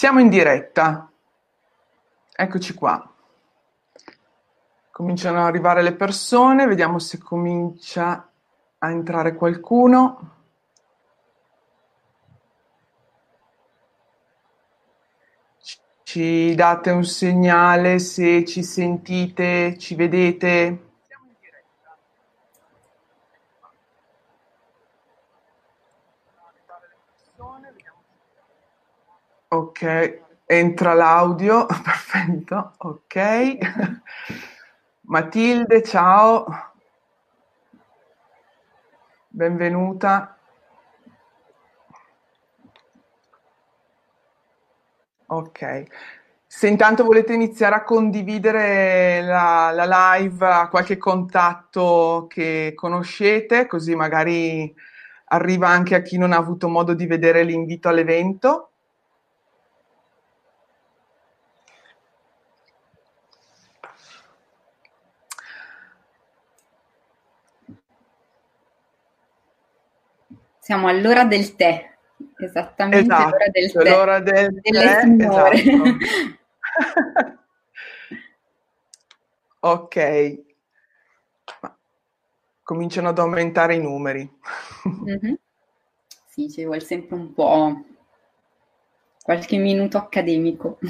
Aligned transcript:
Siamo 0.00 0.18
in 0.20 0.30
diretta. 0.30 1.12
Eccoci 2.34 2.72
qua. 2.72 3.14
Cominciano 4.90 5.40
ad 5.40 5.44
arrivare 5.44 5.82
le 5.82 5.92
persone, 5.92 6.66
vediamo 6.66 6.98
se 6.98 7.18
comincia 7.18 8.32
a 8.78 8.90
entrare 8.90 9.34
qualcuno. 9.34 10.36
Ci 16.02 16.54
date 16.54 16.90
un 16.92 17.04
segnale 17.04 17.98
se 17.98 18.46
ci 18.46 18.62
sentite, 18.62 19.76
ci 19.76 19.94
vedete? 19.96 20.89
Ok, 29.52 29.82
entra 30.46 30.94
l'audio, 30.94 31.66
perfetto, 31.84 32.72
ok. 32.78 33.58
Matilde, 35.02 35.82
ciao, 35.82 36.46
benvenuta. 39.30 40.36
Ok, 45.32 45.84
se 46.46 46.66
intanto 46.66 47.04
volete 47.04 47.32
iniziare 47.32 47.76
a 47.76 47.84
condividere 47.84 49.22
la, 49.22 49.70
la 49.72 50.16
live 50.16 50.44
a 50.44 50.68
qualche 50.68 50.96
contatto 50.98 52.26
che 52.28 52.72
conoscete, 52.74 53.66
così 53.68 53.94
magari 53.94 54.74
arriva 55.26 55.68
anche 55.68 55.94
a 55.94 56.02
chi 56.02 56.18
non 56.18 56.32
ha 56.32 56.36
avuto 56.36 56.68
modo 56.68 56.94
di 56.94 57.06
vedere 57.06 57.44
l'invito 57.44 57.88
all'evento. 57.88 58.69
Siamo 70.70 70.86
all'ora 70.86 71.24
del 71.24 71.56
tè, 71.56 71.90
esattamente 72.38 73.12
esatto, 73.12 73.30
l'ora 73.30 73.48
del 73.50 73.72
tè. 73.72 73.90
L'ora 73.90 74.20
del 74.20 74.60
tè, 74.60 75.02
esatto. 75.18 75.96
ok, 79.66 80.42
cominciano 82.62 83.08
ad 83.08 83.18
aumentare 83.18 83.74
i 83.74 83.80
numeri. 83.80 84.32
mm-hmm. 84.86 85.34
Sì, 86.28 86.48
ci 86.48 86.64
vuole 86.64 86.78
sempre 86.78 87.16
un 87.16 87.34
po' 87.34 87.84
qualche 89.24 89.56
minuto 89.56 89.98
accademico. 89.98 90.78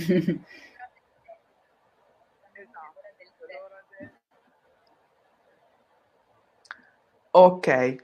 ok. 7.31 7.97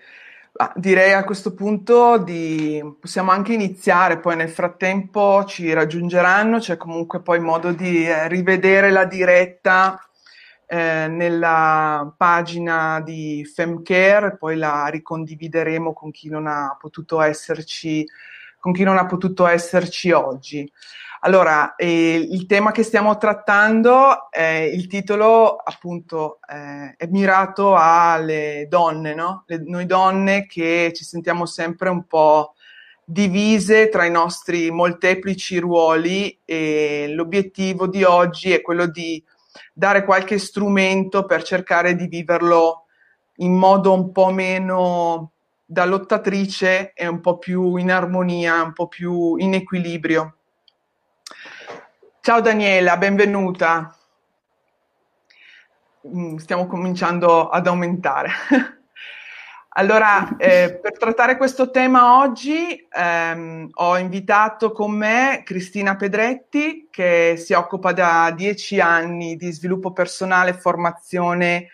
Ah, 0.59 0.73
direi 0.75 1.13
a 1.13 1.25
questo 1.25 1.53
punto 1.53 2.17
di 2.17 2.83
possiamo 2.99 3.31
anche 3.31 3.53
iniziare, 3.53 4.19
poi 4.21 4.37
nel 4.37 4.49
frattempo 4.49 5.45
ci 5.45 5.71
raggiungeranno, 5.75 6.59
c'è 6.61 6.79
comunque 6.79 7.21
poi 7.21 7.41
modo 7.41 7.73
di 7.73 8.07
eh, 8.07 8.27
rivedere 8.29 8.91
la 8.91 9.05
diretta 9.05 10.01
eh, 10.67 11.09
nella 11.09 12.11
pagina 12.17 13.01
di 13.03 13.45
Femcare, 13.45 14.39
poi 14.39 14.57
la 14.57 14.87
ricondivideremo 14.87 15.93
con 15.93 16.11
chi 16.11 16.31
non 16.31 16.47
ha 16.47 16.75
potuto 16.81 17.21
esserci, 17.21 18.07
con 18.59 18.73
chi 18.73 18.83
non 18.83 18.97
ha 18.97 19.05
potuto 19.05 19.47
esserci 19.47 20.11
oggi. 20.11 20.71
Allora, 21.27 21.75
eh, 21.75 22.15
il 22.31 22.47
tema 22.47 22.71
che 22.71 22.85
stiamo 22.85 23.17
trattando, 23.17 24.31
eh, 24.31 24.67
il 24.67 24.87
titolo 24.87 25.57
appunto 25.57 26.39
eh, 26.49 26.95
è 26.97 27.09
mirato 27.09 27.75
alle 27.75 28.69
donne, 28.71 29.13
no? 29.13 29.43
Le, 29.47 29.61
noi 29.67 29.87
donne 29.87 30.47
che 30.47 30.93
ci 30.95 31.03
sentiamo 31.03 31.45
sempre 31.45 31.89
un 31.89 32.05
po' 32.05 32.55
divise 33.05 33.89
tra 33.89 34.05
i 34.05 34.11
nostri 34.13 34.71
molteplici 34.71 35.59
ruoli 35.59 36.39
e 36.45 37.07
l'obiettivo 37.09 37.89
di 37.89 38.05
oggi 38.05 38.53
è 38.53 38.61
quello 38.61 38.87
di 38.87 39.21
dare 39.73 40.05
qualche 40.05 40.39
strumento 40.39 41.25
per 41.27 41.43
cercare 41.43 41.97
di 41.97 42.07
viverlo 42.07 42.85
in 43.39 43.53
modo 43.53 43.93
un 43.93 44.13
po' 44.13 44.31
meno 44.31 45.33
da 45.65 45.87
lottatrice 45.87 46.93
e 46.95 47.09
un 47.09 47.21
po' 47.21 47.37
più 47.39 47.75
in 47.75 47.91
armonia, 47.91 48.63
un 48.63 48.73
po' 48.73 48.87
più 48.87 49.35
in 49.39 49.55
equilibrio. 49.55 50.36
Ciao 52.27 52.41
Daniela, 52.41 52.97
benvenuta. 52.97 53.97
Mm, 56.09 56.39
stiamo 56.39 56.67
cominciando 56.67 57.49
ad 57.49 57.69
aumentare. 57.69 58.31
allora, 59.79 60.37
eh, 60.37 60.77
per 60.83 60.99
trattare 60.99 61.37
questo 61.37 61.71
tema 61.71 62.19
oggi 62.19 62.85
ehm, 62.91 63.69
ho 63.73 63.97
invitato 63.97 64.73
con 64.73 64.91
me 64.91 65.43
Cristina 65.45 65.95
Pedretti, 65.95 66.89
che 66.91 67.37
si 67.37 67.53
occupa 67.53 67.93
da 67.93 68.33
dieci 68.35 68.81
anni 68.81 69.37
di 69.37 69.53
sviluppo 69.53 69.93
personale 69.93 70.51
e 70.51 70.59
formazione 70.59 71.69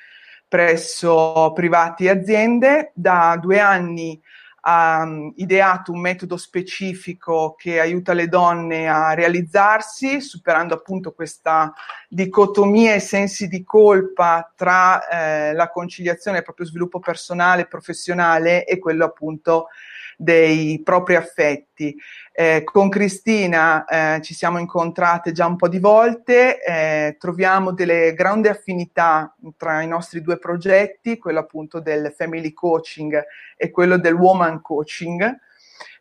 presso 0.47 1.51
privati 1.55 2.05
e 2.05 2.11
aziende, 2.11 2.93
da 2.95 3.39
due 3.41 3.59
anni 3.59 4.22
ha 4.65 5.03
um, 5.03 5.33
ideato 5.37 5.91
un 5.93 6.01
metodo 6.01 6.37
specifico 6.37 7.55
che 7.57 7.81
aiuta 7.81 8.13
le 8.13 8.29
donne 8.29 8.89
a 8.89 9.15
realizzarsi, 9.15 10.21
superando 10.21 10.75
appunto 10.75 11.13
questa 11.13 11.73
dicotomia 12.09 12.95
e 12.95 13.01
sensi 13.01 13.49
di 13.49 13.65
colpa 13.65 14.53
tra 14.55 15.09
eh, 15.09 15.53
la 15.53 15.69
conciliazione 15.71 16.37
del 16.37 16.45
proprio 16.45 16.67
sviluppo 16.67 17.01
personale 17.01 17.63
e 17.63 17.67
professionale 17.67 18.65
e 18.65 18.79
quello 18.79 19.05
appunto 19.05 19.69
dei 20.17 20.81
propri 20.85 21.17
affetti. 21.17 21.97
Eh, 22.33 22.63
con 22.65 22.89
Cristina 22.89 23.85
eh, 23.85 24.21
ci 24.23 24.35
siamo 24.35 24.59
incontrate 24.59 25.33
già 25.33 25.47
un 25.47 25.57
po' 25.57 25.69
di 25.69 25.79
volte, 25.79 26.63
eh, 26.63 27.17
troviamo 27.19 27.73
delle 27.73 28.15
grandi 28.15 28.49
affinità 28.49 29.35
tra 29.57 29.83
i 29.83 29.89
nostri 29.89 30.23
due 30.23 30.39
progetti, 30.39 31.19
quello 31.19 31.41
appunto 31.41 31.81
del 31.81 32.13
family 32.17 32.53
coaching 32.53 33.23
e 33.57 33.71
quello 33.71 33.99
del 33.99 34.15
woman 34.15 34.61
coaching, 34.63 35.39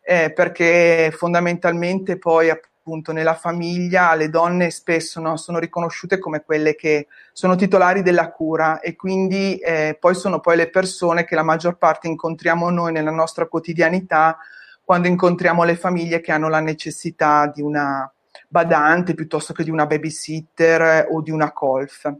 eh, 0.04 0.32
perché 0.32 1.12
fondamentalmente 1.14 2.18
poi 2.18 2.50
appunto 2.82 3.12
nella 3.12 3.34
famiglia 3.34 4.12
le 4.16 4.28
donne 4.28 4.70
spesso 4.70 5.20
no, 5.20 5.36
sono 5.36 5.60
riconosciute 5.60 6.18
come 6.18 6.42
quelle 6.42 6.74
che 6.74 7.06
sono 7.32 7.54
titolari 7.54 8.02
della 8.02 8.32
cura 8.32 8.80
e 8.80 8.96
quindi 8.96 9.56
eh, 9.58 9.96
poi 9.98 10.16
sono 10.16 10.40
poi 10.40 10.56
le 10.56 10.68
persone 10.68 11.24
che 11.24 11.36
la 11.36 11.44
maggior 11.44 11.78
parte 11.78 12.08
incontriamo 12.08 12.70
noi 12.70 12.90
nella 12.90 13.12
nostra 13.12 13.46
quotidianità 13.46 14.36
quando 14.84 15.06
incontriamo 15.06 15.62
le 15.62 15.76
famiglie 15.76 16.20
che 16.20 16.32
hanno 16.32 16.48
la 16.48 16.58
necessità 16.58 17.46
di 17.46 17.62
una 17.62 18.12
badante 18.48 19.14
piuttosto 19.14 19.52
che 19.52 19.62
di 19.62 19.70
una 19.70 19.86
babysitter 19.86 21.06
o 21.08 21.22
di 21.22 21.30
una 21.30 21.52
colf. 21.52 22.12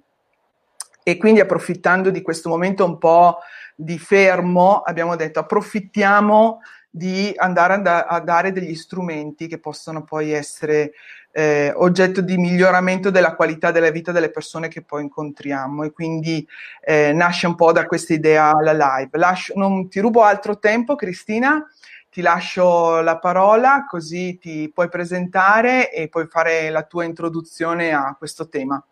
E 1.02 1.16
quindi 1.16 1.40
approfittando 1.40 2.10
di 2.10 2.22
questo 2.22 2.48
momento 2.48 2.84
un 2.84 2.98
po' 2.98 3.38
di 3.74 3.98
fermo, 3.98 4.78
abbiamo 4.78 5.16
detto 5.16 5.40
approfittiamo 5.40 6.60
di 6.94 7.32
andare 7.34 7.72
a, 7.72 7.78
da- 7.78 8.04
a 8.04 8.20
dare 8.20 8.52
degli 8.52 8.74
strumenti 8.74 9.46
che 9.46 9.58
possono 9.58 10.04
poi 10.04 10.30
essere 10.32 10.92
eh, 11.30 11.72
oggetto 11.74 12.20
di 12.20 12.36
miglioramento 12.36 13.08
della 13.08 13.34
qualità 13.34 13.70
della 13.70 13.90
vita 13.90 14.12
delle 14.12 14.30
persone 14.30 14.68
che 14.68 14.82
poi 14.82 15.02
incontriamo 15.02 15.84
e 15.84 15.90
quindi 15.90 16.46
eh, 16.84 17.14
nasce 17.14 17.46
un 17.46 17.54
po' 17.54 17.72
da 17.72 17.86
questa 17.86 18.12
idea 18.12 18.52
la 18.60 18.72
live. 18.72 19.16
Lascio, 19.18 19.54
non 19.56 19.88
ti 19.88 20.00
rubo 20.00 20.22
altro 20.22 20.58
tempo, 20.58 20.94
Cristina, 20.94 21.66
ti 22.10 22.20
lascio 22.20 23.00
la 23.00 23.18
parola 23.18 23.86
così 23.88 24.36
ti 24.38 24.70
puoi 24.70 24.90
presentare 24.90 25.90
e 25.90 26.08
puoi 26.08 26.26
fare 26.26 26.68
la 26.68 26.82
tua 26.82 27.04
introduzione 27.04 27.94
a 27.94 28.14
questo 28.18 28.50
tema. 28.50 28.84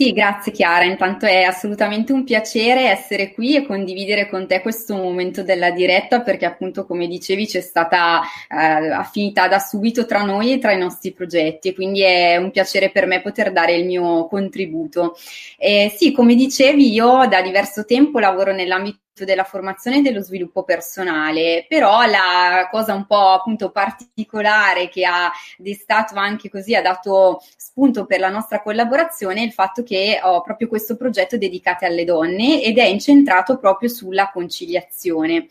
Sì, 0.00 0.12
grazie 0.12 0.50
Chiara, 0.50 0.84
intanto 0.84 1.26
è 1.26 1.42
assolutamente 1.42 2.14
un 2.14 2.24
piacere 2.24 2.88
essere 2.88 3.34
qui 3.34 3.54
e 3.54 3.66
condividere 3.66 4.30
con 4.30 4.46
te 4.46 4.62
questo 4.62 4.96
momento 4.96 5.42
della 5.42 5.72
diretta 5.72 6.22
perché 6.22 6.46
appunto 6.46 6.86
come 6.86 7.06
dicevi 7.06 7.44
c'è 7.46 7.60
stata 7.60 8.22
eh, 8.48 8.56
affinità 8.92 9.46
da 9.46 9.58
subito 9.58 10.06
tra 10.06 10.22
noi 10.22 10.54
e 10.54 10.58
tra 10.58 10.72
i 10.72 10.78
nostri 10.78 11.12
progetti 11.12 11.68
e 11.68 11.74
quindi 11.74 12.00
è 12.00 12.38
un 12.38 12.50
piacere 12.50 12.88
per 12.88 13.04
me 13.04 13.20
poter 13.20 13.52
dare 13.52 13.74
il 13.74 13.84
mio 13.84 14.26
contributo. 14.26 15.18
Eh, 15.58 15.92
sì, 15.94 16.12
come 16.12 16.34
dicevi 16.34 16.90
io 16.90 17.26
da 17.28 17.42
diverso 17.42 17.84
tempo 17.84 18.18
lavoro 18.20 18.54
nell'ambito 18.54 19.00
della 19.14 19.44
formazione 19.44 19.98
e 19.98 20.02
dello 20.02 20.22
sviluppo 20.22 20.62
personale, 20.62 21.66
però 21.68 22.04
la 22.06 22.68
cosa 22.70 22.94
un 22.94 23.06
po' 23.06 23.30
appunto 23.30 23.70
particolare 23.70 24.88
che 24.88 25.04
ha 25.04 25.30
destato 25.58 26.14
anche 26.16 26.48
così, 26.48 26.74
ha 26.74 26.82
dato 26.82 27.42
spunto 27.56 28.06
per 28.06 28.20
la 28.20 28.30
nostra 28.30 28.62
collaborazione 28.62 29.40
è 29.40 29.44
il 29.44 29.52
fatto 29.52 29.82
che 29.82 30.20
ho 30.22 30.40
proprio 30.42 30.68
questo 30.68 30.96
progetto 30.96 31.36
dedicato 31.36 31.84
alle 31.84 32.04
donne 32.04 32.62
ed 32.62 32.78
è 32.78 32.84
incentrato 32.84 33.58
proprio 33.58 33.88
sulla 33.88 34.30
conciliazione. 34.32 35.46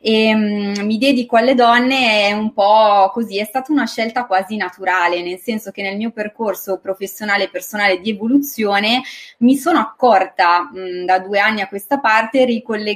E, 0.00 0.34
um, 0.34 0.84
mi 0.84 0.98
dedico 0.98 1.36
alle 1.36 1.54
donne 1.54 2.28
è 2.28 2.32
un 2.32 2.52
po' 2.52 3.10
così, 3.12 3.38
è 3.38 3.44
stata 3.44 3.72
una 3.72 3.86
scelta 3.86 4.26
quasi 4.26 4.56
naturale, 4.56 5.22
nel 5.22 5.38
senso 5.38 5.70
che 5.70 5.82
nel 5.82 5.96
mio 5.96 6.10
percorso 6.10 6.78
professionale 6.78 7.44
e 7.44 7.50
personale 7.50 8.00
di 8.00 8.10
evoluzione 8.10 9.02
mi 9.38 9.56
sono 9.56 9.78
accorta 9.78 10.70
mh, 10.72 11.04
da 11.04 11.18
due 11.18 11.38
anni 11.38 11.60
a 11.60 11.68
questa 11.68 11.98
parte, 11.98 12.44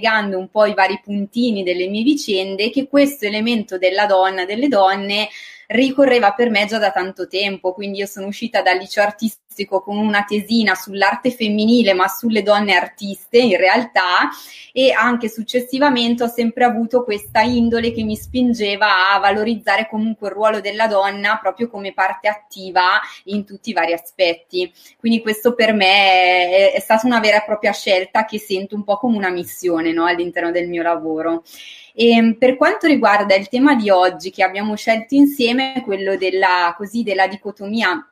ricollegando 0.09 0.39
un 0.39 0.49
po' 0.49 0.65
i 0.65 0.75
vari 0.75 1.01
puntini 1.03 1.63
delle 1.63 1.89
mie 1.89 2.03
vicende, 2.03 2.71
che 2.71 2.89
questo 2.89 3.27
elemento 3.27 3.79
della 3.79 4.07
donna, 4.07 4.45
delle 4.45 4.69
donne, 4.69 5.29
ricorreva 5.69 6.33
per 6.33 6.51
me 6.51 6.67
già 6.67 6.79
da 6.79 6.91
tanto 6.91 7.29
tempo, 7.29 7.75
quindi 7.75 7.99
io 7.99 8.07
sono 8.07 8.27
uscita 8.27 8.63
dal 8.63 8.79
liceo 8.79 9.05
artistico 9.05 9.48
con 9.67 9.97
una 9.97 10.25
tesina 10.25 10.75
sull'arte 10.75 11.31
femminile, 11.31 11.95
ma 11.95 12.09
sulle 12.09 12.43
donne 12.43 12.75
artiste 12.75 13.39
in 13.39 13.57
realtà, 13.57 14.29
e 14.73 14.93
anche 14.93 15.29
successivamente 15.29 16.23
ho 16.23 16.29
sempre 16.29 16.65
avuto 16.65 17.03
questa 17.03 17.41
indole 17.41 17.93
che 17.93 18.03
mi 18.03 18.17
spingeva 18.17 19.13
a 19.13 19.19
valorizzare 19.19 19.89
comunque 19.89 20.29
il 20.29 20.35
ruolo 20.35 20.61
della 20.61 20.87
donna 20.87 21.39
proprio 21.41 21.69
come 21.69 21.93
parte 21.93 22.29
attiva 22.29 23.01
in 23.25 23.45
tutti 23.45 23.71
i 23.71 23.73
vari 23.73 23.93
aspetti. 23.93 24.73
Quindi 24.99 25.21
questo 25.21 25.55
per 25.55 25.73
me 25.73 26.49
è, 26.49 26.73
è 26.75 26.81
stata 26.81 27.07
una 27.07 27.21
vera 27.21 27.39
e 27.39 27.45
propria 27.45 27.73
scelta 27.73 28.25
che 28.25 28.39
sento 28.39 28.75
un 28.75 28.85
po' 28.85 28.99
come 28.99 29.17
una 29.17 29.31
missione 29.31 29.93
no? 29.93 30.05
all'interno 30.05 30.51
del 30.51 30.69
mio 30.69 30.83
lavoro. 30.83 31.43
E 31.95 32.11
ehm, 32.11 32.35
per 32.35 32.57
quanto 32.57 32.87
riguarda 32.87 33.35
il 33.35 33.49
tema 33.49 33.75
di 33.75 33.91
oggi 33.91 34.31
che 34.31 34.45
abbiamo 34.45 34.77
scelto 34.77 35.17
insieme, 35.17 35.83
quello 35.85 36.17
della, 36.17 36.73
così, 36.77 37.03
della 37.03 37.27
dicotomia 37.27 38.09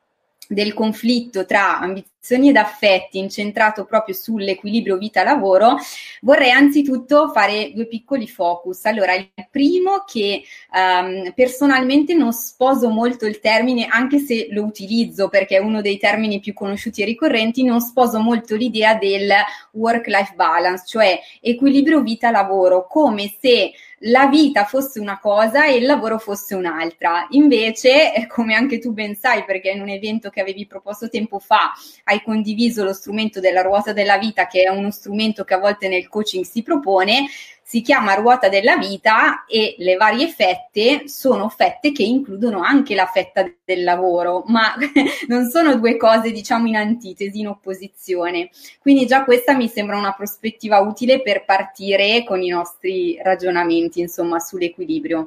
del 0.48 0.74
conflitto 0.74 1.44
tra 1.44 1.78
ambizioni 1.78 2.48
ed 2.48 2.56
affetti 2.56 3.18
incentrato 3.18 3.84
proprio 3.84 4.14
sull'equilibrio 4.14 4.96
vita-lavoro, 4.96 5.76
vorrei 6.22 6.50
anzitutto 6.50 7.30
fare 7.30 7.72
due 7.72 7.86
piccoli 7.86 8.26
focus. 8.26 8.84
Allora, 8.84 9.14
il 9.14 9.30
primo 9.50 10.04
che 10.06 10.42
um, 10.72 11.32
personalmente 11.34 12.14
non 12.14 12.32
sposo 12.32 12.88
molto 12.88 13.26
il 13.26 13.38
termine, 13.38 13.86
anche 13.86 14.18
se 14.18 14.48
lo 14.50 14.64
utilizzo 14.64 15.28
perché 15.28 15.56
è 15.56 15.60
uno 15.60 15.80
dei 15.80 15.98
termini 15.98 16.40
più 16.40 16.52
conosciuti 16.52 17.02
e 17.02 17.04
ricorrenti, 17.04 17.62
non 17.62 17.80
sposo 17.80 18.18
molto 18.18 18.56
l'idea 18.56 18.94
del 18.94 19.30
work-life 19.72 20.34
balance, 20.34 20.84
cioè 20.86 21.18
equilibrio 21.40 22.00
vita-lavoro, 22.00 22.86
come 22.88 23.32
se 23.40 23.72
la 24.00 24.26
vita 24.26 24.64
fosse 24.64 25.00
una 25.00 25.18
cosa 25.18 25.66
e 25.66 25.76
il 25.76 25.86
lavoro 25.86 26.18
fosse 26.18 26.54
un'altra. 26.54 27.26
Invece, 27.30 28.14
eh, 28.14 28.26
come 28.26 28.54
anche 28.54 28.78
tu 28.78 28.92
ben 28.92 29.14
sai, 29.14 29.44
perché 29.44 29.70
in 29.70 29.80
un 29.80 29.88
evento 29.88 30.30
che 30.30 30.40
avevi 30.40 30.66
proposto 30.66 31.08
tempo 31.08 31.38
fa 31.38 31.72
hai 32.04 32.22
condiviso 32.22 32.84
lo 32.84 32.92
strumento 32.92 33.40
della 33.40 33.62
ruota 33.62 33.92
della 33.92 34.18
vita, 34.18 34.46
che 34.46 34.64
è 34.64 34.68
uno 34.68 34.90
strumento 34.90 35.44
che 35.44 35.54
a 35.54 35.58
volte 35.58 35.88
nel 35.88 36.08
coaching 36.08 36.44
si 36.44 36.62
propone, 36.62 37.26
si 37.68 37.80
chiama 37.80 38.14
ruota 38.14 38.48
della 38.48 38.76
vita 38.76 39.44
e 39.44 39.74
le 39.78 39.96
varie 39.96 40.28
fette 40.28 41.08
sono 41.08 41.48
fette 41.48 41.90
che 41.90 42.04
includono 42.04 42.60
anche 42.60 42.94
la 42.94 43.06
fetta 43.06 43.44
del 43.64 43.82
lavoro, 43.82 44.44
ma 44.46 44.76
non 45.26 45.50
sono 45.50 45.74
due 45.74 45.96
cose 45.96 46.30
diciamo 46.30 46.68
in 46.68 46.76
antitesi, 46.76 47.40
in 47.40 47.48
opposizione. 47.48 48.50
Quindi 48.78 49.04
già 49.06 49.24
questa 49.24 49.56
mi 49.56 49.66
sembra 49.66 49.98
una 49.98 50.12
prospettiva 50.12 50.78
utile 50.78 51.20
per 51.22 51.44
partire 51.44 52.22
con 52.22 52.40
i 52.40 52.50
nostri 52.50 53.18
ragionamenti, 53.20 53.98
insomma, 53.98 54.38
sull'equilibrio. 54.38 55.26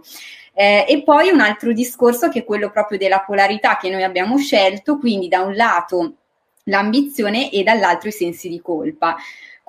Eh, 0.54 0.86
e 0.88 1.04
poi 1.04 1.32
un 1.32 1.42
altro 1.42 1.74
discorso 1.74 2.30
che 2.30 2.40
è 2.40 2.46
quello 2.46 2.70
proprio 2.72 2.98
della 2.98 3.20
polarità 3.20 3.76
che 3.76 3.90
noi 3.90 4.04
abbiamo 4.04 4.38
scelto, 4.38 4.98
quindi 4.98 5.28
da 5.28 5.42
un 5.42 5.56
lato 5.56 6.14
l'ambizione 6.64 7.52
e 7.52 7.64
dall'altro 7.64 8.08
i 8.08 8.14
sensi 8.14 8.48
di 8.48 8.62
colpa. 8.62 9.18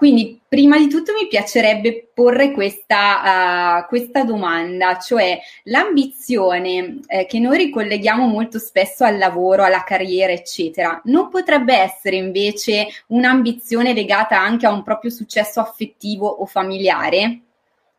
Quindi, 0.00 0.40
prima 0.48 0.78
di 0.78 0.88
tutto 0.88 1.12
mi 1.12 1.26
piacerebbe 1.28 2.08
porre 2.14 2.52
questa, 2.52 3.82
uh, 3.82 3.86
questa 3.86 4.24
domanda, 4.24 4.96
cioè 4.98 5.38
l'ambizione 5.64 7.00
eh, 7.06 7.26
che 7.26 7.38
noi 7.38 7.58
ricolleghiamo 7.58 8.24
molto 8.24 8.58
spesso 8.58 9.04
al 9.04 9.18
lavoro, 9.18 9.62
alla 9.62 9.84
carriera, 9.84 10.32
eccetera, 10.32 11.02
non 11.04 11.28
potrebbe 11.28 11.76
essere 11.76 12.16
invece 12.16 12.86
un'ambizione 13.08 13.92
legata 13.92 14.40
anche 14.40 14.64
a 14.64 14.72
un 14.72 14.82
proprio 14.82 15.10
successo 15.10 15.60
affettivo 15.60 16.26
o 16.28 16.46
familiare? 16.46 17.40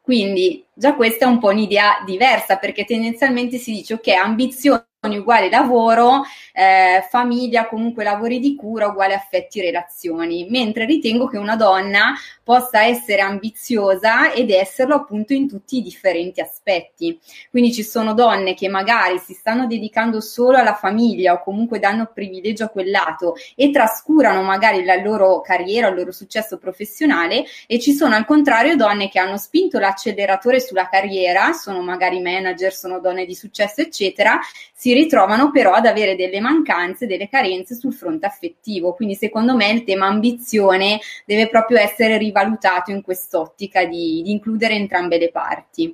Quindi 0.01 0.65
già 0.73 0.95
questa 0.95 1.25
è 1.25 1.27
un 1.27 1.37
po' 1.37 1.49
un'idea 1.49 2.01
diversa 2.03 2.57
perché 2.57 2.83
tendenzialmente 2.83 3.59
si 3.59 3.73
dice 3.73 3.93
ok, 3.93 4.07
ambizione 4.07 4.87
uguale 5.09 5.49
lavoro, 5.49 6.21
eh, 6.53 7.03
famiglia, 7.09 7.67
comunque 7.67 8.03
lavori 8.03 8.39
di 8.39 8.55
cura 8.55 8.85
uguale 8.85 9.15
affetti 9.15 9.59
relazioni, 9.59 10.45
mentre 10.47 10.85
ritengo 10.85 11.25
che 11.25 11.39
una 11.39 11.55
donna 11.55 12.13
possa 12.43 12.83
essere 12.83 13.21
ambiziosa 13.21 14.31
ed 14.31 14.51
esserlo 14.51 14.93
appunto 14.93 15.33
in 15.33 15.47
tutti 15.47 15.77
i 15.77 15.81
differenti 15.81 16.39
aspetti. 16.39 17.19
Quindi 17.49 17.73
ci 17.73 17.81
sono 17.81 18.13
donne 18.13 18.53
che 18.53 18.67
magari 18.67 19.17
si 19.17 19.33
stanno 19.33 19.65
dedicando 19.65 20.21
solo 20.21 20.57
alla 20.57 20.75
famiglia 20.75 21.33
o 21.33 21.41
comunque 21.41 21.79
danno 21.79 22.11
privilegio 22.13 22.65
a 22.65 22.69
quel 22.69 22.91
lato 22.91 23.35
e 23.55 23.71
trascurano 23.71 24.43
magari 24.43 24.83
la 24.83 25.01
loro 25.01 25.41
carriera, 25.41 25.87
il 25.87 25.95
loro 25.95 26.11
successo 26.11 26.59
professionale 26.59 27.45
e 27.65 27.79
ci 27.79 27.93
sono 27.93 28.13
al 28.13 28.25
contrario 28.25 28.75
donne 28.75 29.09
che 29.09 29.17
hanno 29.17 29.37
spinto 29.37 29.79
l'acceleratore 29.79 30.59
sulla 30.59 30.87
carriera, 30.89 31.53
sono 31.53 31.81
magari 31.81 32.21
manager, 32.21 32.71
sono 32.71 32.99
donne 32.99 33.25
di 33.25 33.33
successo 33.33 33.81
eccetera, 33.81 34.39
si 34.73 34.90
ritrovano 34.93 35.51
però 35.51 35.73
ad 35.73 35.85
avere 35.85 36.15
delle 36.15 36.39
mancanze, 36.39 37.07
delle 37.07 37.29
carenze 37.29 37.75
sul 37.75 37.93
fronte 37.93 38.25
affettivo. 38.25 38.93
Quindi 38.93 39.15
secondo 39.15 39.55
me 39.55 39.69
il 39.71 39.83
tema 39.83 40.07
ambizione 40.07 40.99
deve 41.25 41.49
proprio 41.49 41.77
essere 41.77 42.17
rivalutato 42.17 42.91
in 42.91 43.01
quest'ottica 43.01 43.85
di, 43.85 44.21
di 44.23 44.31
includere 44.31 44.75
entrambe 44.75 45.17
le 45.17 45.31
parti. 45.31 45.93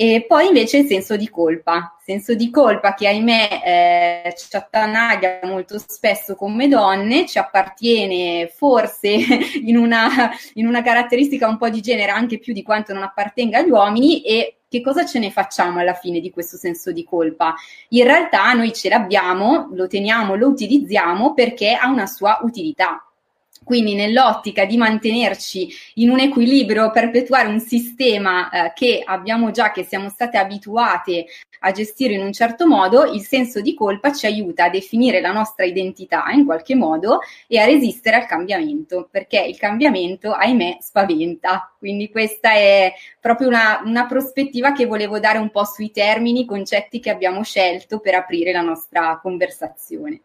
E 0.00 0.24
poi 0.28 0.46
invece 0.46 0.78
il 0.78 0.86
senso 0.86 1.16
di 1.16 1.28
colpa, 1.28 1.96
senso 2.00 2.34
di 2.34 2.50
colpa 2.50 2.94
che 2.94 3.08
ahimè 3.08 4.22
eh, 4.28 4.34
ci 4.36 4.54
attanaglia 4.54 5.40
molto 5.42 5.76
spesso 5.76 6.36
come 6.36 6.68
donne, 6.68 7.26
ci 7.26 7.36
appartiene 7.38 8.46
forse 8.46 9.08
in 9.60 9.76
una, 9.76 10.30
in 10.54 10.68
una 10.68 10.82
caratteristica 10.82 11.48
un 11.48 11.56
po' 11.56 11.68
di 11.68 11.80
genere 11.80 12.12
anche 12.12 12.38
più 12.38 12.52
di 12.52 12.62
quanto 12.62 12.92
non 12.92 13.02
appartenga 13.02 13.58
agli 13.58 13.70
uomini 13.70 14.22
e 14.22 14.57
che 14.68 14.80
cosa 14.82 15.04
ce 15.06 15.18
ne 15.18 15.30
facciamo 15.30 15.80
alla 15.80 15.94
fine 15.94 16.20
di 16.20 16.30
questo 16.30 16.56
senso 16.56 16.92
di 16.92 17.04
colpa? 17.04 17.54
In 17.90 18.04
realtà 18.04 18.52
noi 18.52 18.72
ce 18.72 18.88
l'abbiamo, 18.88 19.70
lo 19.72 19.86
teniamo, 19.86 20.34
lo 20.34 20.48
utilizziamo 20.48 21.32
perché 21.32 21.74
ha 21.74 21.88
una 21.88 22.06
sua 22.06 22.38
utilità. 22.42 23.07
Quindi 23.68 23.94
nell'ottica 23.94 24.64
di 24.64 24.78
mantenerci 24.78 25.68
in 25.96 26.08
un 26.08 26.20
equilibrio, 26.20 26.90
perpetuare 26.90 27.48
un 27.48 27.60
sistema 27.60 28.48
eh, 28.48 28.72
che 28.74 29.02
abbiamo 29.04 29.50
già, 29.50 29.72
che 29.72 29.84
siamo 29.84 30.08
state 30.08 30.38
abituate 30.38 31.26
a 31.58 31.70
gestire 31.70 32.14
in 32.14 32.22
un 32.22 32.32
certo 32.32 32.66
modo, 32.66 33.04
il 33.04 33.20
senso 33.20 33.60
di 33.60 33.74
colpa 33.74 34.10
ci 34.10 34.24
aiuta 34.24 34.64
a 34.64 34.70
definire 34.70 35.20
la 35.20 35.32
nostra 35.32 35.66
identità 35.66 36.24
in 36.32 36.46
qualche 36.46 36.74
modo 36.74 37.18
e 37.46 37.58
a 37.58 37.66
resistere 37.66 38.16
al 38.16 38.24
cambiamento, 38.24 39.06
perché 39.10 39.38
il 39.38 39.58
cambiamento, 39.58 40.32
ahimè, 40.32 40.78
spaventa. 40.80 41.70
Quindi 41.78 42.10
questa 42.10 42.52
è 42.52 42.90
proprio 43.20 43.48
una, 43.48 43.82
una 43.84 44.06
prospettiva 44.06 44.72
che 44.72 44.86
volevo 44.86 45.18
dare 45.18 45.36
un 45.36 45.50
po' 45.50 45.66
sui 45.66 45.90
termini, 45.90 46.46
concetti 46.46 47.00
che 47.00 47.10
abbiamo 47.10 47.42
scelto 47.42 47.98
per 47.98 48.14
aprire 48.14 48.50
la 48.50 48.62
nostra 48.62 49.18
conversazione. 49.20 50.22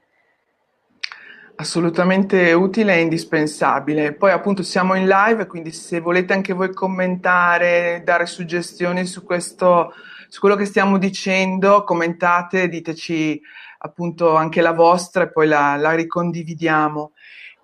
Assolutamente 1.56 2.52
utile 2.54 2.96
e 2.96 3.02
indispensabile. 3.02 4.14
Poi 4.14 4.32
appunto 4.32 4.64
siamo 4.64 4.96
in 4.96 5.08
live, 5.08 5.46
quindi 5.46 5.72
se 5.72 6.00
volete 6.00 6.34
anche 6.34 6.54
voi 6.54 6.74
commentare, 6.74 8.02
dare 8.04 8.26
suggestioni 8.26 9.06
su 9.06 9.24
questo, 9.24 9.94
su 10.30 10.40
quello 10.40 10.56
che 10.56 10.66
stiamo 10.66 10.98
dicendo, 10.98 11.84
commentate, 11.84 12.68
diteci 12.68 13.40
appunto 13.78 14.36
anche 14.36 14.62
la 14.62 14.72
vostra 14.72 15.24
e 15.24 15.32
poi 15.32 15.48
la, 15.48 15.76
la 15.76 15.94
ricondividiamo. 15.94 17.12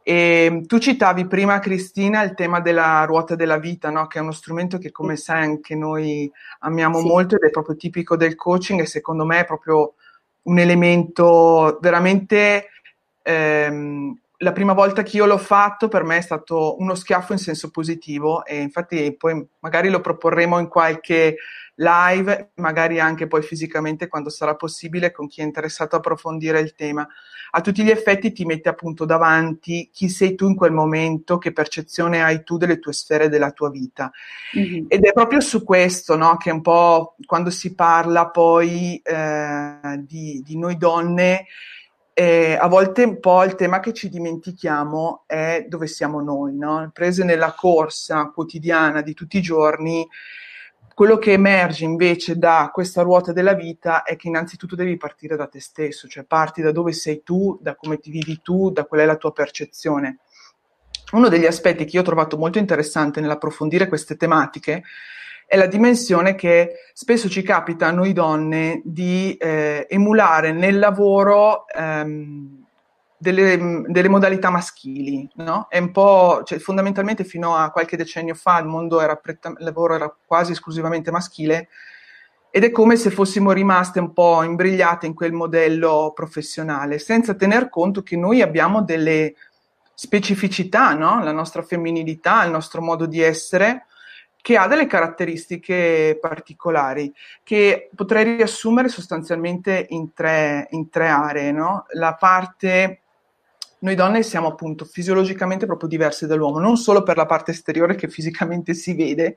E 0.03 0.63
tu 0.65 0.77
citavi 0.77 1.27
prima, 1.27 1.59
Cristina, 1.59 2.21
il 2.21 2.35
tema 2.35 2.59
della 2.61 3.03
ruota 3.05 3.35
della 3.35 3.57
vita, 3.57 3.89
no? 3.89 4.07
che 4.07 4.19
è 4.19 4.21
uno 4.21 4.31
strumento 4.31 4.77
che 4.77 4.91
come 4.91 5.15
sai 5.15 5.43
anche 5.43 5.75
noi 5.75 6.31
amiamo 6.59 6.99
sì. 6.99 7.07
molto 7.07 7.35
ed 7.35 7.43
è 7.43 7.49
proprio 7.49 7.75
tipico 7.75 8.15
del 8.15 8.35
coaching 8.35 8.81
e 8.81 8.85
secondo 8.85 9.25
me 9.25 9.39
è 9.39 9.45
proprio 9.45 9.95
un 10.43 10.57
elemento 10.57 11.77
veramente 11.81 12.69
ehm, 13.29 14.19
la 14.41 14.51
prima 14.53 14.73
volta 14.73 15.03
che 15.03 15.17
io 15.17 15.25
l'ho 15.25 15.37
fatto 15.37 15.89
per 15.89 16.03
me 16.03 16.17
è 16.17 16.21
stato 16.21 16.79
uno 16.79 16.95
schiaffo 16.95 17.33
in 17.33 17.39
senso 17.39 17.71
positivo 17.71 18.45
e 18.45 18.61
infatti 18.61 19.15
poi 19.17 19.45
magari 19.59 19.89
lo 19.89 19.99
proporremo 19.99 20.59
in 20.59 20.69
qualche 20.69 21.35
live, 21.75 22.51
magari 22.55 22.99
anche 22.99 23.27
poi 23.27 23.41
fisicamente 23.41 24.07
quando 24.07 24.29
sarà 24.29 24.55
possibile 24.55 25.11
con 25.11 25.27
chi 25.27 25.41
è 25.41 25.43
interessato 25.43 25.95
a 25.95 25.99
approfondire 25.99 26.59
il 26.59 26.73
tema. 26.73 27.07
A 27.51 27.61
tutti 27.61 27.83
gli 27.83 27.89
effetti 27.89 28.31
ti 28.31 28.45
mette 28.45 28.69
appunto 28.69 29.05
davanti 29.05 29.89
chi 29.91 30.07
sei 30.07 30.35
tu 30.35 30.47
in 30.47 30.55
quel 30.55 30.71
momento, 30.71 31.37
che 31.37 31.51
percezione 31.51 32.23
hai 32.23 32.43
tu 32.43 32.57
delle 32.57 32.79
tue 32.79 32.93
sfere 32.93 33.27
della 33.27 33.51
tua 33.51 33.69
vita. 33.69 34.11
Mm-hmm. 34.57 34.85
Ed 34.87 35.03
è 35.03 35.11
proprio 35.11 35.39
su 35.39 35.63
questo 35.63 36.15
no, 36.15 36.37
che 36.37 36.51
un 36.51 36.61
po' 36.61 37.15
quando 37.25 37.49
si 37.49 37.73
parla 37.73 38.29
poi 38.29 39.01
eh, 39.03 40.03
di, 40.05 40.41
di 40.45 40.57
noi 40.57 40.77
donne, 40.77 41.45
eh, 42.19 42.57
a 42.59 42.67
volte 42.67 43.05
un 43.05 43.21
po' 43.21 43.45
il 43.45 43.55
tema 43.55 43.79
che 43.79 43.93
ci 43.93 44.09
dimentichiamo 44.09 45.23
è 45.25 45.65
dove 45.69 45.87
siamo 45.87 46.19
noi, 46.19 46.53
no? 46.53 46.89
prese 46.91 47.23
nella 47.23 47.53
corsa 47.53 48.25
quotidiana 48.25 49.01
di 49.01 49.13
tutti 49.13 49.37
i 49.37 49.41
giorni, 49.41 50.05
quello 50.93 51.17
che 51.17 51.31
emerge 51.31 51.85
invece 51.85 52.37
da 52.37 52.71
questa 52.73 53.03
ruota 53.03 53.31
della 53.31 53.53
vita 53.53 54.03
è 54.03 54.17
che 54.17 54.27
innanzitutto 54.27 54.75
devi 54.75 54.97
partire 54.97 55.37
da 55.37 55.47
te 55.47 55.61
stesso, 55.61 56.09
cioè 56.09 56.25
parti 56.25 56.61
da 56.61 56.73
dove 56.73 56.91
sei 56.91 57.23
tu, 57.23 57.57
da 57.61 57.77
come 57.77 57.99
ti 57.99 58.11
vivi 58.11 58.41
tu, 58.43 58.69
da 58.69 58.83
qual 58.83 58.99
è 58.99 59.05
la 59.05 59.15
tua 59.15 59.31
percezione. 59.31 60.17
Uno 61.13 61.29
degli 61.29 61.45
aspetti 61.45 61.85
che 61.85 61.95
io 61.95 62.01
ho 62.01 62.05
trovato 62.05 62.37
molto 62.37 62.57
interessante 62.57 63.21
nell'approfondire 63.21 63.87
queste 63.87 64.17
tematiche 64.17 64.83
è 65.49 65.57
la 65.57 65.65
dimensione 65.65 66.35
che 66.35 66.75
spesso 66.93 67.27
ci 67.27 67.41
capita 67.41 67.87
a 67.87 67.91
noi 67.91 68.13
donne 68.13 68.83
di 68.85 69.33
eh, 69.33 69.87
emulare 69.89 70.51
nel 70.51 70.77
lavoro 70.77 71.67
ehm, 71.67 72.65
delle, 73.17 73.83
delle, 73.87 74.09
modalità 74.09 74.51
maschili, 74.51 75.27
no? 75.37 75.65
È 75.67 75.79
un 75.79 75.89
po', 75.89 76.43
cioè, 76.43 76.59
fondamentalmente 76.59 77.23
fino 77.23 77.55
a 77.55 77.71
qualche 77.71 77.97
decennio 77.97 78.35
fa 78.35 78.59
il 78.59 78.67
mondo 78.67 79.01
era 79.01 79.15
pretta, 79.15 79.49
il 79.49 79.65
lavoro 79.65 79.95
era 79.95 80.15
quasi 80.23 80.51
esclusivamente 80.51 81.09
maschile 81.09 81.69
ed 82.51 82.63
è 82.63 82.69
come 82.69 82.95
se 82.95 83.09
fossimo 83.09 83.51
rimaste 83.51 83.99
un 83.99 84.13
po' 84.13 84.43
imbrigliate 84.43 85.07
in 85.07 85.15
quel 85.15 85.33
modello 85.33 86.11
professionale, 86.13 86.99
senza 86.99 87.33
tener 87.33 87.69
conto 87.69 88.03
che 88.03 88.15
noi 88.15 88.43
abbiamo 88.43 88.83
delle 88.83 89.33
specificità, 89.95 90.93
no? 90.93 91.23
La 91.23 91.31
nostra 91.31 91.63
femminilità, 91.63 92.45
il 92.45 92.51
nostro 92.51 92.83
modo 92.83 93.07
di 93.07 93.19
essere, 93.19 93.87
che 94.41 94.57
ha 94.57 94.67
delle 94.67 94.87
caratteristiche 94.87 96.17
particolari 96.19 97.13
che 97.43 97.89
potrei 97.93 98.35
riassumere 98.35 98.87
sostanzialmente 98.87 99.87
in 99.89 100.13
tre, 100.13 100.67
in 100.71 100.89
tre 100.89 101.07
aree. 101.07 101.51
No? 101.51 101.85
La 101.93 102.15
parte, 102.15 103.01
noi 103.79 103.95
donne 103.95 104.23
siamo 104.23 104.47
appunto 104.47 104.85
fisiologicamente 104.85 105.65
proprio 105.65 105.89
diverse 105.89 106.25
dall'uomo, 106.25 106.59
non 106.59 106.77
solo 106.77 107.03
per 107.03 107.17
la 107.17 107.25
parte 107.25 107.51
esteriore 107.51 107.95
che 107.95 108.07
fisicamente 108.07 108.73
si 108.73 108.95
vede, 108.95 109.35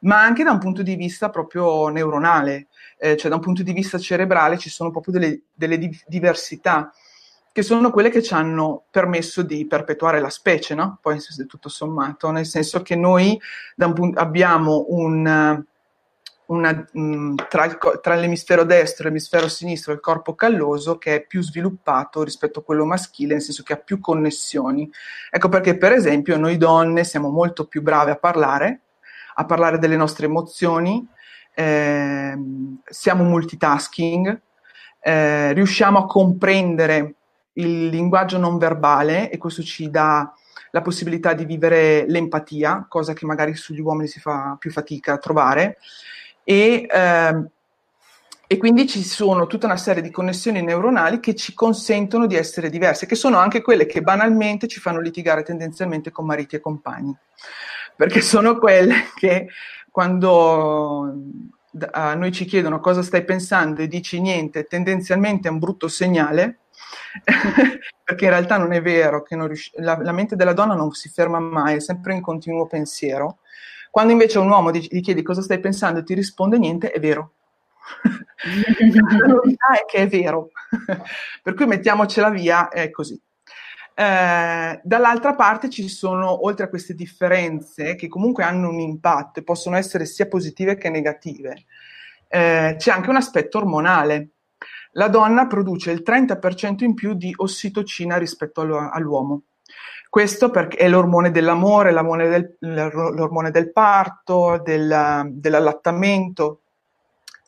ma 0.00 0.20
anche 0.20 0.42
da 0.42 0.50
un 0.50 0.58
punto 0.58 0.82
di 0.82 0.96
vista 0.96 1.30
proprio 1.30 1.88
neuronale, 1.88 2.66
eh, 2.98 3.16
cioè 3.16 3.30
da 3.30 3.36
un 3.36 3.42
punto 3.42 3.62
di 3.62 3.72
vista 3.72 3.98
cerebrale 3.98 4.58
ci 4.58 4.70
sono 4.70 4.90
proprio 4.90 5.14
delle, 5.14 5.42
delle 5.54 5.78
di- 5.78 6.00
diversità 6.06 6.92
che 7.52 7.62
sono 7.62 7.90
quelle 7.90 8.08
che 8.08 8.22
ci 8.22 8.32
hanno 8.32 8.84
permesso 8.90 9.42
di 9.42 9.66
perpetuare 9.66 10.20
la 10.20 10.30
specie, 10.30 10.74
no? 10.74 10.98
Poi 11.00 11.18
tutto 11.46 11.68
sommato, 11.68 12.30
nel 12.30 12.46
senso 12.46 12.80
che 12.80 12.96
noi 12.96 13.38
abbiamo 14.14 14.86
un, 14.88 15.62
una, 16.46 16.86
mm, 16.98 17.34
tra, 17.48 17.64
il, 17.66 17.78
tra, 18.00 18.14
l'emisfero 18.14 18.64
destro 18.64 19.04
e 19.04 19.08
l'emisfero 19.08 19.48
sinistro 19.48 19.92
il 19.92 20.00
corpo 20.00 20.34
calloso 20.34 20.96
che 20.96 21.16
è 21.16 21.26
più 21.26 21.42
sviluppato 21.42 22.22
rispetto 22.22 22.60
a 22.60 22.62
quello 22.62 22.86
maschile, 22.86 23.34
nel 23.34 23.42
senso 23.42 23.62
che 23.62 23.74
ha 23.74 23.78
più 23.78 24.00
connessioni. 24.00 24.90
Ecco 25.30 25.48
perché, 25.50 25.76
per 25.76 25.92
esempio, 25.92 26.38
noi 26.38 26.56
donne 26.56 27.04
siamo 27.04 27.28
molto 27.28 27.66
più 27.66 27.82
brave 27.82 28.12
a 28.12 28.16
parlare, 28.16 28.80
a 29.34 29.44
parlare 29.44 29.78
delle 29.78 29.96
nostre 29.96 30.24
emozioni, 30.24 31.06
eh, 31.54 32.34
siamo 32.84 33.24
multitasking, 33.24 34.40
eh, 35.00 35.52
riusciamo 35.52 35.98
a 35.98 36.06
comprendere 36.06 37.14
il 37.54 37.88
linguaggio 37.88 38.38
non 38.38 38.58
verbale 38.58 39.30
e 39.30 39.38
questo 39.38 39.62
ci 39.62 39.90
dà 39.90 40.32
la 40.70 40.80
possibilità 40.80 41.34
di 41.34 41.44
vivere 41.44 42.06
l'empatia, 42.08 42.86
cosa 42.88 43.12
che 43.12 43.26
magari 43.26 43.54
sugli 43.54 43.80
uomini 43.80 44.08
si 44.08 44.20
fa 44.20 44.56
più 44.58 44.70
fatica 44.70 45.14
a 45.14 45.18
trovare. 45.18 45.78
E, 46.44 46.86
ehm, 46.90 47.48
e 48.46 48.56
quindi 48.58 48.86
ci 48.86 49.02
sono 49.02 49.46
tutta 49.46 49.64
una 49.66 49.78
serie 49.78 50.02
di 50.02 50.10
connessioni 50.10 50.60
neuronali 50.62 51.20
che 51.20 51.34
ci 51.34 51.54
consentono 51.54 52.26
di 52.26 52.36
essere 52.36 52.68
diverse, 52.68 53.06
che 53.06 53.14
sono 53.14 53.38
anche 53.38 53.62
quelle 53.62 53.86
che 53.86 54.02
banalmente 54.02 54.66
ci 54.66 54.78
fanno 54.78 55.00
litigare 55.00 55.42
tendenzialmente 55.42 56.10
con 56.10 56.26
mariti 56.26 56.56
e 56.56 56.60
compagni, 56.60 57.16
perché 57.96 58.20
sono 58.20 58.58
quelle 58.58 59.06
che 59.14 59.48
quando 59.90 61.14
a 61.92 62.14
noi 62.14 62.32
ci 62.32 62.44
chiedono 62.44 62.80
cosa 62.80 63.02
stai 63.02 63.24
pensando 63.24 63.80
e 63.80 63.88
dici 63.88 64.20
niente, 64.20 64.64
tendenzialmente 64.64 65.48
è 65.48 65.50
un 65.50 65.58
brutto 65.58 65.88
segnale, 65.88 66.58
perché 68.04 68.24
in 68.24 68.30
realtà 68.30 68.56
non 68.56 68.72
è 68.72 68.80
vero 68.80 69.22
che 69.22 69.36
riusci- 69.36 69.72
la, 69.76 69.98
la, 70.00 70.12
mente 70.12 70.36
della 70.36 70.52
donna 70.52 70.74
non 70.74 70.92
si 70.92 71.08
ferma 71.08 71.38
mai, 71.38 71.76
è 71.76 71.80
sempre 71.80 72.14
in 72.14 72.20
continuo 72.20 72.66
pensiero. 72.66 73.38
Quando 73.90 74.12
invece 74.12 74.38
un 74.38 74.48
uomo 74.48 74.70
gli 74.70 75.00
chiedi 75.02 75.22
cosa 75.22 75.42
stai 75.42 75.60
pensando 75.60 76.00
e 76.00 76.04
ti 76.04 76.14
risponde 76.14 76.58
niente, 76.58 76.90
è 76.90 76.98
vero. 76.98 77.32
la 79.18 79.26
novità 79.26 79.72
è 79.78 79.84
che 79.86 79.98
è 79.98 80.08
vero. 80.08 80.50
per 81.42 81.54
cui 81.54 81.66
mettiamocela 81.66 82.30
via, 82.30 82.68
è 82.68 82.90
così. 82.90 83.20
Eh, 83.94 84.80
dall'altra 84.82 85.34
parte 85.34 85.68
ci 85.68 85.86
sono, 85.88 86.46
oltre 86.46 86.64
a 86.64 86.68
queste 86.68 86.94
differenze, 86.94 87.94
che 87.94 88.08
comunque 88.08 88.44
hanno 88.44 88.68
un 88.70 88.80
impatto 88.80 89.40
e 89.40 89.44
possono 89.44 89.76
essere 89.76 90.06
sia 90.06 90.26
positive 90.26 90.76
che 90.76 90.88
negative, 90.88 91.64
eh, 92.28 92.76
c'è 92.78 92.90
anche 92.90 93.10
un 93.10 93.16
aspetto 93.16 93.58
ormonale 93.58 94.28
la 94.92 95.08
donna 95.08 95.46
produce 95.46 95.90
il 95.90 96.02
30% 96.04 96.84
in 96.84 96.94
più 96.94 97.14
di 97.14 97.32
ossitocina 97.36 98.16
rispetto 98.16 98.60
all'uomo. 98.60 99.42
Questo 100.08 100.50
perché 100.50 100.76
è 100.76 100.88
l'ormone 100.88 101.30
dell'amore, 101.30 101.90
l'ormone 101.90 102.28
del, 102.28 102.56
l'ormone 102.58 103.50
del 103.50 103.72
parto, 103.72 104.60
del, 104.62 105.30
dell'allattamento. 105.30 106.60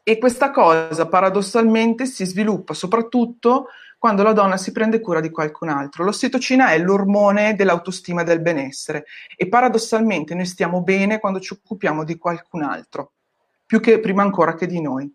E 0.03 0.19
questa 0.19 0.51
cosa 0.51 1.07
paradossalmente 1.07 2.07
si 2.07 2.25
sviluppa 2.25 2.73
soprattutto 2.75 3.69
quando 3.99 4.23
la 4.23 4.35
donna 4.35 4.59
si 4.59 4.71
prende 4.71 5.01
cura 5.01 5.21
di 5.21 5.31
qualcun 5.31 5.71
altro. 5.71 6.05
L'ossitocina 6.05 6.71
è 6.71 6.79
l'ormone 6.79 7.55
dell'autostima 7.55 8.21
e 8.21 8.25
del 8.25 8.41
benessere 8.41 9.07
e 9.35 9.49
paradossalmente 9.49 10.35
noi 10.35 10.45
stiamo 10.45 10.83
bene 10.83 11.21
quando 11.21 11.41
ci 11.41 11.55
occupiamo 11.55 12.05
di 12.05 12.19
qualcun 12.19 12.63
altro, 12.63 13.13
più 13.65 13.81
che 13.81 14.01
prima 14.01 14.23
ancora 14.23 14.55
che 14.55 14.67
di 14.67 14.81
noi. 14.81 15.11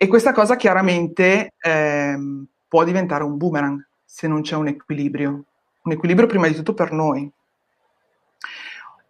E 0.00 0.06
questa 0.06 0.30
cosa 0.30 0.54
chiaramente 0.54 1.54
ehm, 1.58 2.46
può 2.68 2.84
diventare 2.84 3.24
un 3.24 3.36
boomerang 3.36 3.84
se 4.04 4.28
non 4.28 4.42
c'è 4.42 4.54
un 4.54 4.68
equilibrio. 4.68 5.44
Un 5.82 5.92
equilibrio 5.92 6.28
prima 6.28 6.46
di 6.46 6.54
tutto 6.54 6.72
per 6.72 6.92
noi. 6.92 7.28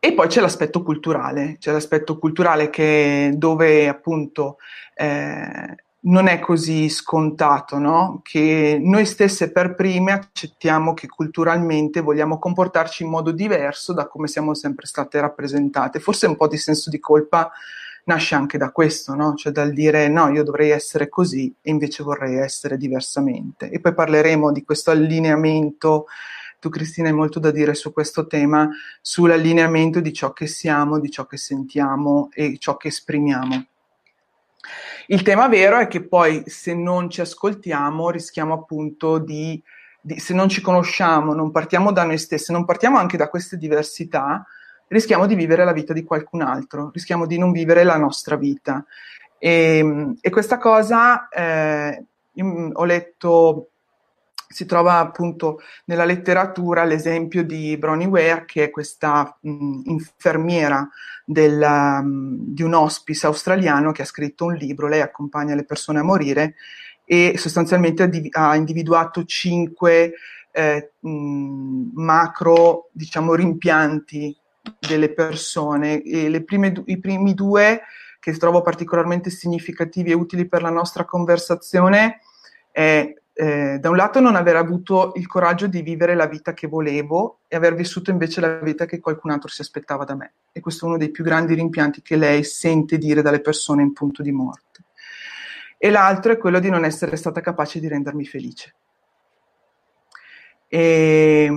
E 0.00 0.14
poi 0.14 0.28
c'è 0.28 0.40
l'aspetto 0.40 0.82
culturale, 0.82 1.56
c'è 1.58 1.72
l'aspetto 1.72 2.18
culturale 2.18 2.70
che 2.70 3.32
dove 3.34 3.86
appunto 3.86 4.56
eh, 4.94 5.74
non 6.00 6.26
è 6.26 6.38
così 6.38 6.88
scontato, 6.88 7.76
no? 7.78 8.20
Che 8.22 8.78
noi 8.80 9.04
stesse 9.04 9.52
per 9.52 9.74
prime 9.74 10.12
accettiamo 10.12 10.94
che 10.94 11.06
culturalmente 11.06 12.00
vogliamo 12.00 12.38
comportarci 12.38 13.02
in 13.02 13.10
modo 13.10 13.30
diverso 13.30 13.92
da 13.92 14.06
come 14.06 14.26
siamo 14.26 14.54
sempre 14.54 14.86
state 14.86 15.20
rappresentate. 15.20 16.00
Forse 16.00 16.26
un 16.26 16.36
po' 16.36 16.48
di 16.48 16.56
senso 16.56 16.88
di 16.88 16.98
colpa 16.98 17.50
nasce 18.08 18.34
anche 18.34 18.56
da 18.56 18.70
questo, 18.70 19.14
no? 19.14 19.34
cioè 19.34 19.52
dal 19.52 19.72
dire 19.72 20.08
no, 20.08 20.30
io 20.30 20.42
dovrei 20.42 20.70
essere 20.70 21.10
così 21.10 21.54
e 21.60 21.70
invece 21.70 22.02
vorrei 22.02 22.38
essere 22.38 22.78
diversamente. 22.78 23.70
E 23.70 23.80
poi 23.80 23.92
parleremo 23.94 24.50
di 24.50 24.64
questo 24.64 24.90
allineamento, 24.90 26.06
tu 26.58 26.70
Cristina 26.70 27.08
hai 27.08 27.14
molto 27.14 27.38
da 27.38 27.50
dire 27.50 27.74
su 27.74 27.92
questo 27.92 28.26
tema, 28.26 28.68
sull'allineamento 29.02 30.00
di 30.00 30.12
ciò 30.14 30.32
che 30.32 30.46
siamo, 30.46 30.98
di 30.98 31.10
ciò 31.10 31.26
che 31.26 31.36
sentiamo 31.36 32.30
e 32.32 32.56
ciò 32.58 32.78
che 32.78 32.88
esprimiamo. 32.88 33.66
Il 35.08 35.22
tema 35.22 35.46
vero 35.48 35.78
è 35.78 35.86
che 35.86 36.02
poi 36.02 36.42
se 36.46 36.74
non 36.74 37.10
ci 37.10 37.20
ascoltiamo 37.20 38.10
rischiamo 38.10 38.54
appunto 38.54 39.18
di, 39.18 39.62
di 40.00 40.18
se 40.18 40.32
non 40.32 40.48
ci 40.48 40.62
conosciamo, 40.62 41.34
non 41.34 41.50
partiamo 41.50 41.92
da 41.92 42.04
noi 42.04 42.18
stessi, 42.18 42.52
non 42.52 42.64
partiamo 42.64 42.96
anche 42.96 43.18
da 43.18 43.28
queste 43.28 43.58
diversità, 43.58 44.46
rischiamo 44.88 45.26
di 45.26 45.34
vivere 45.34 45.64
la 45.64 45.72
vita 45.72 45.92
di 45.92 46.04
qualcun 46.04 46.42
altro, 46.42 46.90
rischiamo 46.92 47.26
di 47.26 47.38
non 47.38 47.52
vivere 47.52 47.84
la 47.84 47.96
nostra 47.96 48.36
vita. 48.36 48.84
E, 49.38 50.14
e 50.20 50.30
questa 50.30 50.58
cosa 50.58 51.28
eh, 51.28 52.04
ho 52.72 52.84
letto, 52.84 53.70
si 54.48 54.64
trova 54.66 54.98
appunto 54.98 55.60
nella 55.84 56.04
letteratura 56.04 56.84
l'esempio 56.84 57.44
di 57.44 57.76
Bronnie 57.76 58.06
Ware, 58.06 58.44
che 58.46 58.64
è 58.64 58.70
questa 58.70 59.36
mh, 59.40 59.80
infermiera 59.84 60.88
del, 61.24 61.60
um, 61.62 62.36
di 62.38 62.62
un 62.62 62.74
hospice 62.74 63.26
australiano 63.26 63.92
che 63.92 64.02
ha 64.02 64.06
scritto 64.06 64.46
un 64.46 64.54
libro, 64.54 64.88
lei 64.88 65.02
accompagna 65.02 65.54
le 65.54 65.64
persone 65.64 65.98
a 65.98 66.04
morire 66.04 66.54
e 67.04 67.34
sostanzialmente 67.36 68.10
ha 68.32 68.56
individuato 68.56 69.24
cinque 69.24 70.14
eh, 70.50 70.92
mh, 70.98 71.90
macro, 71.94 72.88
diciamo, 72.92 73.34
rimpianti 73.34 74.36
delle 74.88 75.12
persone. 75.12 76.02
E 76.02 76.42
prime, 76.42 76.82
I 76.86 76.98
primi 76.98 77.34
due 77.34 77.82
che 78.18 78.32
trovo 78.36 78.62
particolarmente 78.62 79.30
significativi 79.30 80.10
e 80.10 80.14
utili 80.14 80.48
per 80.48 80.62
la 80.62 80.70
nostra 80.70 81.04
conversazione 81.04 82.20
è 82.72 83.14
eh, 83.40 83.78
da 83.78 83.88
un 83.88 83.96
lato 83.96 84.18
non 84.18 84.34
aver 84.34 84.56
avuto 84.56 85.12
il 85.14 85.28
coraggio 85.28 85.68
di 85.68 85.80
vivere 85.80 86.16
la 86.16 86.26
vita 86.26 86.52
che 86.54 86.66
volevo 86.66 87.42
e 87.46 87.54
aver 87.54 87.76
vissuto 87.76 88.10
invece 88.10 88.40
la 88.40 88.58
vita 88.58 88.84
che 88.84 88.98
qualcun 88.98 89.30
altro 89.30 89.48
si 89.48 89.60
aspettava 89.60 90.02
da 90.02 90.16
me. 90.16 90.32
E 90.50 90.58
questo 90.58 90.84
è 90.84 90.88
uno 90.88 90.98
dei 90.98 91.12
più 91.12 91.22
grandi 91.22 91.54
rimpianti 91.54 92.02
che 92.02 92.16
lei 92.16 92.42
sente 92.42 92.98
dire 92.98 93.22
dalle 93.22 93.40
persone 93.40 93.82
in 93.82 93.92
punto 93.92 94.22
di 94.22 94.32
morte. 94.32 94.82
E 95.78 95.90
l'altro 95.90 96.32
è 96.32 96.36
quello 96.36 96.58
di 96.58 96.68
non 96.68 96.84
essere 96.84 97.14
stata 97.14 97.40
capace 97.40 97.78
di 97.78 97.86
rendermi 97.86 98.26
felice. 98.26 98.74
E, 100.66 101.48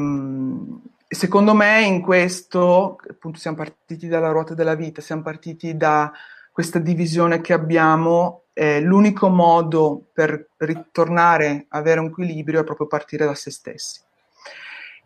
secondo 1.13 1.53
me 1.53 1.81
in 1.81 2.01
questo, 2.01 2.97
appunto 3.09 3.37
siamo 3.37 3.57
partiti 3.57 4.07
dalla 4.07 4.29
ruota 4.29 4.53
della 4.53 4.75
vita, 4.75 5.01
siamo 5.01 5.21
partiti 5.21 5.75
da 5.75 6.09
questa 6.53 6.79
divisione 6.79 7.41
che 7.41 7.51
abbiamo, 7.51 8.43
eh, 8.53 8.79
l'unico 8.79 9.27
modo 9.27 10.05
per 10.13 10.51
ritornare 10.57 11.65
a 11.67 11.79
avere 11.79 11.99
un 11.99 12.07
equilibrio 12.07 12.61
è 12.61 12.63
proprio 12.63 12.87
partire 12.87 13.25
da 13.25 13.35
se 13.35 13.51
stessi. 13.51 13.99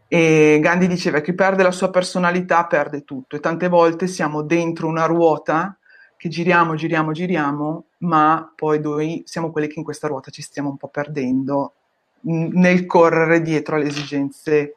E 0.08 0.60
Gandhi 0.62 0.88
diceva 0.88 1.18
che 1.18 1.32
chi 1.32 1.34
perde 1.34 1.64
la 1.64 1.72
sua 1.72 1.90
personalità 1.90 2.68
perde 2.68 3.04
tutto 3.04 3.36
e 3.36 3.40
tante 3.40 3.68
volte 3.68 4.06
siamo 4.06 4.44
dentro 4.44 4.88
una 4.88 5.06
ruota 5.06 5.76
che 6.18 6.30
giriamo, 6.30 6.76
giriamo, 6.76 7.12
giriamo, 7.14 7.86
ma 8.00 8.52
poi 8.56 8.80
noi 8.80 9.24
siamo 9.26 9.52
quelli 9.52 9.68
che 9.68 9.80
in 9.80 9.84
questa 9.84 10.08
ruota 10.08 10.30
ci 10.30 10.44
stiamo 10.44 10.70
un 10.70 10.78
po' 10.78 10.88
perdendo 10.88 11.74
nel 12.22 12.86
correre 12.86 13.42
dietro 13.42 13.76
alle 13.76 13.88
esigenze, 13.88 14.76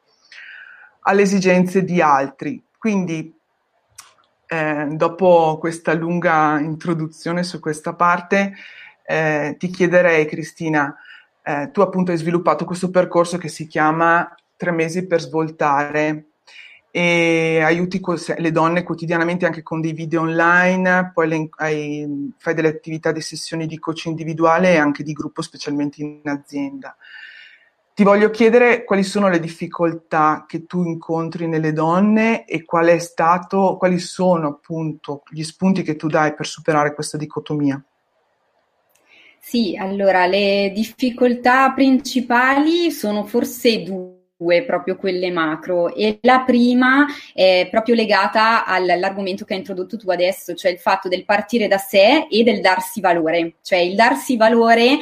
alle 1.09 1.23
esigenze 1.23 1.83
di 1.83 2.01
altri. 2.01 2.63
Quindi 2.77 3.35
eh, 4.45 4.87
dopo 4.91 5.57
questa 5.59 5.93
lunga 5.93 6.59
introduzione 6.59 7.43
su 7.43 7.59
questa 7.59 7.93
parte, 7.93 8.53
eh, 9.05 9.55
ti 9.57 9.69
chiederei, 9.69 10.27
Cristina, 10.27 10.95
eh, 11.41 11.71
tu 11.71 11.81
appunto 11.81 12.11
hai 12.11 12.17
sviluppato 12.17 12.63
questo 12.63 12.91
percorso 12.91 13.37
che 13.37 13.47
si 13.49 13.65
chiama 13.67 14.33
Tre 14.55 14.71
mesi 14.71 15.07
per 15.07 15.21
svoltare 15.21 16.25
e 16.91 17.61
aiuti 17.63 18.01
le 18.37 18.51
donne 18.51 18.83
quotidianamente 18.83 19.45
anche 19.45 19.63
con 19.63 19.79
dei 19.79 19.93
video 19.93 20.21
online, 20.21 21.11
poi 21.13 21.27
le, 21.29 21.49
hai, 21.57 22.33
fai 22.37 22.53
delle 22.53 22.67
attività 22.67 23.13
di 23.13 23.21
sessioni 23.21 23.67
di 23.67 23.79
coach 23.79 24.07
individuale 24.07 24.73
e 24.73 24.77
anche 24.77 25.01
di 25.01 25.13
gruppo, 25.13 25.41
specialmente 25.41 26.01
in 26.01 26.19
azienda. 26.25 26.97
Ti 27.99 28.05
voglio 28.05 28.29
chiedere 28.29 28.85
quali 28.85 29.03
sono 29.03 29.27
le 29.27 29.41
difficoltà 29.41 30.45
che 30.47 30.65
tu 30.65 30.85
incontri 30.85 31.47
nelle 31.47 31.73
donne 31.73 32.45
e 32.45 32.63
qual 32.63 32.87
è 32.87 32.97
stato, 32.97 33.75
quali 33.77 33.99
sono 33.99 34.47
appunto 34.47 35.23
gli 35.29 35.43
spunti 35.43 35.81
che 35.81 35.97
tu 35.97 36.07
dai 36.07 36.33
per 36.33 36.45
superare 36.45 36.93
questa 36.93 37.17
dicotomia. 37.17 37.83
Sì, 39.37 39.75
allora 39.77 40.27
le 40.27 40.71
difficoltà 40.73 41.73
principali 41.73 42.89
sono 42.89 43.25
forse 43.25 43.83
due 43.83 44.63
proprio 44.63 44.95
quelle 44.95 45.29
macro 45.29 45.93
e 45.93 46.19
la 46.21 46.43
prima 46.45 47.05
è 47.33 47.67
proprio 47.69 47.95
legata 47.95 48.63
all'argomento 48.63 49.43
che 49.43 49.51
hai 49.51 49.59
introdotto 49.59 49.97
tu 49.97 50.09
adesso, 50.09 50.53
cioè 50.53 50.71
il 50.71 50.79
fatto 50.79 51.09
del 51.09 51.25
partire 51.25 51.67
da 51.67 51.77
sé 51.77 52.27
e 52.29 52.43
del 52.43 52.61
darsi 52.61 53.01
valore, 53.01 53.55
cioè 53.61 53.79
il 53.79 53.95
darsi 53.95 54.37
valore 54.37 54.99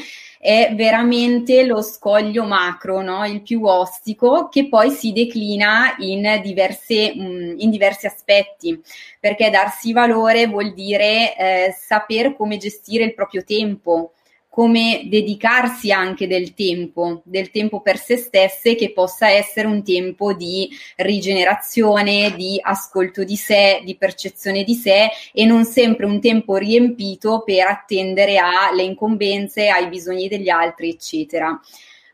è 0.48 0.72
veramente 0.76 1.66
lo 1.66 1.82
scoglio 1.82 2.46
macro, 2.46 3.02
no? 3.02 3.26
il 3.26 3.42
più 3.42 3.66
ostico, 3.66 4.48
che 4.48 4.70
poi 4.70 4.92
si 4.92 5.12
declina 5.12 5.94
in, 5.98 6.40
diverse, 6.42 6.94
in 6.94 7.70
diversi 7.70 8.06
aspetti, 8.06 8.82
perché 9.20 9.50
darsi 9.50 9.92
valore 9.92 10.48
vuol 10.48 10.74
dire 10.74 11.36
eh, 11.36 11.76
saper 11.78 12.34
come 12.38 12.56
gestire 12.56 13.04
il 13.04 13.14
proprio 13.14 13.44
tempo, 13.44 14.14
come 14.58 15.02
dedicarsi 15.04 15.92
anche 15.92 16.26
del 16.26 16.56
tempo, 16.56 17.22
del 17.26 17.52
tempo 17.52 17.80
per 17.80 18.00
se 18.00 18.18
stesse 18.18 18.74
che 18.74 18.92
possa 18.92 19.30
essere 19.30 19.68
un 19.68 19.84
tempo 19.84 20.34
di 20.34 20.68
rigenerazione, 20.96 22.34
di 22.36 22.60
ascolto 22.60 23.24
di 23.24 23.36
sé, 23.36 23.84
di 23.86 23.96
percezione 23.96 24.64
di 24.64 24.74
sé 24.74 25.12
e 25.32 25.46
non 25.46 25.64
sempre 25.64 26.08
un 26.08 26.20
tempo 26.20 26.56
riempito 26.56 27.44
per 27.46 27.68
attendere 27.68 28.40
alle 28.40 28.82
incombenze, 28.82 29.68
ai 29.68 29.90
bisogni 29.90 30.28
degli 30.28 30.50
altri, 30.50 30.90
eccetera. 30.90 31.62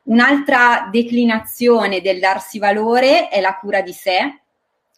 Un'altra 0.04 0.90
declinazione 0.92 2.02
del 2.02 2.20
darsi 2.20 2.60
valore 2.60 3.30
è 3.30 3.40
la 3.40 3.58
cura 3.58 3.80
di 3.80 3.94
sé, 3.94 4.43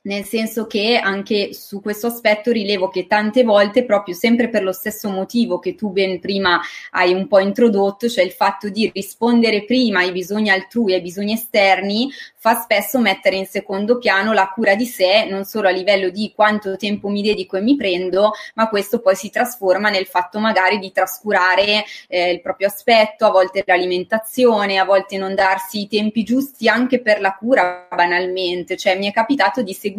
nel 0.06 0.24
senso 0.24 0.66
che 0.68 0.98
anche 0.98 1.54
su 1.54 1.82
questo 1.82 2.08
aspetto 2.08 2.52
rilevo 2.52 2.90
che 2.90 3.08
tante 3.08 3.44
volte, 3.44 3.86
proprio 3.86 4.14
sempre 4.16 4.50
per 4.50 4.64
lo 4.64 4.72
stesso 4.72 5.10
motivo 5.10 5.60
che 5.60 5.76
tu 5.76 5.90
ben 5.90 6.20
prima 6.20 6.60
hai 6.92 7.14
un 7.14 7.28
po' 7.28 7.40
introdotto, 7.40 8.08
cioè 8.08 8.24
il 8.24 8.32
fatto 8.32 8.70
di 8.70 8.90
rispondere 8.94 9.66
prima 9.66 10.00
ai 10.00 10.12
bisogni 10.12 10.50
altrui, 10.50 10.94
ai 10.94 11.02
bisogni 11.02 11.34
esterni, 11.34 12.10
fa 12.38 12.56
spesso 12.62 13.00
mettere 13.00 13.36
in 13.36 13.48
secondo 13.48 13.98
piano 13.98 14.32
la 14.32 14.52
cura 14.54 14.76
di 14.76 14.86
sé, 14.86 15.26
non 15.26 15.44
solo 15.44 15.68
a 15.68 15.72
livello 15.72 16.10
di 16.10 16.32
quanto 16.36 16.78
tempo 16.78 17.08
mi 17.10 17.24
dedico 17.24 17.58
e 17.58 17.62
mi 17.62 17.76
prendo, 17.76 18.34
ma 18.54 18.70
questo 18.70 19.00
poi 19.00 19.16
si 19.16 19.32
trasforma 19.32 19.90
nel 19.90 20.06
fatto 20.06 20.40
magari 20.40 20.78
di 20.78 20.92
trascurare 20.92 21.84
eh, 22.08 22.32
il 22.32 22.42
proprio 22.42 22.68
aspetto, 22.68 23.26
a 23.26 23.32
volte 23.32 23.64
l'alimentazione, 23.66 24.78
a 24.78 24.86
volte 24.86 25.18
non 25.18 25.34
darsi 25.34 25.82
i 25.82 25.88
tempi 25.88 26.24
giusti 26.24 26.68
anche 26.68 27.02
per 27.02 27.20
la 27.20 27.34
cura 27.34 27.88
banalmente, 27.90 28.78
cioè 28.78 28.98
mi 28.98 29.10
è 29.10 29.12
capitato 29.12 29.64
di 29.64 29.74
seguire 29.74 29.94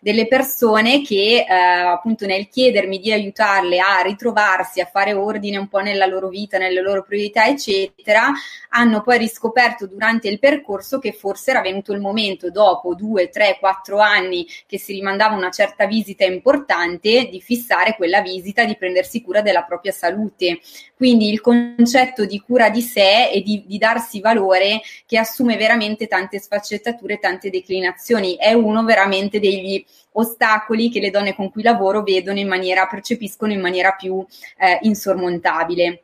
delle 0.00 0.26
persone 0.28 1.02
che 1.02 1.46
eh, 1.48 1.52
appunto 1.52 2.26
nel 2.26 2.48
chiedermi 2.48 2.98
di 2.98 3.10
aiutarle 3.10 3.78
a 3.78 4.00
ritrovarsi, 4.02 4.80
a 4.80 4.86
fare 4.86 5.14
ordine 5.14 5.56
un 5.56 5.68
po' 5.68 5.78
nella 5.78 6.04
loro 6.04 6.28
vita, 6.28 6.58
nelle 6.58 6.82
loro 6.82 7.02
priorità, 7.02 7.46
eccetera, 7.46 8.30
hanno 8.70 9.00
poi 9.02 9.18
riscoperto 9.18 9.86
durante 9.86 10.28
il 10.28 10.38
percorso 10.38 10.98
che 10.98 11.12
forse 11.12 11.52
era 11.52 11.60
venuto 11.60 11.92
il 11.92 12.00
momento, 12.00 12.50
dopo 12.50 12.94
due, 12.94 13.30
tre, 13.30 13.56
quattro 13.58 13.98
anni 13.98 14.46
che 14.66 14.78
si 14.78 14.92
rimandava 14.92 15.34
una 15.34 15.50
certa 15.50 15.86
visita 15.86 16.24
importante, 16.24 17.28
di 17.30 17.40
fissare 17.40 17.94
quella 17.96 18.20
visita, 18.20 18.64
di 18.64 18.76
prendersi 18.76 19.22
cura 19.22 19.40
della 19.40 19.62
propria 19.62 19.92
salute. 19.92 20.60
Quindi 20.94 21.30
il 21.30 21.40
concetto 21.40 22.24
di 22.24 22.40
cura 22.40 22.68
di 22.68 22.80
sé 22.82 23.30
e 23.30 23.42
di, 23.42 23.64
di 23.66 23.78
darsi 23.78 24.20
valore 24.20 24.80
che 25.06 25.18
assume 25.18 25.56
veramente 25.56 26.06
tante 26.06 26.38
sfaccettature, 26.38 27.18
tante 27.18 27.50
declinazioni. 27.50 28.36
È 28.36 28.52
uno 28.52 28.84
veramente 28.84 29.12
degli 29.38 29.84
ostacoli 30.12 30.90
che 30.90 31.00
le 31.00 31.10
donne 31.10 31.34
con 31.34 31.50
cui 31.50 31.62
lavoro 31.62 32.02
vedono 32.02 32.38
in 32.38 32.48
maniera, 32.48 32.86
percepiscono 32.86 33.52
in 33.52 33.60
maniera 33.60 33.92
più 33.92 34.24
eh, 34.58 34.78
insormontabile 34.82 36.03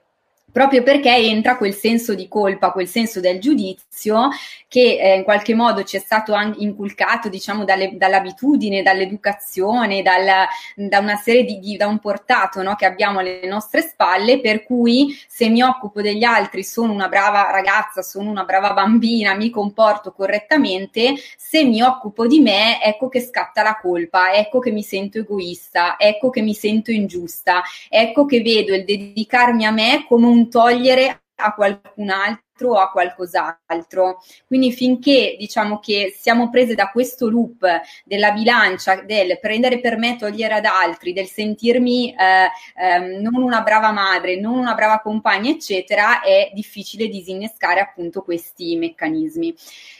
proprio 0.52 0.82
perché 0.82 1.14
entra 1.14 1.56
quel 1.56 1.74
senso 1.74 2.14
di 2.14 2.28
colpa, 2.28 2.72
quel 2.72 2.88
senso 2.88 3.20
del 3.20 3.40
giudizio 3.40 4.30
che 4.70 4.98
eh, 5.00 5.16
in 5.16 5.24
qualche 5.24 5.54
modo 5.54 5.82
ci 5.82 5.96
è 5.96 6.00
stato 6.00 6.32
inculcato, 6.58 7.28
diciamo, 7.28 7.64
dalle, 7.64 7.96
dall'abitudine, 7.96 8.82
dall'educazione, 8.82 10.00
dal, 10.00 10.46
da 10.76 10.98
una 11.00 11.16
serie 11.16 11.44
di, 11.44 11.58
di 11.58 11.76
da 11.76 11.88
un 11.88 11.98
portato 11.98 12.62
no, 12.62 12.76
che 12.76 12.86
abbiamo 12.86 13.18
alle 13.18 13.46
nostre 13.46 13.82
spalle, 13.82 14.40
per 14.40 14.62
cui 14.62 15.18
se 15.26 15.48
mi 15.48 15.60
occupo 15.62 16.00
degli 16.00 16.22
altri 16.22 16.62
sono 16.62 16.92
una 16.92 17.08
brava 17.08 17.50
ragazza, 17.50 18.02
sono 18.02 18.30
una 18.30 18.44
brava 18.44 18.72
bambina, 18.72 19.34
mi 19.34 19.50
comporto 19.50 20.12
correttamente, 20.12 21.14
se 21.36 21.64
mi 21.64 21.82
occupo 21.82 22.28
di 22.28 22.38
me, 22.38 22.80
ecco 22.80 23.08
che 23.08 23.20
scatta 23.20 23.62
la 23.62 23.76
colpa, 23.80 24.32
ecco 24.32 24.60
che 24.60 24.70
mi 24.70 24.84
sento 24.84 25.18
egoista, 25.18 25.96
ecco 25.98 26.30
che 26.30 26.42
mi 26.42 26.54
sento 26.54 26.92
ingiusta, 26.92 27.62
ecco 27.88 28.24
che 28.24 28.40
vedo 28.40 28.72
il 28.72 28.84
dedicarmi 28.84 29.66
a 29.66 29.72
me 29.72 30.04
come 30.06 30.26
un 30.26 30.39
togliere 30.48 31.22
a 31.40 31.54
qualcun 31.54 32.10
altro 32.10 32.72
o 32.72 32.78
a 32.78 32.90
qualcos'altro. 32.90 34.22
Quindi 34.46 34.72
finché 34.72 35.36
diciamo 35.38 35.78
che 35.78 36.14
siamo 36.16 36.50
prese 36.50 36.74
da 36.74 36.90
questo 36.90 37.28
loop 37.28 37.66
della 38.04 38.32
bilancia, 38.32 38.96
del 39.02 39.38
prendere 39.40 39.80
per 39.80 39.96
me, 39.96 40.16
togliere 40.16 40.54
ad 40.54 40.66
altri, 40.66 41.12
del 41.12 41.26
sentirmi 41.26 42.14
eh, 42.14 42.48
eh, 42.76 42.98
non 43.20 43.42
una 43.42 43.62
brava 43.62 43.90
madre, 43.90 44.38
non 44.38 44.58
una 44.58 44.74
brava 44.74 45.00
compagna, 45.00 45.50
eccetera, 45.50 46.20
è 46.20 46.50
difficile 46.52 47.08
disinnescare 47.08 47.80
appunto 47.80 48.22
questi 48.22 48.76
meccanismi. 48.76 49.54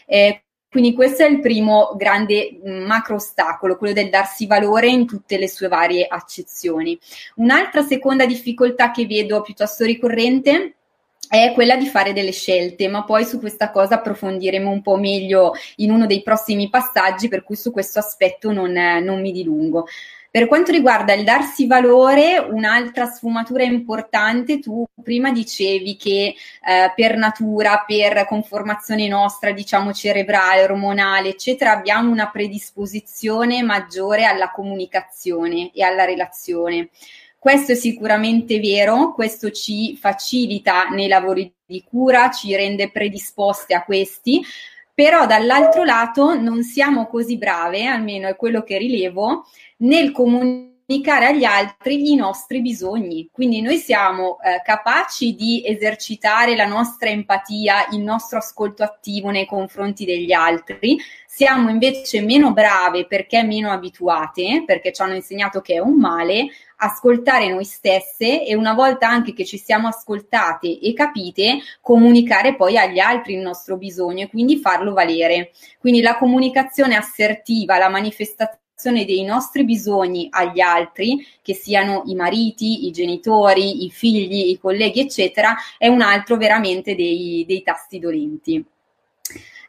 Eh, 0.07 0.43
quindi 0.71 0.95
questo 0.95 1.25
è 1.25 1.29
il 1.29 1.41
primo 1.41 1.95
grande 1.97 2.61
mm, 2.65 2.87
macro 2.87 3.17
ostacolo, 3.17 3.77
quello 3.77 3.93
del 3.93 4.09
darsi 4.09 4.47
valore 4.47 4.87
in 4.89 5.05
tutte 5.05 5.37
le 5.37 5.49
sue 5.49 5.67
varie 5.67 6.07
accezioni. 6.07 6.97
Un'altra 7.37 7.83
seconda 7.83 8.25
difficoltà 8.25 8.93
che 8.93 9.05
vedo 9.05 9.41
piuttosto 9.41 9.85
ricorrente 9.85 10.77
è 11.29 11.53
quella 11.55 11.77
di 11.77 11.87
fare 11.87 12.13
delle 12.13 12.31
scelte, 12.31 12.87
ma 12.87 13.05
poi 13.05 13.25
su 13.25 13.41
questa 13.41 13.71
cosa 13.71 13.97
approfondiremo 13.97 14.71
un 14.71 14.81
po' 14.81 14.97
meglio 14.97 15.55
in 15.77 15.91
uno 15.91 16.07
dei 16.07 16.23
prossimi 16.23 16.71
passaggi, 16.71 17.27
per 17.27 17.43
cui 17.43 17.57
su 17.57 17.73
questo 17.73 17.99
aspetto 17.99 18.53
non, 18.53 18.73
non 18.73 19.21
mi 19.21 19.33
dilungo. 19.33 19.87
Per 20.33 20.47
quanto 20.47 20.71
riguarda 20.71 21.13
il 21.13 21.25
darsi 21.25 21.67
valore, 21.67 22.39
un'altra 22.39 23.07
sfumatura 23.07 23.65
importante, 23.65 24.61
tu 24.61 24.87
prima 25.03 25.33
dicevi 25.33 25.97
che 25.97 26.37
eh, 26.65 26.93
per 26.95 27.17
natura, 27.17 27.83
per 27.85 28.27
conformazione 28.27 29.09
nostra, 29.09 29.51
diciamo 29.51 29.93
cerebrale, 29.93 30.63
ormonale, 30.63 31.31
eccetera, 31.31 31.73
abbiamo 31.73 32.13
una 32.13 32.31
predisposizione 32.31 33.63
maggiore 33.63 34.25
alla 34.25 34.53
comunicazione 34.53 35.73
e 35.75 35.83
alla 35.83 36.05
relazione. 36.05 36.91
Questo 37.37 37.73
è 37.73 37.75
sicuramente 37.75 38.61
vero, 38.61 39.13
questo 39.15 39.51
ci 39.51 39.97
facilita 39.97 40.91
nei 40.91 41.09
lavori 41.09 41.53
di 41.67 41.83
cura, 41.83 42.31
ci 42.31 42.55
rende 42.55 42.93
predisposte 42.93 43.75
a 43.75 43.83
questi, 43.83 44.43
però 45.01 45.25
dall'altro 45.25 45.83
lato 45.83 46.39
non 46.39 46.63
siamo 46.63 47.07
così 47.07 47.39
brave, 47.39 47.87
almeno 47.87 48.29
è 48.29 48.37
quello 48.37 48.63
che 48.63 48.77
rilevo, 48.77 49.47
nel 49.79 50.13
comunicare 50.13 50.70
agli 51.27 51.45
altri 51.45 52.11
i 52.11 52.17
nostri 52.17 52.61
bisogni. 52.61 53.29
Quindi 53.31 53.61
noi 53.61 53.79
siamo 53.79 54.39
eh, 54.41 54.61
capaci 54.65 55.37
di 55.37 55.63
esercitare 55.65 56.57
la 56.57 56.67
nostra 56.67 57.11
empatia, 57.11 57.89
il 57.93 58.01
nostro 58.01 58.39
ascolto 58.39 58.83
attivo 58.83 59.31
nei 59.31 59.47
confronti 59.47 60.05
degli 60.05 60.33
altri, 60.33 60.99
siamo 61.33 61.71
invece 61.71 62.23
meno 62.23 62.53
brave 62.53 63.07
perché 63.07 63.45
meno 63.45 63.71
abituate, 63.71 64.65
perché 64.67 64.93
ci 64.93 65.01
hanno 65.01 65.15
insegnato 65.15 65.61
che 65.61 65.75
è 65.75 65.79
un 65.79 65.95
male, 65.95 66.49
ascoltare 66.79 67.49
noi 67.49 67.65
stesse 67.65 68.45
e 68.45 68.57
una 68.57 68.75
volta 68.75 69.09
anche 69.09 69.33
che 69.33 69.45
ci 69.45 69.57
siamo 69.57 69.87
ascoltate 69.87 70.81
e 70.81 70.93
capite, 70.93 71.61
comunicare 71.81 72.57
poi 72.57 72.77
agli 72.77 72.99
altri 72.99 73.35
il 73.35 73.41
nostro 73.41 73.77
bisogno 73.77 74.25
e 74.25 74.29
quindi 74.29 74.57
farlo 74.59 74.93
valere. 74.93 75.53
Quindi 75.79 76.01
la 76.01 76.19
comunicazione 76.19 76.97
assertiva, 76.97 77.79
la 77.79 77.89
manifestazione 77.89 78.59
dei 79.05 79.23
nostri 79.25 79.65
bisogni 79.65 80.29
agli 80.31 80.61
altri, 80.61 81.27
che 81.43 81.55
siano 81.55 82.03
i 82.07 82.15
mariti, 82.15 82.87
i 82.87 82.91
genitori, 82.91 83.85
i 83.85 83.91
figli, 83.91 84.51
i 84.51 84.59
colleghi, 84.59 85.01
eccetera, 85.01 85.55
è 85.77 85.89
un 85.89 86.01
altro 86.01 86.37
veramente 86.37 86.95
dei, 86.95 87.45
dei 87.47 87.63
tasti 87.63 87.99
dolenti. 87.99 88.65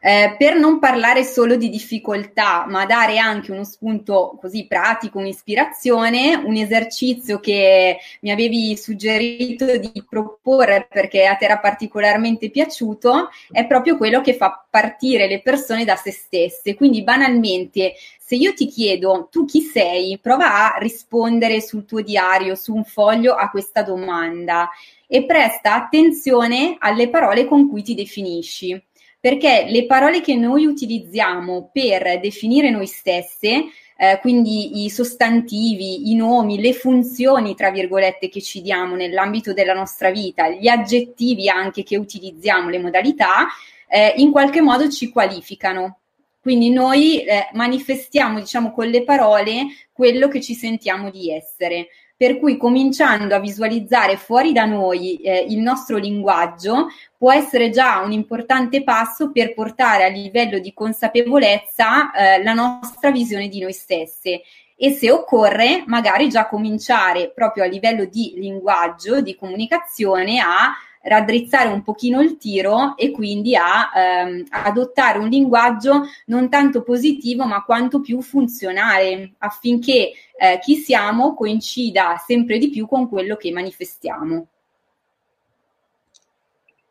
Eh, 0.04 0.34
per 0.36 0.56
non 0.56 0.80
parlare 0.80 1.22
solo 1.22 1.54
di 1.54 1.68
difficoltà, 1.68 2.64
ma 2.66 2.84
dare 2.86 3.18
anche 3.18 3.52
uno 3.52 3.62
spunto 3.62 4.36
così 4.40 4.66
pratico, 4.66 5.18
un'ispirazione, 5.18 6.34
un 6.34 6.56
esercizio 6.56 7.38
che 7.38 7.98
mi 8.22 8.32
avevi 8.32 8.76
suggerito 8.76 9.76
di 9.76 9.92
proporre 10.10 10.88
perché 10.90 11.26
a 11.26 11.36
te 11.36 11.44
era 11.44 11.60
particolarmente 11.60 12.50
piaciuto, 12.50 13.28
è 13.52 13.64
proprio 13.64 13.96
quello 13.96 14.20
che 14.22 14.34
fa 14.34 14.66
partire 14.68 15.28
le 15.28 15.40
persone 15.40 15.84
da 15.84 15.94
se 15.94 16.10
stesse. 16.10 16.74
Quindi 16.74 17.04
banalmente, 17.04 17.94
se 18.18 18.34
io 18.34 18.54
ti 18.54 18.66
chiedo 18.66 19.28
tu 19.30 19.44
chi 19.44 19.60
sei, 19.60 20.18
prova 20.20 20.74
a 20.74 20.78
rispondere 20.78 21.60
sul 21.60 21.84
tuo 21.84 22.00
diario, 22.00 22.56
su 22.56 22.74
un 22.74 22.82
foglio 22.82 23.34
a 23.34 23.48
questa 23.50 23.84
domanda 23.84 24.68
e 25.06 25.24
presta 25.26 25.74
attenzione 25.74 26.74
alle 26.80 27.08
parole 27.08 27.44
con 27.44 27.68
cui 27.68 27.84
ti 27.84 27.94
definisci 27.94 28.82
perché 29.22 29.66
le 29.68 29.86
parole 29.86 30.20
che 30.20 30.34
noi 30.34 30.66
utilizziamo 30.66 31.70
per 31.72 32.18
definire 32.18 32.70
noi 32.70 32.88
stesse, 32.88 33.66
eh, 33.96 34.18
quindi 34.20 34.82
i 34.82 34.90
sostantivi, 34.90 36.10
i 36.10 36.16
nomi, 36.16 36.60
le 36.60 36.72
funzioni, 36.72 37.54
tra 37.54 37.70
virgolette, 37.70 38.28
che 38.28 38.42
ci 38.42 38.60
diamo 38.60 38.96
nell'ambito 38.96 39.52
della 39.52 39.74
nostra 39.74 40.10
vita, 40.10 40.48
gli 40.48 40.66
aggettivi 40.66 41.48
anche 41.48 41.84
che 41.84 41.96
utilizziamo, 41.96 42.68
le 42.68 42.80
modalità, 42.80 43.46
eh, 43.86 44.12
in 44.16 44.32
qualche 44.32 44.60
modo 44.60 44.90
ci 44.90 45.08
qualificano. 45.08 46.00
Quindi 46.40 46.70
noi 46.70 47.22
eh, 47.22 47.46
manifestiamo, 47.52 48.40
diciamo, 48.40 48.72
con 48.72 48.88
le 48.88 49.04
parole 49.04 49.66
quello 49.92 50.26
che 50.26 50.40
ci 50.40 50.54
sentiamo 50.54 51.10
di 51.10 51.32
essere 51.32 51.86
per 52.16 52.38
cui 52.38 52.56
cominciando 52.56 53.34
a 53.34 53.40
visualizzare 53.40 54.16
fuori 54.16 54.52
da 54.52 54.64
noi 54.64 55.16
eh, 55.16 55.44
il 55.48 55.58
nostro 55.58 55.96
linguaggio 55.96 56.86
può 57.16 57.32
essere 57.32 57.70
già 57.70 58.00
un 58.00 58.12
importante 58.12 58.82
passo 58.84 59.32
per 59.32 59.54
portare 59.54 60.04
a 60.04 60.08
livello 60.08 60.58
di 60.58 60.72
consapevolezza 60.72 62.12
eh, 62.12 62.42
la 62.42 62.52
nostra 62.52 63.10
visione 63.10 63.48
di 63.48 63.60
noi 63.60 63.72
stesse. 63.72 64.42
E 64.76 64.90
se 64.90 65.10
occorre 65.10 65.84
magari 65.86 66.28
già 66.28 66.48
cominciare 66.48 67.30
proprio 67.30 67.64
a 67.64 67.68
livello 67.68 68.04
di 68.04 68.34
linguaggio, 68.36 69.20
di 69.20 69.36
comunicazione 69.36 70.40
a 70.40 70.72
raddrizzare 71.02 71.68
un 71.68 71.82
pochino 71.82 72.20
il 72.20 72.36
tiro 72.36 72.96
e 72.96 73.10
quindi 73.10 73.56
a 73.56 73.90
ehm, 73.94 74.44
adottare 74.50 75.18
un 75.18 75.28
linguaggio 75.28 76.02
non 76.26 76.48
tanto 76.48 76.82
positivo 76.82 77.44
ma 77.44 77.64
quanto 77.64 78.00
più 78.00 78.20
funzionale 78.22 79.34
affinché 79.38 80.12
eh, 80.36 80.58
chi 80.60 80.76
siamo 80.76 81.34
coincida 81.34 82.16
sempre 82.24 82.58
di 82.58 82.70
più 82.70 82.86
con 82.86 83.08
quello 83.08 83.36
che 83.36 83.50
manifestiamo. 83.50 84.46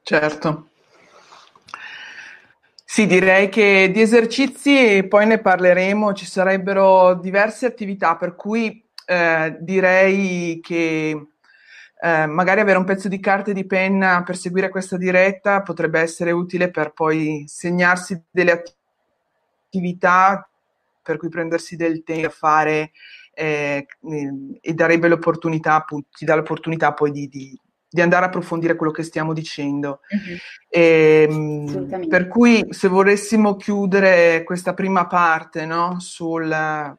Certo. 0.04 0.68
Sì, 2.84 3.06
direi 3.06 3.48
che 3.48 3.90
di 3.94 4.02
esercizi 4.02 5.06
poi 5.08 5.26
ne 5.26 5.40
parleremo, 5.40 6.12
ci 6.12 6.26
sarebbero 6.26 7.14
diverse 7.14 7.66
attività, 7.66 8.18
per 8.18 8.36
cui 8.36 8.84
eh, 9.06 9.56
direi 9.62 10.60
che 10.62 11.28
eh, 12.04 12.26
magari 12.26 12.62
avere 12.62 12.80
un 12.80 12.84
pezzo 12.84 13.08
di 13.08 13.20
carta 13.20 13.52
e 13.52 13.54
di 13.54 13.66
penna 13.68 14.24
per 14.24 14.36
seguire 14.36 14.70
questa 14.70 14.98
diretta 14.98 15.62
potrebbe 15.62 16.00
essere 16.00 16.32
utile 16.32 16.72
per 16.72 16.94
poi 16.94 17.44
segnarsi 17.48 18.20
delle 18.32 18.64
attività 19.68 20.50
per 21.04 21.18
cui 21.18 21.30
prendersi 21.30 21.76
del 21.76 22.04
tempo 22.04 22.28
a 22.28 22.32
fare 22.32 22.92
eh, 23.34 23.86
e 24.62 24.74
darebbe 24.74 25.08
l'opportunità, 25.08 25.76
appunto, 25.76 26.10
ti 26.12 26.26
dà 26.26 26.36
l'opportunità 26.36 26.94
poi 26.94 27.12
di, 27.12 27.28
di, 27.28 27.60
di 27.88 28.02
andare 28.02 28.26
a 28.26 28.28
approfondire 28.28 28.76
quello 28.76 28.92
che 28.92 29.04
stiamo 29.04 29.34
dicendo. 29.34 30.00
Mm-hmm. 30.16 30.38
E, 30.70 32.08
per 32.08 32.28
cui 32.28 32.66
se 32.70 32.88
volessimo 32.88 33.56
chiudere 33.56 34.44
questa 34.44 34.74
prima 34.74 35.06
parte 35.06 35.66
no, 35.66 36.00
sul 36.00 36.50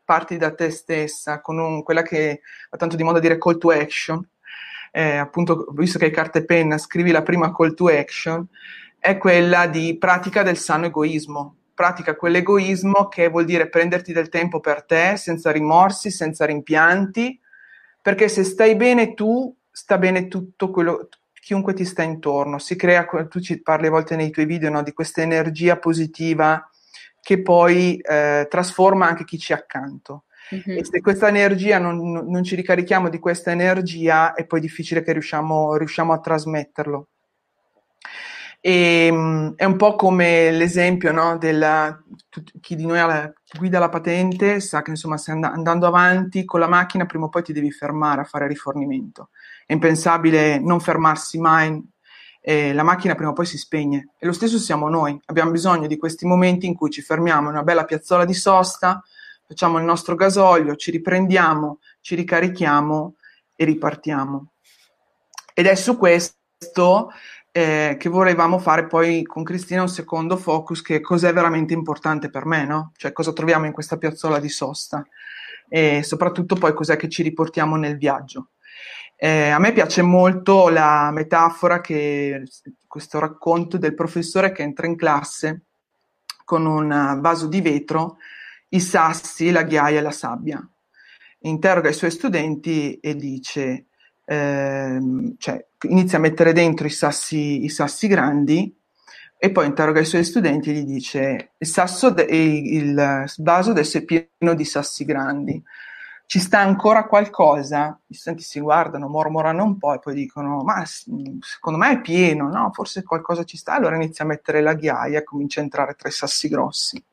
parti 0.04 0.36
da 0.36 0.54
te 0.54 0.70
stessa, 0.70 1.40
con 1.40 1.58
un, 1.58 1.82
quella 1.82 2.02
che 2.02 2.40
va 2.70 2.76
tanto 2.76 2.96
di 2.96 3.02
moda 3.02 3.18
dire 3.18 3.38
call 3.38 3.58
to 3.58 3.70
action, 3.70 4.26
eh, 4.92 5.16
appunto, 5.16 5.66
visto 5.72 5.98
che 5.98 6.04
hai 6.04 6.10
carta 6.10 6.38
e 6.38 6.44
penna, 6.44 6.76
scrivi 6.76 7.10
la 7.10 7.22
prima 7.22 7.52
call 7.52 7.74
to 7.74 7.88
action, 7.88 8.46
è 8.98 9.16
quella 9.16 9.66
di 9.66 9.96
pratica 9.98 10.42
del 10.42 10.58
sano 10.58 10.86
egoismo. 10.86 11.56
Pratica 11.74 12.14
quell'egoismo 12.14 13.08
che 13.08 13.28
vuol 13.28 13.46
dire 13.46 13.68
prenderti 13.68 14.12
del 14.12 14.28
tempo 14.28 14.60
per 14.60 14.84
te, 14.84 15.16
senza 15.16 15.50
rimorsi, 15.50 16.10
senza 16.10 16.44
rimpianti, 16.44 17.40
perché 18.00 18.28
se 18.28 18.44
stai 18.44 18.76
bene 18.76 19.14
tu, 19.14 19.52
sta 19.70 19.96
bene 19.96 20.28
tutto 20.28 20.70
quello, 20.70 21.08
chiunque 21.32 21.72
ti 21.72 21.86
sta 21.86 22.02
intorno. 22.02 22.58
Si 22.58 22.76
crea, 22.76 23.04
tu 23.28 23.40
ci 23.40 23.62
parli 23.62 23.86
a 23.86 23.90
volte 23.90 24.14
nei 24.14 24.30
tuoi 24.30 24.44
video, 24.44 24.70
no, 24.70 24.82
di 24.82 24.92
questa 24.92 25.22
energia 25.22 25.78
positiva 25.78 26.68
che 27.20 27.40
poi 27.40 27.96
eh, 27.96 28.46
trasforma 28.50 29.06
anche 29.06 29.24
chi 29.24 29.38
ci 29.38 29.52
è 29.52 29.56
accanto. 29.56 30.24
Mm-hmm. 30.52 30.78
E 30.78 30.84
se 30.84 31.00
questa 31.00 31.28
energia 31.28 31.78
non, 31.78 31.98
non, 31.98 32.42
ci 32.42 32.54
ricarichiamo 32.54 33.08
di 33.08 33.18
questa 33.18 33.50
energia, 33.50 34.34
è 34.34 34.44
poi 34.44 34.60
difficile 34.60 35.02
che 35.02 35.12
riusciamo, 35.12 35.76
riusciamo 35.76 36.12
a 36.12 36.20
trasmetterlo. 36.20 37.08
E, 38.60 39.08
um, 39.10 39.54
è 39.56 39.64
un 39.64 39.76
po' 39.76 39.96
come 39.96 40.52
l'esempio 40.52 41.10
no, 41.10 41.36
della, 41.36 42.00
chi 42.60 42.76
di 42.76 42.86
noi 42.86 42.98
la, 42.98 43.32
guida 43.58 43.80
la 43.80 43.88
patente 43.88 44.60
sa 44.60 44.82
che 44.82 44.90
insomma 44.90 45.16
se 45.16 45.32
and- 45.32 45.42
andando 45.42 45.88
avanti 45.88 46.44
con 46.44 46.60
la 46.60 46.68
macchina 46.68 47.04
prima 47.04 47.24
o 47.24 47.28
poi 47.28 47.42
ti 47.42 47.52
devi 47.52 47.72
fermare 47.72 48.20
a 48.20 48.24
fare 48.24 48.46
rifornimento. 48.46 49.30
È 49.66 49.72
impensabile 49.72 50.60
non 50.60 50.78
fermarsi 50.78 51.38
mai, 51.38 51.82
eh, 52.40 52.72
la 52.72 52.82
macchina 52.82 53.14
prima 53.14 53.30
o 53.30 53.34
poi 53.34 53.46
si 53.46 53.58
spegne. 53.58 54.10
E 54.18 54.26
lo 54.26 54.32
stesso 54.32 54.58
siamo 54.58 54.88
noi, 54.88 55.18
abbiamo 55.26 55.50
bisogno 55.50 55.86
di 55.86 55.96
questi 55.96 56.26
momenti 56.26 56.66
in 56.66 56.74
cui 56.74 56.90
ci 56.90 57.02
fermiamo 57.02 57.48
in 57.48 57.54
una 57.54 57.64
bella 57.64 57.84
piazzola 57.84 58.24
di 58.24 58.34
sosta, 58.34 59.02
facciamo 59.46 59.78
il 59.78 59.84
nostro 59.84 60.14
gasolio, 60.14 60.76
ci 60.76 60.90
riprendiamo, 60.90 61.80
ci 62.00 62.14
ricarichiamo 62.14 63.16
e 63.54 63.64
ripartiamo. 63.64 64.52
Ed 65.54 65.66
è 65.66 65.74
su 65.74 65.96
questo 65.96 67.10
eh, 67.50 67.96
che 67.98 68.08
volevamo 68.08 68.58
fare 68.58 68.86
poi 68.86 69.22
con 69.24 69.44
Cristina 69.44 69.82
un 69.82 69.88
secondo 69.88 70.36
focus, 70.36 70.80
che 70.80 71.00
cos'è 71.00 71.32
veramente 71.32 71.74
importante 71.74 72.30
per 72.30 72.46
me, 72.46 72.64
no? 72.64 72.92
Cioè 72.96 73.12
cosa 73.12 73.32
troviamo 73.32 73.66
in 73.66 73.72
questa 73.72 73.98
piazzola 73.98 74.38
di 74.38 74.48
sosta 74.48 75.06
e 75.68 76.02
soprattutto 76.02 76.54
poi 76.54 76.74
cos'è 76.74 76.96
che 76.96 77.08
ci 77.08 77.22
riportiamo 77.22 77.76
nel 77.76 77.98
viaggio. 77.98 78.48
Eh, 79.16 79.50
a 79.50 79.58
me 79.58 79.72
piace 79.72 80.02
molto 80.02 80.68
la 80.68 81.10
metafora 81.12 81.80
che 81.80 82.42
questo 82.86 83.18
racconto 83.18 83.78
del 83.78 83.94
professore 83.94 84.50
che 84.52 84.62
entra 84.62 84.86
in 84.86 84.96
classe 84.96 85.66
con 86.44 86.66
un 86.66 87.18
vaso 87.20 87.46
di 87.46 87.60
vetro 87.60 88.16
i 88.72 88.80
sassi, 88.80 89.50
la 89.50 89.62
ghiaia 89.62 89.98
e 89.98 90.02
la 90.02 90.10
sabbia. 90.10 90.66
Interroga 91.40 91.88
i 91.88 91.94
suoi 91.94 92.10
studenti 92.10 92.98
e 93.00 93.16
dice 93.16 93.86
ehm, 94.24 95.34
cioè 95.38 95.66
inizia 95.88 96.18
a 96.18 96.20
mettere 96.20 96.52
dentro 96.52 96.86
i 96.86 96.90
sassi, 96.90 97.64
i 97.64 97.68
sassi 97.68 98.06
grandi 98.06 98.74
e 99.36 99.50
poi 99.50 99.66
interroga 99.66 100.00
i 100.00 100.04
suoi 100.04 100.24
studenti 100.24 100.70
e 100.70 100.74
gli 100.74 100.84
dice 100.84 101.52
il, 101.58 101.66
sasso 101.66 102.10
de- 102.10 102.22
il 102.22 103.24
vaso 103.38 103.70
adesso 103.70 103.98
è 103.98 104.04
pieno 104.04 104.54
di 104.54 104.64
sassi 104.64 105.04
grandi, 105.04 105.60
ci 106.26 106.38
sta 106.38 106.60
ancora 106.60 107.06
qualcosa? 107.06 107.98
Gli 108.06 108.14
studenti 108.14 108.44
si 108.44 108.60
guardano, 108.60 109.08
mormorano 109.08 109.64
un 109.64 109.76
po' 109.78 109.94
e 109.94 109.98
poi 109.98 110.14
dicono 110.14 110.62
ma 110.62 110.82
secondo 110.86 111.78
me 111.78 111.90
è 111.90 112.00
pieno, 112.00 112.48
no? 112.48 112.70
Forse 112.72 113.02
qualcosa 113.02 113.44
ci 113.44 113.56
sta, 113.56 113.74
allora 113.74 113.96
inizia 113.96 114.24
a 114.24 114.28
mettere 114.28 114.62
la 114.62 114.74
ghiaia 114.74 115.18
e 115.18 115.24
comincia 115.24 115.60
a 115.60 115.64
entrare 115.64 115.94
tra 115.94 116.08
i 116.08 116.12
sassi 116.12 116.48
grossi. 116.48 117.04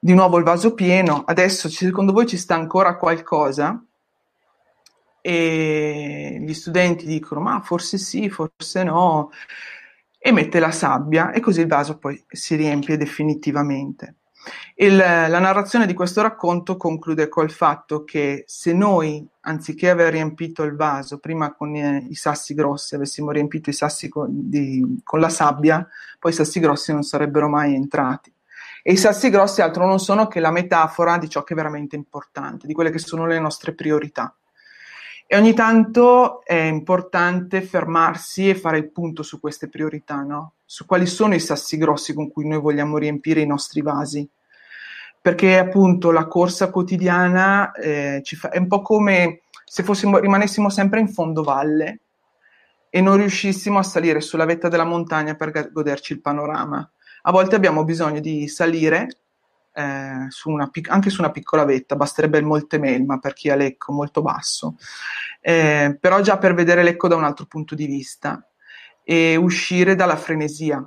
Di 0.00 0.14
nuovo 0.14 0.38
il 0.38 0.44
vaso 0.44 0.74
pieno, 0.74 1.24
adesso 1.26 1.68
secondo 1.68 2.12
voi 2.12 2.26
ci 2.26 2.36
sta 2.36 2.54
ancora 2.54 2.96
qualcosa? 2.96 3.84
E 5.20 6.38
gli 6.40 6.54
studenti 6.54 7.04
dicono 7.04 7.40
ma 7.40 7.60
forse 7.60 7.98
sì, 7.98 8.30
forse 8.30 8.84
no 8.84 9.30
e 10.16 10.32
mette 10.32 10.60
la 10.60 10.70
sabbia 10.70 11.32
e 11.32 11.40
così 11.40 11.62
il 11.62 11.66
vaso 11.66 11.98
poi 11.98 12.22
si 12.28 12.54
riempie 12.54 12.96
definitivamente. 12.96 14.14
Il, 14.76 14.96
la 14.96 15.38
narrazione 15.40 15.84
di 15.84 15.94
questo 15.94 16.22
racconto 16.22 16.76
conclude 16.76 17.28
col 17.28 17.50
fatto 17.50 18.04
che 18.04 18.44
se 18.46 18.72
noi, 18.72 19.26
anziché 19.40 19.90
aver 19.90 20.12
riempito 20.12 20.62
il 20.62 20.76
vaso 20.76 21.18
prima 21.18 21.52
con 21.54 21.74
i, 21.74 22.06
i 22.10 22.14
sassi 22.14 22.54
grossi, 22.54 22.94
avessimo 22.94 23.32
riempito 23.32 23.68
i 23.68 23.72
sassi 23.72 24.08
con, 24.08 24.28
di, 24.30 25.00
con 25.02 25.18
la 25.18 25.28
sabbia, 25.28 25.86
poi 26.18 26.30
i 26.30 26.34
sassi 26.34 26.60
grossi 26.60 26.92
non 26.92 27.02
sarebbero 27.02 27.48
mai 27.48 27.74
entrati. 27.74 28.32
E 28.82 28.92
i 28.92 28.96
sassi 28.96 29.30
grossi 29.30 29.60
altro 29.60 29.86
non 29.86 29.98
sono 29.98 30.26
che 30.26 30.40
la 30.40 30.50
metafora 30.50 31.18
di 31.18 31.28
ciò 31.28 31.42
che 31.42 31.52
è 31.52 31.56
veramente 31.56 31.96
importante, 31.96 32.66
di 32.66 32.74
quelle 32.74 32.90
che 32.90 32.98
sono 32.98 33.26
le 33.26 33.38
nostre 33.38 33.74
priorità. 33.74 34.34
E 35.26 35.36
ogni 35.36 35.52
tanto 35.52 36.42
è 36.42 36.54
importante 36.54 37.60
fermarsi 37.60 38.48
e 38.48 38.54
fare 38.54 38.78
il 38.78 38.90
punto 38.90 39.22
su 39.22 39.38
queste 39.40 39.68
priorità, 39.68 40.22
no? 40.22 40.54
Su 40.64 40.86
quali 40.86 41.04
sono 41.04 41.34
i 41.34 41.40
sassi 41.40 41.76
grossi 41.76 42.14
con 42.14 42.30
cui 42.30 42.48
noi 42.48 42.60
vogliamo 42.60 42.96
riempire 42.96 43.42
i 43.42 43.46
nostri 43.46 43.82
vasi. 43.82 44.26
Perché 45.20 45.58
appunto 45.58 46.12
la 46.12 46.26
corsa 46.26 46.70
quotidiana 46.70 47.72
eh, 47.72 48.22
fa, 48.24 48.48
è 48.48 48.58
un 48.58 48.68
po' 48.68 48.80
come 48.80 49.42
se 49.66 49.82
fossimo, 49.82 50.16
rimanessimo 50.18 50.70
sempre 50.70 51.00
in 51.00 51.08
fondo 51.08 51.42
valle 51.42 52.00
e 52.88 53.02
non 53.02 53.18
riuscissimo 53.18 53.78
a 53.78 53.82
salire 53.82 54.22
sulla 54.22 54.46
vetta 54.46 54.68
della 54.68 54.84
montagna 54.84 55.34
per 55.34 55.70
goderci 55.70 56.14
il 56.14 56.22
panorama. 56.22 56.90
A 57.28 57.30
volte 57.30 57.56
abbiamo 57.56 57.84
bisogno 57.84 58.20
di 58.20 58.48
salire 58.48 59.18
eh, 59.74 60.24
su 60.30 60.48
una, 60.48 60.70
anche 60.88 61.10
su 61.10 61.20
una 61.20 61.30
piccola 61.30 61.66
vetta, 61.66 61.94
basterebbe 61.94 62.38
il 62.38 62.46
Monte 62.46 62.78
Melma 62.78 63.18
per 63.18 63.34
chi 63.34 63.50
ha 63.50 63.54
l'ecco 63.54 63.92
molto 63.92 64.22
basso, 64.22 64.76
eh, 65.42 65.94
però 66.00 66.22
già 66.22 66.38
per 66.38 66.54
vedere 66.54 66.82
l'ecco 66.82 67.06
da 67.06 67.16
un 67.16 67.24
altro 67.24 67.44
punto 67.44 67.74
di 67.74 67.84
vista 67.84 68.42
e 69.04 69.36
uscire 69.36 69.94
dalla 69.94 70.16
frenesia 70.16 70.82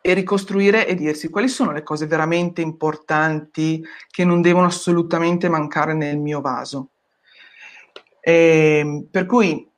e 0.00 0.14
ricostruire 0.14 0.86
e 0.86 0.94
dirsi 0.94 1.28
quali 1.28 1.48
sono 1.48 1.72
le 1.72 1.82
cose 1.82 2.06
veramente 2.06 2.62
importanti 2.62 3.84
che 4.10 4.24
non 4.24 4.40
devono 4.40 4.68
assolutamente 4.68 5.50
mancare 5.50 5.92
nel 5.92 6.16
mio 6.16 6.40
vaso. 6.40 6.88
E, 8.18 8.78
ehm, 8.78 9.08
per 9.10 9.26
cui 9.26 9.70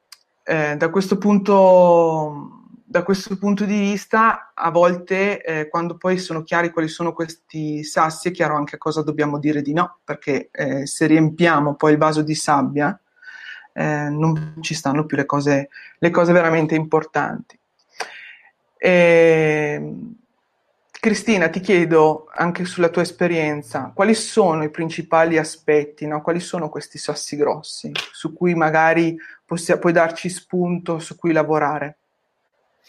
eh, 0.45 0.77
da 0.77 0.91
questo 0.91 1.19
punto 1.19 2.60
da 2.91 3.05
questo 3.05 3.39
punto 3.39 3.65
di 3.67 3.79
vista, 3.79 4.51
a 4.53 4.69
volte, 4.73 5.45
eh, 5.45 5.69
quando 5.69 5.97
poi 5.97 6.19
sono 6.19 6.43
chiari 6.43 6.73
quali 6.73 6.89
sono 6.89 7.13
questi 7.13 7.85
sassi, 7.85 8.31
è 8.31 8.33
chiaro 8.33 8.57
anche 8.57 8.79
cosa 8.79 9.05
dobbiamo 9.05 9.39
dire 9.39 9.63
di 9.63 9.73
no, 9.73 9.99
perché 10.03 10.49
eh, 10.51 10.87
se 10.89 11.07
riempiamo 11.07 11.77
poi 11.77 11.93
il 11.93 11.99
vaso 11.99 12.23
di 12.23 12.35
sabbia, 12.35 13.01
eh, 13.75 14.09
non 14.09 14.57
ci 14.61 14.75
stanno 14.75 15.07
più 15.07 15.17
le 15.17 15.25
cose, 15.25 15.69
le 16.01 16.11
cose 16.11 16.33
veramente 16.33 16.75
importanti. 16.75 17.57
E, 18.77 19.75
ehm, 19.77 20.15
Cristina, 20.91 21.49
ti 21.49 21.61
chiedo 21.61 22.27
anche 22.35 22.65
sulla 22.65 22.89
tua 22.89 23.03
esperienza, 23.03 23.93
quali 23.95 24.17
sono 24.17 24.65
i 24.65 24.71
principali 24.71 25.39
aspetti, 25.39 26.09
no? 26.09 26.23
quali 26.23 26.41
sono 26.41 26.69
questi 26.69 26.99
sassi 26.99 27.37
grossi 27.37 27.93
su 28.11 28.33
cui 28.33 28.57
magari 28.57 29.17
possi- 29.45 29.79
puoi 29.79 29.93
darci 29.93 30.29
spunto, 30.29 30.99
su 30.99 31.15
cui 31.15 31.31
lavorare? 31.31 32.00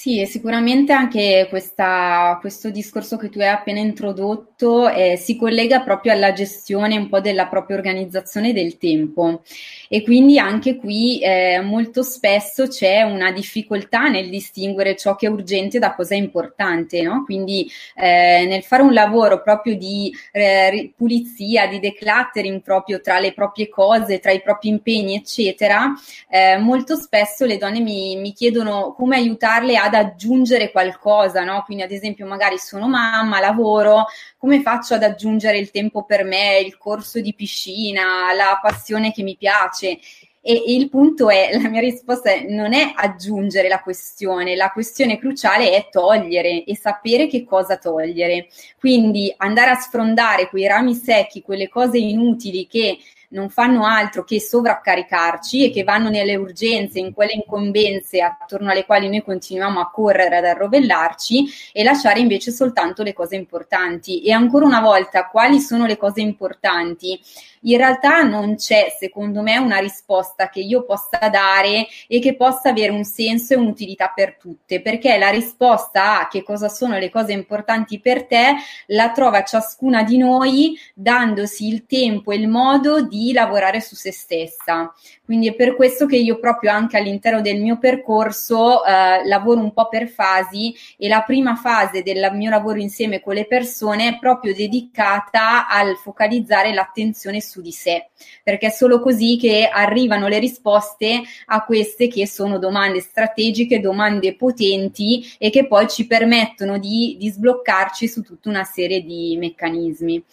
Sì, 0.00 0.24
sicuramente 0.26 0.92
anche 0.92 1.48
questa, 1.50 2.38
questo 2.40 2.70
discorso 2.70 3.16
che 3.16 3.30
tu 3.30 3.40
hai 3.40 3.48
appena 3.48 3.80
introdotto 3.80 4.88
eh, 4.88 5.16
si 5.16 5.36
collega 5.36 5.80
proprio 5.80 6.12
alla 6.12 6.32
gestione 6.32 6.96
un 6.96 7.08
po' 7.08 7.18
della 7.18 7.48
propria 7.48 7.76
organizzazione 7.76 8.52
del 8.52 8.78
tempo 8.78 9.42
e 9.88 10.04
quindi 10.04 10.38
anche 10.38 10.76
qui 10.76 11.18
eh, 11.18 11.60
molto 11.62 12.04
spesso 12.04 12.68
c'è 12.68 13.02
una 13.02 13.32
difficoltà 13.32 14.06
nel 14.06 14.28
distinguere 14.28 14.94
ciò 14.94 15.16
che 15.16 15.26
è 15.26 15.30
urgente 15.30 15.80
da 15.80 15.92
cosa 15.96 16.14
è 16.14 16.18
importante, 16.18 17.02
no? 17.02 17.24
quindi 17.24 17.68
eh, 17.96 18.46
nel 18.46 18.62
fare 18.62 18.82
un 18.82 18.92
lavoro 18.92 19.42
proprio 19.42 19.76
di 19.76 20.14
eh, 20.30 20.92
pulizia, 20.96 21.66
di 21.66 21.80
decluttering 21.80 22.60
proprio 22.60 23.00
tra 23.00 23.18
le 23.18 23.32
proprie 23.32 23.68
cose, 23.68 24.20
tra 24.20 24.30
i 24.30 24.42
propri 24.42 24.68
impegni, 24.68 25.16
eccetera, 25.16 25.92
eh, 26.30 26.56
molto 26.56 26.94
spesso 26.94 27.44
le 27.46 27.58
donne 27.58 27.80
mi, 27.80 28.14
mi 28.14 28.32
chiedono 28.32 28.94
come 28.96 29.16
aiutarle 29.16 29.76
a 29.76 29.86
ad 29.88 29.94
aggiungere 29.94 30.70
qualcosa, 30.70 31.42
no? 31.44 31.62
Quindi 31.64 31.82
ad 31.82 31.90
esempio 31.90 32.26
magari 32.26 32.58
sono 32.58 32.88
mamma, 32.88 33.40
lavoro, 33.40 34.06
come 34.36 34.62
faccio 34.62 34.94
ad 34.94 35.02
aggiungere 35.02 35.58
il 35.58 35.70
tempo 35.70 36.04
per 36.04 36.24
me, 36.24 36.58
il 36.58 36.78
corso 36.78 37.20
di 37.20 37.34
piscina, 37.34 38.32
la 38.34 38.58
passione 38.62 39.12
che 39.12 39.22
mi 39.22 39.36
piace? 39.36 39.98
E, 40.40 40.62
il 40.68 40.88
punto 40.88 41.28
è, 41.28 41.50
la 41.60 41.68
mia 41.68 41.80
risposta 41.80 42.30
è, 42.30 42.46
non 42.48 42.72
è 42.72 42.92
aggiungere 42.94 43.68
la 43.68 43.80
questione, 43.80 44.56
la 44.56 44.70
questione 44.70 45.18
cruciale 45.18 45.72
è 45.72 45.88
togliere 45.90 46.64
e 46.64 46.76
sapere 46.76 47.26
che 47.26 47.44
cosa 47.44 47.76
togliere. 47.76 48.48
Quindi 48.78 49.32
andare 49.36 49.70
a 49.70 49.76
sfrondare 49.76 50.48
quei 50.48 50.66
rami 50.66 50.94
secchi, 50.94 51.42
quelle 51.42 51.68
cose 51.68 51.98
inutili 51.98 52.66
che 52.66 52.98
non 53.28 53.50
fanno 53.50 53.84
altro 53.84 54.24
che 54.24 54.40
sovraccaricarci 54.40 55.64
e 55.64 55.70
che 55.70 55.84
vanno 55.84 56.08
nelle 56.08 56.36
urgenze, 56.36 56.98
in 56.98 57.12
quelle 57.12 57.32
incombenze 57.32 58.20
attorno 58.20 58.70
alle 58.70 58.84
quali 58.84 59.08
noi 59.08 59.22
continuiamo 59.22 59.80
a 59.80 59.90
correre, 59.90 60.38
ad 60.38 60.44
arrovellarci 60.44 61.46
e 61.72 61.84
lasciare 61.84 62.20
invece 62.20 62.50
soltanto 62.50 63.02
le 63.02 63.12
cose 63.12 63.36
importanti. 63.36 64.22
E 64.22 64.32
ancora 64.32 64.64
una 64.64 64.80
volta, 64.80 65.26
quali 65.26 65.60
sono 65.60 65.86
le 65.86 65.96
cose 65.96 66.20
importanti? 66.20 67.20
in 67.62 67.76
realtà 67.76 68.22
non 68.22 68.54
c'è, 68.56 68.94
secondo 68.98 69.42
me, 69.42 69.56
una 69.58 69.78
risposta 69.78 70.48
che 70.48 70.60
io 70.60 70.84
possa 70.84 71.28
dare 71.30 71.86
e 72.06 72.20
che 72.20 72.36
possa 72.36 72.70
avere 72.70 72.92
un 72.92 73.04
senso 73.04 73.54
e 73.54 73.56
un'utilità 73.56 74.12
per 74.14 74.36
tutte, 74.36 74.80
perché 74.80 75.18
la 75.18 75.30
risposta 75.30 76.20
a 76.20 76.28
che 76.28 76.42
cosa 76.42 76.68
sono 76.68 76.98
le 76.98 77.10
cose 77.10 77.32
importanti 77.32 77.98
per 78.00 78.26
te 78.26 78.54
la 78.86 79.10
trova 79.10 79.42
ciascuna 79.42 80.02
di 80.02 80.18
noi 80.18 80.78
dandosi 80.94 81.66
il 81.66 81.86
tempo 81.86 82.30
e 82.30 82.36
il 82.36 82.48
modo 82.48 83.02
di 83.02 83.17
lavorare 83.32 83.80
su 83.80 83.94
se 83.94 84.12
stessa. 84.12 84.92
Quindi 85.24 85.48
è 85.48 85.54
per 85.54 85.76
questo 85.76 86.06
che 86.06 86.16
io 86.16 86.38
proprio 86.38 86.70
anche 86.70 86.96
all'interno 86.96 87.40
del 87.40 87.60
mio 87.60 87.78
percorso 87.78 88.84
eh, 88.84 89.26
lavoro 89.26 89.60
un 89.60 89.72
po' 89.72 89.88
per 89.88 90.08
fasi 90.08 90.74
e 90.96 91.08
la 91.08 91.22
prima 91.22 91.54
fase 91.54 92.02
del 92.02 92.30
mio 92.32 92.50
lavoro 92.50 92.78
insieme 92.78 93.20
con 93.20 93.34
le 93.34 93.46
persone 93.46 94.08
è 94.08 94.18
proprio 94.18 94.54
dedicata 94.54 95.68
al 95.68 95.96
focalizzare 95.96 96.72
l'attenzione 96.72 97.40
su 97.40 97.60
di 97.60 97.72
sé, 97.72 98.08
perché 98.42 98.68
è 98.68 98.70
solo 98.70 99.00
così 99.00 99.36
che 99.38 99.68
arrivano 99.70 100.28
le 100.28 100.38
risposte 100.38 101.20
a 101.46 101.64
queste 101.64 102.08
che 102.08 102.26
sono 102.26 102.58
domande 102.58 103.00
strategiche, 103.00 103.80
domande 103.80 104.34
potenti 104.34 105.24
e 105.38 105.50
che 105.50 105.66
poi 105.66 105.88
ci 105.88 106.06
permettono 106.06 106.78
di, 106.78 107.16
di 107.18 107.28
sbloccarci 107.28 108.08
su 108.08 108.22
tutta 108.22 108.48
una 108.48 108.64
serie 108.64 109.02
di 109.02 109.36
meccanismi. 109.38 110.24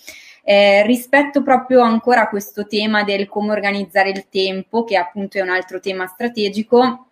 Eh, 0.48 0.84
rispetto 0.84 1.42
proprio 1.42 1.82
ancora 1.82 2.22
a 2.22 2.30
questo 2.30 2.68
tema 2.68 3.04
del 3.04 3.28
come 3.28 3.52
organizzare 3.52 4.12
il 4.12 4.28
tempo, 4.30 4.84
che 4.84 4.96
appunto 4.96 5.40
è 5.40 5.42
un 5.42 5.50
altro 5.50 5.80
tema 5.80 6.06
strategico, 6.06 7.08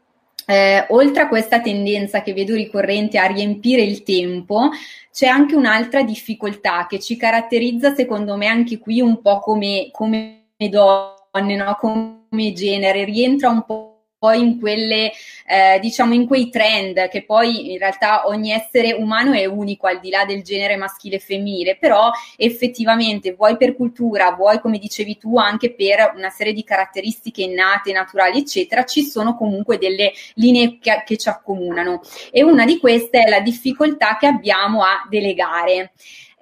eh, 0.46 0.86
oltre 0.90 1.24
a 1.24 1.28
questa 1.28 1.60
tendenza 1.60 2.22
che 2.22 2.34
vedo 2.34 2.54
ricorrente 2.54 3.18
a 3.18 3.26
riempire 3.26 3.82
il 3.82 4.04
tempo, 4.04 4.70
c'è 5.12 5.26
anche 5.28 5.56
un'altra 5.56 6.04
difficoltà 6.04 6.86
che 6.88 7.00
ci 7.00 7.18
caratterizza, 7.18 7.96
secondo 7.96 8.36
me, 8.36 8.48
anche 8.48 8.78
qui 8.78 9.02
un 9.02 9.20
po' 9.20 9.40
come, 9.40 9.90
come 9.92 10.46
donne, 10.70 11.56
no? 11.56 11.76
come 11.80 12.54
genere, 12.54 13.04
rientra 13.04 13.50
un 13.50 13.64
po' 13.66 13.93
poi 14.24 14.40
in 14.40 14.58
quelle, 14.58 15.12
eh, 15.46 15.80
diciamo, 15.82 16.14
in 16.14 16.26
quei 16.28 16.50
trend 16.50 17.10
che 17.10 17.26
poi 17.26 17.74
in 17.74 17.78
realtà 17.78 18.26
ogni 18.26 18.52
essere 18.52 18.94
umano 18.94 19.34
è 19.34 19.44
unico 19.44 19.86
al 19.86 20.00
di 20.00 20.10
là 20.10 20.24
del 20.24 20.44
genere 20.44 20.78
maschile 20.78 21.18
e 21.18 21.20
femminile, 21.20 21.76
però 21.76 22.10
effettivamente 22.38 23.34
vuoi 23.34 23.58
per 23.58 23.76
cultura, 23.76 24.32
vuoi 24.32 24.62
come 24.62 24.78
dicevi 24.78 25.18
tu 25.18 25.38
anche 25.38 25.74
per 25.74 26.14
una 26.16 26.30
serie 26.30 26.54
di 26.54 26.64
caratteristiche 26.64 27.42
innate, 27.42 27.92
naturali, 27.92 28.40
eccetera, 28.40 28.86
ci 28.86 29.04
sono 29.04 29.36
comunque 29.36 29.78
delle 29.78 30.14
linee 30.36 30.78
che, 30.80 31.04
che 31.06 31.18
ci 31.18 31.28
accomunano 31.28 32.00
e 32.32 32.44
una 32.44 32.64
di 32.64 32.80
queste 32.80 33.24
è 33.24 33.30
la 33.30 33.42
difficoltà 33.42 34.16
che 34.18 34.28
abbiamo 34.28 34.84
a 34.84 35.06
delegare. 35.10 35.92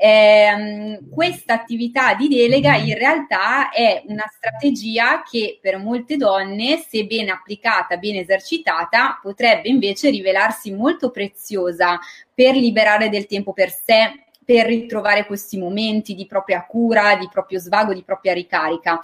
Eh, 0.03 0.99
questa 1.11 1.53
attività 1.53 2.15
di 2.15 2.27
delega 2.27 2.75
in 2.75 2.97
realtà 2.97 3.69
è 3.69 4.01
una 4.07 4.25
strategia 4.35 5.21
che 5.21 5.59
per 5.61 5.77
molte 5.77 6.17
donne, 6.17 6.77
se 6.79 7.05
ben 7.05 7.29
applicata, 7.29 7.97
ben 7.97 8.15
esercitata, 8.15 9.19
potrebbe 9.21 9.69
invece 9.69 10.09
rivelarsi 10.09 10.71
molto 10.73 11.11
preziosa 11.11 11.99
per 12.33 12.55
liberare 12.55 13.09
del 13.09 13.27
tempo 13.27 13.53
per 13.53 13.69
sé, 13.69 14.25
per 14.43 14.65
ritrovare 14.65 15.27
questi 15.27 15.59
momenti 15.59 16.15
di 16.15 16.25
propria 16.25 16.65
cura, 16.65 17.15
di 17.15 17.29
proprio 17.31 17.59
svago, 17.59 17.93
di 17.93 18.01
propria 18.01 18.33
ricarica. 18.33 18.99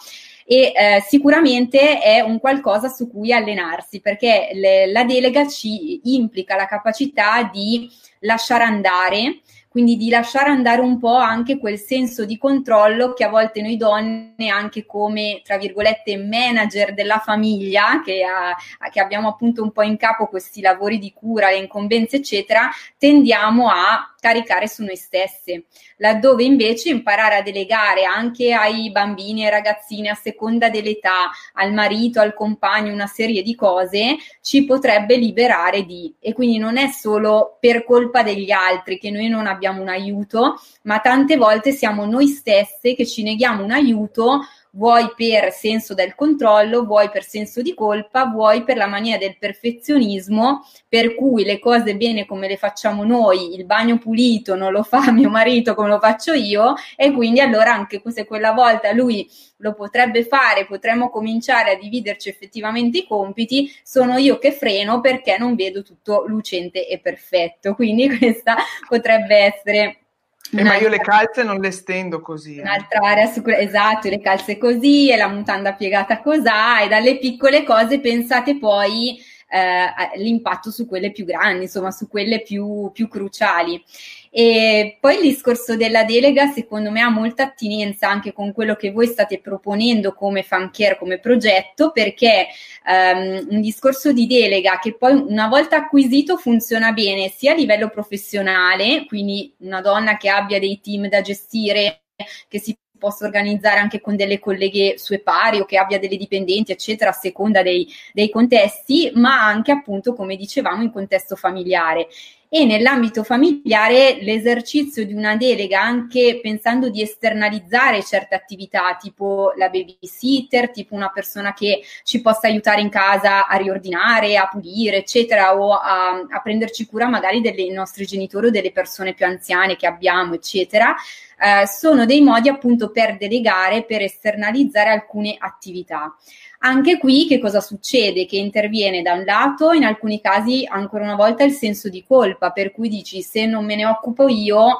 E 0.47 0.71
eh, 0.75 1.03
sicuramente 1.07 1.99
è 1.99 2.21
un 2.21 2.39
qualcosa 2.39 2.87
su 2.87 3.07
cui 3.07 3.31
allenarsi 3.31 4.01
perché 4.01 4.49
le, 4.53 4.91
la 4.91 5.03
delega 5.03 5.47
ci 5.47 6.15
implica 6.15 6.55
la 6.55 6.65
capacità 6.65 7.43
di 7.53 7.87
lasciare 8.21 8.63
andare 8.63 9.41
quindi 9.77 9.95
di 9.95 10.09
lasciare 10.09 10.49
andare 10.49 10.81
un 10.81 10.97
po' 10.97 11.17
anche 11.17 11.59
quel 11.59 11.77
senso 11.77 12.25
di 12.25 12.39
controllo 12.39 13.13
che 13.13 13.23
a 13.23 13.29
volte 13.29 13.61
noi 13.61 13.77
donne, 13.77 14.49
anche 14.49 14.87
come 14.87 15.41
tra 15.43 15.59
virgolette 15.59 16.17
manager 16.17 16.95
della 16.95 17.19
famiglia, 17.19 18.01
che, 18.03 18.23
ha, 18.23 18.55
che 18.89 18.99
abbiamo 18.99 19.27
appunto 19.27 19.61
un 19.61 19.71
po' 19.71 19.83
in 19.83 19.95
capo 19.95 20.25
questi 20.25 20.61
lavori 20.61 20.97
di 20.97 21.13
cura, 21.13 21.51
le 21.51 21.57
incombenze, 21.57 22.15
eccetera, 22.15 22.71
tendiamo 22.97 23.69
a 23.69 24.15
caricare 24.19 24.67
su 24.67 24.83
noi 24.83 24.95
stesse, 24.95 25.65
laddove 25.97 26.43
invece 26.43 26.89
imparare 26.89 27.37
a 27.37 27.41
delegare 27.41 28.03
anche 28.03 28.53
ai 28.53 28.91
bambini 28.91 29.45
e 29.45 29.49
ragazzini 29.49 30.09
a 30.09 30.15
seconda 30.15 30.69
dell'età, 30.69 31.29
al 31.53 31.73
marito, 31.73 32.19
al 32.19 32.33
compagno, 32.33 32.93
una 32.93 33.07
serie 33.07 33.41
di 33.41 33.55
cose, 33.55 34.17
ci 34.41 34.65
potrebbe 34.65 35.15
liberare 35.17 35.83
di. 35.83 36.13
E 36.19 36.33
quindi 36.33 36.57
non 36.57 36.77
è 36.77 36.87
solo 36.87 37.57
per 37.59 37.83
colpa 37.83 38.23
degli 38.23 38.51
altri 38.51 38.97
che 38.97 39.11
noi 39.11 39.27
non 39.27 39.47
abbiamo 39.47 39.81
un 39.81 39.89
aiuto, 39.89 40.59
ma 40.83 40.99
tante 40.99 41.37
volte 41.37 41.71
siamo 41.71 42.05
noi 42.05 42.27
stesse 42.27 42.95
che 42.95 43.05
ci 43.05 43.23
neghiamo 43.23 43.63
un 43.63 43.71
aiuto 43.71 44.41
vuoi 44.77 45.11
per 45.15 45.51
senso 45.51 45.95
del 45.95 46.13
controllo, 46.13 46.85
vuoi 46.85 47.09
per 47.09 47.23
senso 47.23 47.61
di 47.63 47.73
colpa, 47.73 48.25
vuoi 48.25 48.63
per 48.63 48.77
la 48.77 48.85
mania 48.85 49.17
del 49.17 49.37
perfezionismo, 49.37 50.63
per 50.87 51.15
cui 51.15 51.43
le 51.43 51.59
cose 51.59 51.97
bene 51.97 52.25
come 52.25 52.47
le 52.47 52.57
facciamo 52.57 53.03
noi, 53.03 53.55
il 53.55 53.65
bagno 53.65 53.97
pulito 53.97 54.55
non 54.55 54.71
lo 54.71 54.83
fa 54.83 55.11
mio 55.11 55.29
marito 55.29 55.73
come 55.73 55.89
lo 55.89 55.99
faccio 55.99 56.33
io 56.33 56.75
e 56.95 57.11
quindi 57.11 57.39
allora 57.39 57.73
anche 57.73 58.01
se 58.07 58.25
quella 58.25 58.51
volta 58.51 58.91
lui 58.93 59.27
lo 59.57 59.73
potrebbe 59.73 60.23
fare, 60.23 60.65
potremmo 60.65 61.09
cominciare 61.09 61.71
a 61.71 61.75
dividerci 61.75 62.29
effettivamente 62.29 62.99
i 62.99 63.07
compiti, 63.07 63.71
sono 63.83 64.17
io 64.17 64.37
che 64.37 64.51
freno 64.51 65.01
perché 65.01 65.37
non 65.37 65.55
vedo 65.55 65.81
tutto 65.81 66.25
lucente 66.27 66.87
e 66.87 66.99
perfetto. 66.99 67.73
Quindi 67.73 68.07
questa 68.15 68.55
potrebbe 68.87 69.35
essere 69.35 70.06
eh, 70.51 70.63
ma 70.63 70.77
io 70.77 70.89
le 70.89 70.99
calze 70.99 71.43
non 71.43 71.59
le 71.59 71.71
stendo 71.71 72.21
così. 72.21 72.57
Eh. 72.57 72.61
Un'altra 72.61 72.99
area 73.01 73.27
sicura, 73.27 73.57
esatto, 73.57 74.09
le 74.09 74.19
calze 74.19 74.57
così 74.57 75.11
e 75.11 75.17
la 75.17 75.27
mutanda 75.27 75.73
piegata 75.73 76.21
così 76.21 76.35
e 76.83 76.87
dalle 76.87 77.17
piccole 77.17 77.63
cose 77.63 77.99
pensate 77.99 78.57
poi 78.57 79.17
eh, 79.49 80.17
l'impatto 80.17 80.71
su 80.71 80.85
quelle 80.85 81.11
più 81.11 81.25
grandi, 81.25 81.63
insomma 81.63 81.91
su 81.91 82.07
quelle 82.07 82.41
più, 82.41 82.91
più 82.93 83.07
cruciali. 83.07 83.81
E 84.29 84.97
poi 84.99 85.15
il 85.15 85.21
discorso 85.21 85.75
della 85.75 86.03
delega 86.03 86.51
secondo 86.51 86.91
me 86.91 87.01
ha 87.01 87.09
molta 87.09 87.43
attinenza 87.43 88.09
anche 88.09 88.33
con 88.33 88.51
quello 88.51 88.75
che 88.75 88.91
voi 88.91 89.07
state 89.07 89.39
proponendo 89.39 90.13
come 90.13 90.43
Fancare, 90.43 90.97
come 90.97 91.19
progetto, 91.19 91.91
perché 91.91 92.47
um, 92.85 93.47
un 93.49 93.61
discorso 93.61 94.11
di 94.11 94.27
delega 94.27 94.79
che 94.79 94.95
poi 94.95 95.13
una 95.13 95.47
volta 95.47 95.77
acquisito 95.77 96.37
funziona 96.37 96.91
bene 96.91 97.29
sia 97.29 97.53
a 97.53 97.55
livello 97.55 97.89
professionale, 97.89 99.05
quindi 99.05 99.53
una 99.59 99.81
donna 99.81 100.17
che 100.17 100.29
abbia 100.29 100.59
dei 100.59 100.79
team 100.81 101.07
da 101.07 101.21
gestire, 101.21 102.01
che 102.47 102.59
si 102.59 102.77
possa 102.97 103.25
organizzare 103.25 103.79
anche 103.79 104.01
con 104.01 104.15
delle 104.15 104.39
colleghe 104.39 104.97
sue 104.97 105.19
pari 105.19 105.59
o 105.59 105.65
che 105.65 105.77
abbia 105.77 105.99
delle 105.99 106.17
dipendenti, 106.17 106.71
eccetera, 106.71 107.11
a 107.11 107.13
seconda 107.13 107.61
dei, 107.61 107.87
dei 108.13 108.29
contesti, 108.29 109.11
ma 109.15 109.45
anche 109.45 109.71
appunto, 109.71 110.13
come 110.13 110.35
dicevamo, 110.35 110.83
in 110.83 110.91
contesto 110.91 111.35
familiare 111.35 112.07
e 112.49 112.65
nell'ambito 112.65 113.23
familiare 113.23 114.19
l'esercizio 114.21 115.05
di 115.05 115.13
una 115.13 115.35
delega 115.35 115.81
anche 115.81 116.39
pensando 116.41 116.89
di 116.89 117.01
esternalizzare 117.01 118.01
certe 118.03 118.35
attività 118.35 118.95
tipo 118.99 119.51
la 119.57 119.67
babysitter, 119.69 120.71
tipo 120.71 120.95
una 120.95 121.09
persona 121.09 121.53
che 121.53 121.83
ci 122.03 122.21
possa 122.21 122.47
aiutare 122.47 122.79
in 122.81 122.89
casa 122.89 123.47
a 123.47 123.57
riordinare, 123.57 124.37
a 124.37 124.47
pulire, 124.47 124.97
eccetera, 124.97 125.57
o 125.57 125.73
a, 125.73 126.25
a 126.29 126.41
prenderci 126.41 126.85
cura 126.85 127.07
magari 127.07 127.41
dei 127.41 127.69
nostri 127.71 128.05
genitori 128.05 128.47
o 128.47 128.51
delle 128.51 128.71
persone 128.71 129.13
più 129.13 129.25
anziane 129.25 129.75
che 129.75 129.87
abbiamo, 129.87 130.33
eccetera. 130.33 130.95
Eh, 131.39 131.67
sono 131.67 132.05
dei 132.05 132.21
modi 132.21 132.49
appunto 132.49 132.91
per 132.91 133.17
delegare, 133.17 133.83
per 133.83 134.01
esternalizzare 134.01 134.89
alcune 134.89 135.35
attività. 135.37 136.15
Anche 136.59 136.97
qui 136.97 137.27
che 137.27 137.39
cosa 137.39 137.61
succede? 137.61 138.25
Che 138.25 138.37
interviene 138.37 139.01
da 139.01 139.13
un 139.13 139.23
lato, 139.23 139.71
in 139.71 139.83
alcuni 139.83 140.19
casi 140.19 140.65
ancora 140.67 141.03
una 141.03 141.15
volta 141.15 141.43
il 141.43 141.51
senso 141.51 141.89
di 141.89 142.03
colpa, 142.03 142.51
per 142.51 142.71
cui 142.71 142.89
dici 142.89 143.21
se 143.21 143.45
non 143.45 143.65
me 143.65 143.75
ne 143.75 143.85
occupo 143.85 144.27
io 144.27 144.77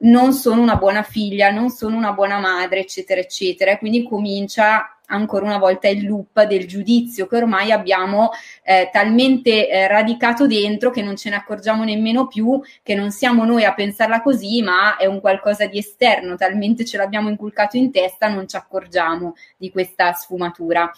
non 0.00 0.32
sono 0.32 0.62
una 0.62 0.76
buona 0.76 1.02
figlia, 1.02 1.50
non 1.50 1.70
sono 1.70 1.96
una 1.96 2.12
buona 2.12 2.38
madre, 2.38 2.80
eccetera, 2.80 3.20
eccetera. 3.20 3.78
Quindi 3.78 4.04
comincia 4.04 4.97
ancora 5.08 5.44
una 5.44 5.58
volta 5.58 5.88
il 5.88 6.06
loop 6.06 6.42
del 6.44 6.66
giudizio 6.66 7.26
che 7.26 7.36
ormai 7.36 7.70
abbiamo 7.70 8.30
eh, 8.62 8.88
talmente 8.92 9.68
eh, 9.68 9.86
radicato 9.86 10.46
dentro 10.46 10.90
che 10.90 11.02
non 11.02 11.16
ce 11.16 11.30
ne 11.30 11.36
accorgiamo 11.36 11.84
nemmeno 11.84 12.26
più, 12.26 12.60
che 12.82 12.94
non 12.94 13.10
siamo 13.10 13.44
noi 13.44 13.64
a 13.64 13.74
pensarla 13.74 14.22
così, 14.22 14.62
ma 14.62 14.96
è 14.96 15.06
un 15.06 15.20
qualcosa 15.20 15.66
di 15.66 15.78
esterno, 15.78 16.36
talmente 16.36 16.84
ce 16.84 16.96
l'abbiamo 16.96 17.28
inculcato 17.28 17.76
in 17.76 17.90
testa, 17.90 18.28
non 18.28 18.48
ci 18.48 18.56
accorgiamo 18.56 19.34
di 19.56 19.70
questa 19.70 20.12
sfumatura. 20.12 20.90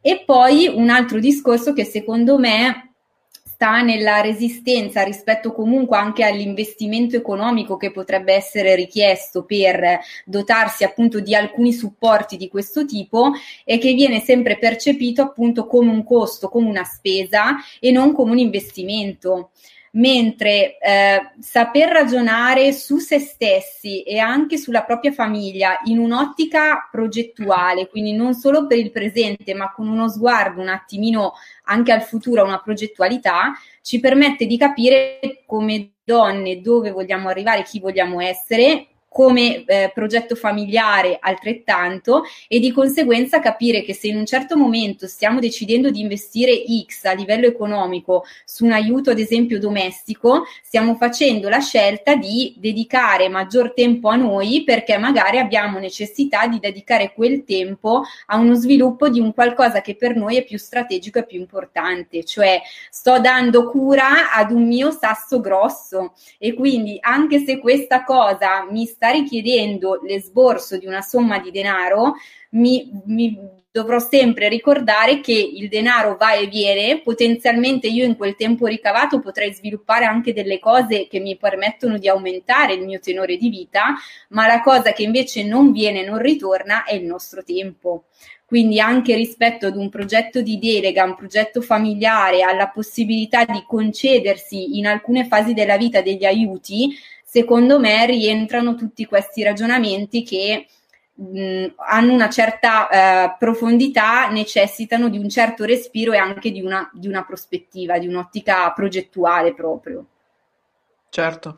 E 0.00 0.22
poi 0.24 0.66
un 0.66 0.90
altro 0.90 1.18
discorso 1.18 1.72
che 1.72 1.84
secondo 1.84 2.38
me 2.38 2.93
sta 3.54 3.82
nella 3.82 4.20
resistenza 4.20 5.04
rispetto 5.04 5.52
comunque 5.52 5.96
anche 5.96 6.24
all'investimento 6.24 7.14
economico 7.14 7.76
che 7.76 7.92
potrebbe 7.92 8.34
essere 8.34 8.74
richiesto 8.74 9.44
per 9.44 10.00
dotarsi 10.24 10.82
appunto 10.82 11.20
di 11.20 11.36
alcuni 11.36 11.72
supporti 11.72 12.36
di 12.36 12.48
questo 12.48 12.84
tipo 12.84 13.30
e 13.64 13.78
che 13.78 13.94
viene 13.94 14.20
sempre 14.20 14.58
percepito 14.58 15.22
appunto 15.22 15.66
come 15.66 15.90
un 15.90 16.02
costo, 16.02 16.48
come 16.48 16.68
una 16.68 16.84
spesa 16.84 17.54
e 17.78 17.92
non 17.92 18.12
come 18.12 18.32
un 18.32 18.38
investimento 18.38 19.50
mentre 19.94 20.78
eh, 20.78 21.32
saper 21.38 21.90
ragionare 21.90 22.72
su 22.72 22.98
se 22.98 23.18
stessi 23.18 24.02
e 24.02 24.18
anche 24.18 24.56
sulla 24.56 24.82
propria 24.82 25.12
famiglia 25.12 25.80
in 25.84 25.98
un'ottica 25.98 26.88
progettuale, 26.90 27.88
quindi 27.88 28.12
non 28.12 28.34
solo 28.34 28.66
per 28.66 28.78
il 28.78 28.90
presente, 28.90 29.54
ma 29.54 29.72
con 29.72 29.88
uno 29.88 30.08
sguardo 30.08 30.60
un 30.60 30.68
attimino 30.68 31.34
anche 31.64 31.92
al 31.92 32.02
futuro, 32.02 32.44
una 32.44 32.60
progettualità, 32.60 33.52
ci 33.82 34.00
permette 34.00 34.46
di 34.46 34.56
capire 34.56 35.42
come 35.46 35.92
donne 36.04 36.60
dove 36.60 36.90
vogliamo 36.90 37.28
arrivare, 37.28 37.62
chi 37.62 37.80
vogliamo 37.80 38.20
essere, 38.20 38.88
come 39.14 39.62
eh, 39.64 39.92
progetto 39.94 40.34
familiare 40.34 41.18
altrettanto 41.20 42.24
e 42.48 42.58
di 42.58 42.72
conseguenza 42.72 43.38
capire 43.38 43.82
che 43.82 43.94
se 43.94 44.08
in 44.08 44.16
un 44.16 44.26
certo 44.26 44.56
momento 44.56 45.06
stiamo 45.06 45.38
decidendo 45.38 45.88
di 45.88 46.00
investire 46.00 46.64
X 46.84 47.04
a 47.04 47.12
livello 47.12 47.46
economico 47.46 48.24
su 48.44 48.64
un 48.64 48.72
aiuto 48.72 49.10
ad 49.10 49.20
esempio 49.20 49.60
domestico, 49.60 50.46
stiamo 50.64 50.96
facendo 50.96 51.48
la 51.48 51.60
scelta 51.60 52.16
di 52.16 52.56
dedicare 52.56 53.28
maggior 53.28 53.72
tempo 53.72 54.08
a 54.08 54.16
noi 54.16 54.64
perché 54.64 54.98
magari 54.98 55.38
abbiamo 55.38 55.78
necessità 55.78 56.48
di 56.48 56.58
dedicare 56.58 57.12
quel 57.14 57.44
tempo 57.44 58.02
a 58.26 58.36
uno 58.36 58.54
sviluppo 58.54 59.08
di 59.08 59.20
un 59.20 59.32
qualcosa 59.32 59.80
che 59.80 59.94
per 59.94 60.16
noi 60.16 60.38
è 60.38 60.44
più 60.44 60.58
strategico 60.58 61.20
e 61.20 61.26
più 61.26 61.38
importante, 61.38 62.24
cioè 62.24 62.60
sto 62.90 63.20
dando 63.20 63.70
cura 63.70 64.32
ad 64.32 64.50
un 64.50 64.66
mio 64.66 64.90
sasso 64.90 65.38
grosso. 65.38 66.14
E 66.36 66.52
quindi 66.54 66.98
anche 67.00 67.44
se 67.44 67.60
questa 67.60 68.02
cosa 68.02 68.66
mi 68.68 68.86
sta 68.86 69.02
sta 69.04 69.10
richiedendo 69.10 70.00
l'esborso 70.02 70.78
di 70.78 70.86
una 70.86 71.02
somma 71.02 71.38
di 71.38 71.50
denaro, 71.50 72.14
mi, 72.50 72.90
mi 73.04 73.38
dovrò 73.70 73.98
sempre 73.98 74.48
ricordare 74.48 75.20
che 75.20 75.32
il 75.32 75.68
denaro 75.68 76.16
va 76.16 76.32
e 76.34 76.46
viene, 76.46 77.02
potenzialmente 77.02 77.86
io 77.86 78.06
in 78.06 78.16
quel 78.16 78.34
tempo 78.34 78.66
ricavato 78.66 79.20
potrei 79.20 79.52
sviluppare 79.52 80.06
anche 80.06 80.32
delle 80.32 80.58
cose 80.58 81.06
che 81.06 81.18
mi 81.18 81.36
permettono 81.36 81.98
di 81.98 82.08
aumentare 82.08 82.74
il 82.74 82.84
mio 82.84 82.98
tenore 83.00 83.36
di 83.36 83.50
vita, 83.50 83.94
ma 84.28 84.46
la 84.46 84.62
cosa 84.62 84.92
che 84.92 85.02
invece 85.02 85.44
non 85.44 85.70
viene, 85.70 86.02
non 86.02 86.18
ritorna 86.18 86.84
è 86.84 86.94
il 86.94 87.04
nostro 87.04 87.42
tempo. 87.42 88.04
Quindi 88.46 88.78
anche 88.78 89.16
rispetto 89.16 89.66
ad 89.66 89.76
un 89.76 89.88
progetto 89.88 90.40
di 90.40 90.58
delega, 90.58 91.02
un 91.02 91.16
progetto 91.16 91.60
familiare, 91.60 92.42
alla 92.42 92.68
possibilità 92.68 93.44
di 93.44 93.64
concedersi 93.66 94.78
in 94.78 94.86
alcune 94.86 95.26
fasi 95.26 95.54
della 95.54 95.76
vita 95.76 96.02
degli 96.02 96.24
aiuti, 96.24 96.94
secondo 97.34 97.80
me 97.80 98.06
rientrano 98.06 98.76
tutti 98.76 99.06
questi 99.06 99.42
ragionamenti 99.42 100.22
che 100.22 100.68
mh, 101.14 101.66
hanno 101.78 102.12
una 102.12 102.30
certa 102.30 102.88
eh, 102.88 103.36
profondità, 103.36 104.28
necessitano 104.28 105.08
di 105.08 105.18
un 105.18 105.28
certo 105.28 105.64
respiro 105.64 106.12
e 106.12 106.16
anche 106.16 106.52
di 106.52 106.62
una, 106.62 106.88
di 106.94 107.08
una 107.08 107.24
prospettiva, 107.24 107.98
di 107.98 108.06
un'ottica 108.06 108.70
progettuale 108.70 109.52
proprio. 109.52 110.04
Certo. 111.08 111.56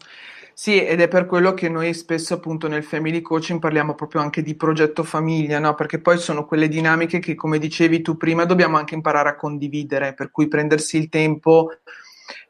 Sì, 0.54 0.82
ed 0.82 1.02
è 1.02 1.08
per 1.08 1.26
quello 1.26 1.52
che 1.52 1.68
noi 1.68 1.92
spesso 1.92 2.32
appunto 2.32 2.68
nel 2.68 2.82
family 2.82 3.20
coaching 3.20 3.60
parliamo 3.60 3.94
proprio 3.94 4.22
anche 4.22 4.40
di 4.40 4.56
progetto 4.56 5.02
famiglia, 5.02 5.58
no? 5.58 5.74
Perché 5.74 6.00
poi 6.00 6.16
sono 6.16 6.46
quelle 6.46 6.68
dinamiche 6.68 7.18
che, 7.18 7.34
come 7.34 7.58
dicevi 7.58 8.00
tu 8.00 8.16
prima, 8.16 8.46
dobbiamo 8.46 8.78
anche 8.78 8.94
imparare 8.94 9.28
a 9.28 9.36
condividere, 9.36 10.14
per 10.14 10.30
cui 10.30 10.48
prendersi 10.48 10.96
il 10.96 11.10
tempo 11.10 11.68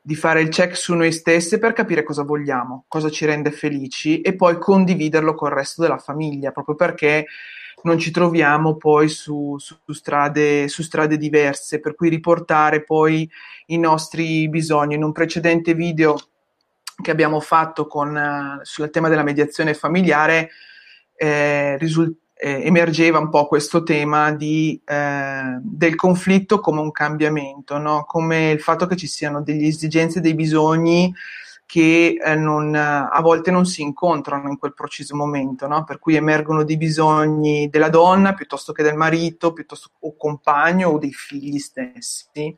di 0.07 0.14
fare 0.14 0.40
il 0.40 0.51
check 0.51 0.77
su 0.77 0.95
noi 0.95 1.11
stessi 1.11 1.59
per 1.59 1.73
capire 1.73 2.05
cosa 2.05 2.23
vogliamo, 2.23 2.85
cosa 2.87 3.11
ci 3.11 3.25
rende 3.25 3.51
felici 3.51 4.21
e 4.21 4.37
poi 4.37 4.57
condividerlo 4.57 5.35
col 5.35 5.51
resto 5.51 5.83
della 5.83 5.99
famiglia, 5.99 6.53
proprio 6.53 6.77
perché 6.77 7.27
non 7.83 7.99
ci 7.99 8.12
troviamo 8.12 8.77
poi 8.77 9.09
su, 9.09 9.57
su, 9.59 9.77
strade, 9.92 10.69
su 10.69 10.85
strade 10.85 11.17
diverse, 11.17 11.81
per 11.81 11.96
cui 11.96 12.09
riportare 12.09 12.85
poi 12.85 13.29
i 13.67 13.79
nostri 13.79 14.48
bisogni. 14.48 14.94
In 14.94 15.02
un 15.02 15.11
precedente 15.11 15.75
video 15.75 16.17
che 17.02 17.11
abbiamo 17.11 17.40
fatto 17.40 17.88
con, 17.88 18.15
uh, 18.15 18.61
sul 18.63 18.90
tema 18.90 19.09
della 19.09 19.25
mediazione 19.25 19.75
familiare 19.75 20.50
eh, 21.17 21.77
risult- 21.79 22.17
eh, 22.38 22.62
emergeva 22.64 23.18
un 23.18 23.30
po' 23.30 23.46
questo 23.46 23.82
tema 23.82 24.30
di, 24.32 24.78
eh, 24.84 25.58
del 25.60 25.94
conflitto 25.94 26.60
come 26.60 26.80
un 26.80 26.90
cambiamento, 26.90 27.78
no? 27.78 28.04
come 28.04 28.50
il 28.50 28.60
fatto 28.60 28.87
che 28.87 28.96
ci 28.96 29.06
siano 29.06 29.42
delle 29.42 29.66
esigenze, 29.66 30.20
dei 30.20 30.34
bisogni 30.34 31.14
che 31.64 32.18
eh, 32.22 32.34
non, 32.37 32.74
a 32.74 33.20
volte 33.22 33.50
non 33.50 33.64
si 33.64 33.80
incontrano 33.80 34.48
in 34.50 34.58
quel 34.58 34.74
preciso 34.74 35.16
momento, 35.16 35.66
no? 35.66 35.84
per 35.84 35.98
cui 35.98 36.14
emergono 36.14 36.62
dei 36.62 36.76
bisogni 36.76 37.68
della 37.70 37.88
donna 37.88 38.34
piuttosto 38.34 38.72
che 38.72 38.82
del 38.82 38.96
marito, 38.96 39.54
piuttosto 39.54 39.90
o 40.00 40.14
compagno 40.16 40.90
o 40.90 40.98
dei 40.98 41.12
figli 41.12 41.58
stessi 41.58 42.54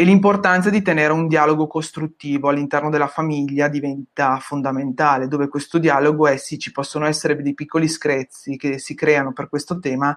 e 0.00 0.04
l'importanza 0.04 0.70
di 0.70 0.80
tenere 0.80 1.12
un 1.12 1.26
dialogo 1.26 1.66
costruttivo 1.66 2.48
all'interno 2.48 2.88
della 2.88 3.08
famiglia 3.08 3.66
diventa 3.66 4.38
fondamentale, 4.38 5.26
dove 5.26 5.48
questo 5.48 5.78
dialogo 5.78 6.28
è 6.28 6.36
sì, 6.36 6.56
ci 6.56 6.70
possono 6.70 7.04
essere 7.04 7.34
dei 7.42 7.52
piccoli 7.52 7.88
screzi 7.88 8.56
che 8.56 8.78
si 8.78 8.94
creano 8.94 9.32
per 9.32 9.48
questo 9.48 9.80
tema, 9.80 10.16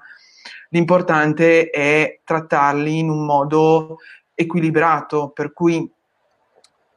l'importante 0.70 1.72
è 1.72 2.20
trattarli 2.24 3.00
in 3.00 3.10
un 3.10 3.26
modo 3.26 3.98
equilibrato, 4.36 5.30
per 5.30 5.52
cui 5.52 5.92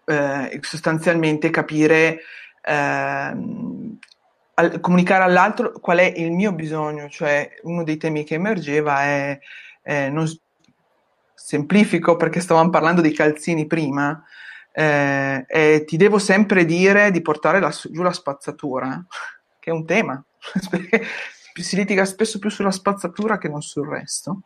eh, 0.04 0.60
sostanzialmente 0.60 1.48
capire, 1.48 2.18
eh, 2.60 3.34
al, 4.56 4.80
comunicare 4.82 5.24
all'altro 5.24 5.72
qual 5.80 6.00
è 6.00 6.12
il 6.16 6.32
mio 6.32 6.52
bisogno, 6.52 7.08
cioè 7.08 7.50
uno 7.62 7.82
dei 7.82 7.96
temi 7.96 8.24
che 8.24 8.34
emergeva 8.34 9.04
è 9.04 9.38
eh, 9.84 10.10
non, 10.10 10.26
semplifico 11.44 12.16
perché 12.16 12.40
stavamo 12.40 12.70
parlando 12.70 13.02
dei 13.02 13.12
calzini 13.12 13.66
prima, 13.66 14.24
eh, 14.72 15.44
eh, 15.46 15.84
ti 15.84 15.98
devo 15.98 16.18
sempre 16.18 16.64
dire 16.64 17.10
di 17.10 17.20
portare 17.20 17.60
la, 17.60 17.68
giù 17.68 18.00
la 18.00 18.14
spazzatura, 18.14 19.04
che 19.60 19.68
è 19.68 19.72
un 19.74 19.84
tema, 19.84 20.24
si 21.52 21.76
litiga 21.76 22.06
spesso 22.06 22.38
più 22.38 22.48
sulla 22.48 22.70
spazzatura 22.70 23.36
che 23.36 23.50
non 23.50 23.60
sul 23.60 23.86
resto, 23.86 24.44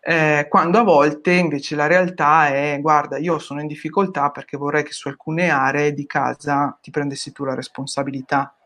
eh, 0.00 0.46
quando 0.48 0.78
a 0.78 0.84
volte 0.84 1.32
invece 1.32 1.76
la 1.76 1.86
realtà 1.86 2.48
è, 2.48 2.78
guarda, 2.80 3.18
io 3.18 3.38
sono 3.38 3.60
in 3.60 3.66
difficoltà 3.66 4.30
perché 4.30 4.56
vorrei 4.56 4.84
che 4.84 4.92
su 4.92 5.08
alcune 5.08 5.50
aree 5.50 5.92
di 5.92 6.06
casa 6.06 6.78
ti 6.80 6.90
prendessi 6.90 7.30
tu 7.30 7.44
la 7.44 7.54
responsabilità, 7.54 8.56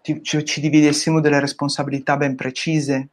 ti, 0.00 0.22
ci, 0.22 0.42
ci 0.42 0.62
dividessimo 0.62 1.20
delle 1.20 1.38
responsabilità 1.38 2.16
ben 2.16 2.34
precise 2.34 3.10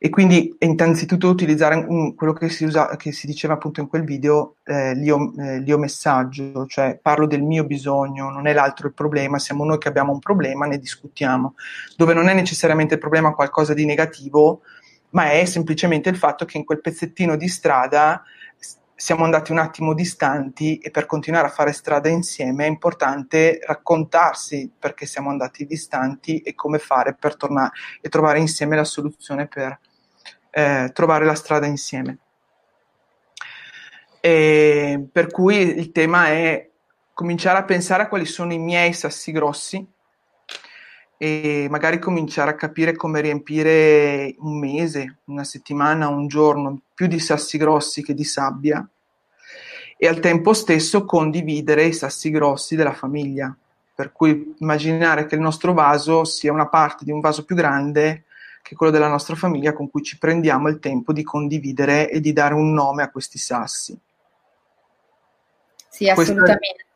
e 0.00 0.10
quindi 0.10 0.54
innanzitutto 0.60 1.28
utilizzare 1.28 1.74
un, 1.74 2.14
quello 2.14 2.32
che 2.32 2.48
si, 2.50 2.64
usa, 2.64 2.94
che 2.96 3.10
si, 3.10 3.26
diceva 3.26 3.54
appunto 3.54 3.80
in 3.80 3.88
quel 3.88 4.04
video, 4.04 4.58
eh, 4.62 4.94
l'io, 4.94 5.32
eh, 5.36 5.58
l'io, 5.58 5.76
messaggio, 5.76 6.66
cioè 6.66 6.96
parlo 7.02 7.26
del 7.26 7.42
mio 7.42 7.64
bisogno, 7.64 8.30
non 8.30 8.46
è 8.46 8.52
l'altro 8.52 8.86
il 8.86 8.94
problema, 8.94 9.40
siamo 9.40 9.64
noi 9.64 9.78
che 9.78 9.88
abbiamo 9.88 10.12
un 10.12 10.20
problema, 10.20 10.66
ne 10.66 10.78
discutiamo, 10.78 11.54
dove 11.96 12.14
non 12.14 12.28
è 12.28 12.34
necessariamente 12.34 12.94
il 12.94 13.00
problema 13.00 13.34
qualcosa 13.34 13.74
di 13.74 13.84
negativo, 13.84 14.60
ma 15.10 15.32
è 15.32 15.44
semplicemente 15.46 16.08
il 16.08 16.16
fatto 16.16 16.44
che 16.44 16.58
in 16.58 16.64
quel 16.64 16.80
pezzettino 16.80 17.36
di 17.36 17.48
strada 17.48 18.22
siamo 18.94 19.24
andati 19.24 19.50
un 19.50 19.58
attimo 19.58 19.94
distanti 19.94 20.78
e 20.78 20.90
per 20.90 21.06
continuare 21.06 21.46
a 21.48 21.50
fare 21.50 21.72
strada 21.72 22.08
insieme 22.08 22.66
è 22.66 22.68
importante 22.68 23.60
raccontarsi 23.64 24.70
perché 24.76 25.06
siamo 25.06 25.30
andati 25.30 25.66
distanti 25.66 26.38
e 26.38 26.54
come 26.54 26.78
fare 26.78 27.14
per 27.14 27.36
tornare 27.36 27.72
e 28.00 28.08
trovare 28.08 28.38
insieme 28.40 28.76
la 28.76 28.84
soluzione 28.84 29.46
per 29.46 29.78
eh, 30.58 30.90
trovare 30.92 31.24
la 31.24 31.36
strada 31.36 31.66
insieme. 31.66 32.18
E 34.20 35.06
per 35.10 35.28
cui 35.28 35.56
il 35.56 35.92
tema 35.92 36.26
è 36.26 36.68
cominciare 37.14 37.58
a 37.58 37.64
pensare 37.64 38.02
a 38.02 38.08
quali 38.08 38.24
sono 38.24 38.52
i 38.52 38.58
miei 38.58 38.92
sassi 38.92 39.30
grossi 39.30 39.86
e 41.16 41.66
magari 41.70 42.00
cominciare 42.00 42.50
a 42.50 42.56
capire 42.56 42.96
come 42.96 43.20
riempire 43.20 44.34
un 44.38 44.58
mese, 44.58 45.18
una 45.26 45.44
settimana, 45.44 46.08
un 46.08 46.26
giorno 46.26 46.80
più 46.92 47.06
di 47.06 47.20
sassi 47.20 47.56
grossi 47.56 48.02
che 48.02 48.14
di 48.14 48.24
sabbia 48.24 48.86
e 49.96 50.08
al 50.08 50.18
tempo 50.18 50.52
stesso 50.54 51.04
condividere 51.04 51.84
i 51.84 51.92
sassi 51.92 52.30
grossi 52.30 52.74
della 52.74 52.94
famiglia. 52.94 53.56
Per 53.94 54.12
cui 54.12 54.54
immaginare 54.58 55.26
che 55.26 55.34
il 55.36 55.40
nostro 55.40 55.72
vaso 55.72 56.24
sia 56.24 56.52
una 56.52 56.68
parte 56.68 57.04
di 57.04 57.10
un 57.10 57.20
vaso 57.20 57.44
più 57.44 57.56
grande 57.56 58.24
che 58.62 58.74
quello 58.74 58.92
della 58.92 59.08
nostra 59.08 59.36
famiglia 59.36 59.72
con 59.72 59.90
cui 59.90 60.02
ci 60.02 60.18
prendiamo 60.18 60.68
il 60.68 60.78
tempo 60.78 61.12
di 61.12 61.22
condividere 61.22 62.10
e 62.10 62.20
di 62.20 62.32
dare 62.32 62.54
un 62.54 62.72
nome 62.72 63.02
a 63.02 63.10
questi 63.10 63.38
sassi. 63.38 63.98
Sì, 65.88 66.08
assolutamente. 66.08 66.86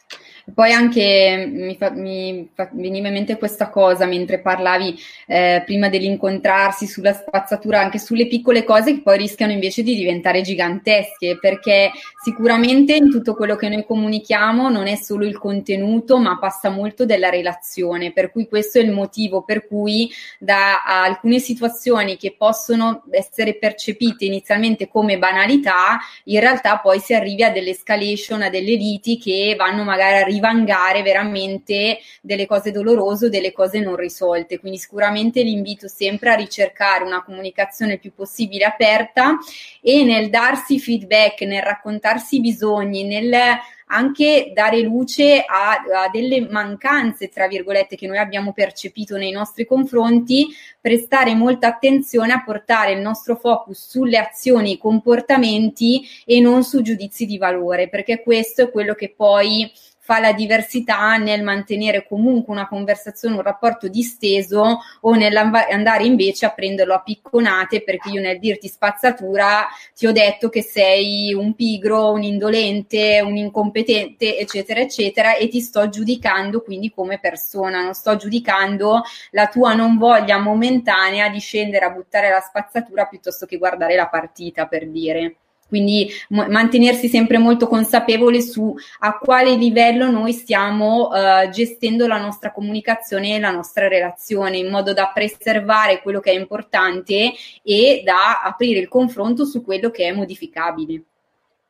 Poi 0.53 0.73
anche 0.73 1.49
mi, 1.49 1.77
fa, 1.77 1.91
mi 1.91 2.51
fa, 2.53 2.69
veniva 2.73 3.09
in 3.09 3.15
mente 3.15 3.39
questa 3.39 3.71
cosa 3.71 4.07
mentre 4.07 4.41
parlavi 4.41 4.99
eh, 5.27 5.63
prima 5.65 5.89
dell'incontrarsi 5.89 6.87
sulla 6.87 7.13
spazzatura, 7.13 7.81
anche 7.81 7.99
sulle 7.99 8.27
piccole 8.27 8.65
cose 8.65 8.95
che 8.95 9.03
poi 9.03 9.19
rischiano 9.19 9.53
invece 9.53 9.83
di 9.83 9.95
diventare 9.95 10.41
gigantesche, 10.41 11.39
perché 11.41 11.93
sicuramente 12.23 12.95
in 12.95 13.11
tutto 13.11 13.35
quello 13.35 13.55
che 13.55 13.69
noi 13.69 13.85
comunichiamo 13.85 14.69
non 14.69 14.89
è 14.89 14.97
solo 14.97 15.25
il 15.25 15.39
contenuto, 15.39 16.19
ma 16.19 16.39
passa 16.39 16.71
molto 16.71 17.05
della 17.05 17.31
relazione, 17.31 18.13
per 18.13 18.33
cui 18.33 18.49
questo 18.49 18.79
è 18.79 18.83
il 18.83 18.91
motivo 18.91 19.43
per 19.43 19.67
cui 19.67 20.11
da 20.39 20.83
alcune 20.85 21.39
situazioni 21.39 22.17
che 22.17 22.35
possono 22.37 23.05
essere 23.11 23.55
percepite 23.55 24.25
inizialmente 24.25 24.89
come 24.89 25.19
banalità, 25.19 26.01
in 26.25 26.41
realtà 26.41 26.79
poi 26.79 26.99
si 26.99 27.15
arrivi 27.15 27.45
a 27.45 27.51
delle 27.51 27.71
escalation, 27.71 28.43
a 28.43 28.51
delle 28.51 28.75
liti 28.75 29.19
che 29.19 29.55
vanno 29.57 29.85
magari 29.85 30.23
a 30.23 30.25
rivangare 30.43 31.03
veramente 31.03 32.01
delle 32.21 32.47
cose 32.47 32.73
dolorose 32.73 33.27
o 33.27 33.29
delle 33.29 33.53
cose 33.53 33.79
non 33.79 33.95
risolte. 33.95 34.59
Quindi 34.59 34.79
sicuramente 34.79 35.43
l'invito 35.43 35.87
sempre 35.87 36.31
a 36.31 36.35
ricercare 36.35 37.05
una 37.05 37.23
comunicazione 37.23 37.95
il 37.95 38.01
più 38.01 38.13
possibile 38.13 38.65
aperta 38.65 39.39
e 39.81 40.03
nel 40.03 40.29
darsi 40.29 40.81
feedback, 40.81 41.43
nel 41.43 41.63
raccontarsi 41.63 42.37
i 42.37 42.41
bisogni, 42.41 43.05
nel 43.05 43.61
anche 43.93 44.53
dare 44.55 44.81
luce 44.81 45.45
a, 45.47 45.73
a, 45.73 46.09
delle 46.11 46.41
mancanze, 46.49 47.29
tra 47.29 47.47
virgolette, 47.47 47.95
che 47.95 48.07
noi 48.07 48.19
abbiamo 48.19 48.53
percepito 48.53 49.17
nei 49.17 49.31
nostri 49.31 49.67
confronti, 49.67 50.49
prestare 50.81 51.35
molta 51.35 51.69
attenzione 51.69 52.33
a 52.33 52.43
portare 52.43 52.93
il 52.93 53.01
nostro 53.01 53.37
focus 53.37 53.91
sulle 53.91 54.17
azioni, 54.17 54.73
i 54.73 54.79
comportamenti 54.79 56.03
e 56.25 56.41
non 56.41 56.65
su 56.65 56.81
giudizi 56.81 57.27
di 57.27 57.37
valore, 57.37 57.89
perché 57.89 58.23
questo 58.23 58.63
è 58.63 58.71
quello 58.71 58.95
che 58.95 59.13
poi 59.15 59.71
fa 60.05 60.19
la 60.19 60.33
diversità 60.33 61.17
nel 61.17 61.45
mantenere 61.45 62.05
comunque 62.09 62.53
una 62.53 62.67
conversazione, 62.67 63.37
un 63.37 63.43
rapporto 63.43 63.87
disteso 63.87 64.81
o 65.01 65.15
nell'andare 65.15 66.03
invece 66.03 66.45
a 66.45 66.51
prenderlo 66.51 66.95
a 66.95 67.03
picconate 67.03 67.85
perché 67.85 68.11
io 68.11 68.21
nel 68.21 68.41
dirti 68.41 68.67
spazzatura 68.67 69.69
ti 69.95 70.09
ho 70.09 70.13
detto 70.13 70.49
che 70.49 70.61
sei 70.61 71.33
un 71.33 71.55
pigro, 71.55 72.11
un 72.11 72.25
indolente, 72.25 73.21
un 73.21 73.37
incompetente, 73.37 74.39
eccetera, 74.39 74.81
eccetera, 74.81 75.37
e 75.37 75.47
ti 75.47 75.61
sto 75.61 75.89
giudicando 75.89 76.63
quindi 76.63 76.91
come 76.91 77.21
persona, 77.21 77.81
non 77.81 77.95
sto 77.95 78.17
giudicando 78.17 79.03
la 79.31 79.47
tua 79.47 79.75
non 79.75 79.99
voglia 79.99 80.39
momentanea 80.39 81.29
di 81.29 81.39
scendere 81.39 81.85
a 81.85 81.91
buttare 81.91 82.29
la 82.29 82.41
spazzatura 82.41 83.07
piuttosto 83.07 83.47
che 83.47 83.57
guardare 83.57 83.95
la 83.95 84.09
partita, 84.09 84.67
per 84.67 84.89
dire. 84.89 85.37
Quindi 85.73 86.07
m- 86.29 86.49
mantenersi 86.51 87.09
sempre 87.09 87.39
molto 87.39 87.67
consapevoli 87.67 88.43
su 88.43 88.77
a 88.99 89.17
quale 89.17 89.55
livello 89.55 90.11
noi 90.11 90.35
stiamo 90.35 91.09
uh, 91.09 91.49
gestendo 91.49 92.07
la 92.07 92.21
nostra 92.21 92.53
comunicazione 92.53 93.35
e 93.35 93.41
la 93.41 93.53
nostra 93.53 93.89
relazione, 93.89 94.59
in 94.59 94.69
modo 94.69 94.93
da 94.93 95.11
preservare 95.15 96.03
quello 96.03 96.21
che 96.21 96.31
è 96.31 96.35
importante 96.35 97.33
e 97.63 98.03
da 98.05 98.43
aprire 98.43 98.81
il 98.81 98.89
confronto 98.89 99.47
su 99.47 99.65
quello 99.65 99.91
che 99.91 100.05
è 100.05 100.13
modificabile. 100.13 101.03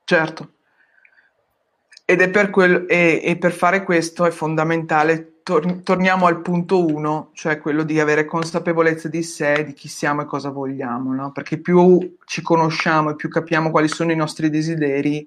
Certo. 0.02 0.52
Ed 2.04 2.22
è 2.22 2.28
per, 2.28 2.50
quel, 2.50 2.86
e, 2.88 3.20
e 3.22 3.38
per 3.38 3.52
fare 3.52 3.84
questo 3.84 4.26
è 4.26 4.32
fondamentale 4.32 5.31
tor- 5.42 5.82
torniamo 5.82 6.26
al 6.26 6.40
punto 6.40 6.84
uno, 6.84 7.30
cioè 7.32 7.58
quello 7.58 7.82
di 7.82 8.00
avere 8.00 8.24
consapevolezza 8.24 9.08
di 9.08 9.22
sé, 9.22 9.64
di 9.64 9.72
chi 9.72 9.88
siamo 9.88 10.22
e 10.22 10.26
cosa 10.26 10.50
vogliamo, 10.50 11.12
no? 11.12 11.32
Perché 11.32 11.60
più 11.60 12.16
ci 12.24 12.42
conosciamo 12.42 13.10
e 13.10 13.16
più 13.16 13.28
capiamo 13.28 13.70
quali 13.70 13.88
sono 13.88 14.12
i 14.12 14.16
nostri 14.16 14.50
desideri, 14.50 15.26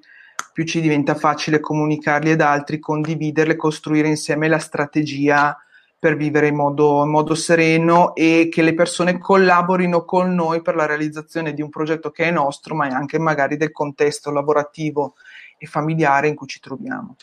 più 0.53 0.65
ci 0.65 0.81
diventa 0.81 1.15
facile 1.15 1.59
comunicarli 1.59 2.31
ad 2.31 2.41
altri, 2.41 2.79
condividerle, 2.79 3.55
costruire 3.55 4.07
insieme 4.07 4.47
la 4.47 4.59
strategia 4.59 5.57
per 5.97 6.17
vivere 6.17 6.47
in 6.47 6.55
modo, 6.55 7.03
in 7.03 7.09
modo, 7.09 7.33
sereno 7.35 8.13
e 8.15 8.47
che 8.51 8.61
le 8.61 8.73
persone 8.73 9.17
collaborino 9.17 10.05
con 10.05 10.33
noi 10.35 10.61
per 10.61 10.75
la 10.75 10.85
realizzazione 10.85 11.53
di 11.53 11.61
un 11.61 11.69
progetto 11.69 12.11
che 12.11 12.25
è 12.25 12.31
nostro, 12.31 12.75
ma 12.75 12.85
anche 12.87 13.17
magari 13.17 13.57
del 13.57 13.71
contesto 13.71 14.29
lavorativo 14.31 15.15
e 15.57 15.65
familiare 15.65 16.27
in 16.27 16.35
cui 16.35 16.47
ci 16.47 16.59
troviamo. 16.59 17.15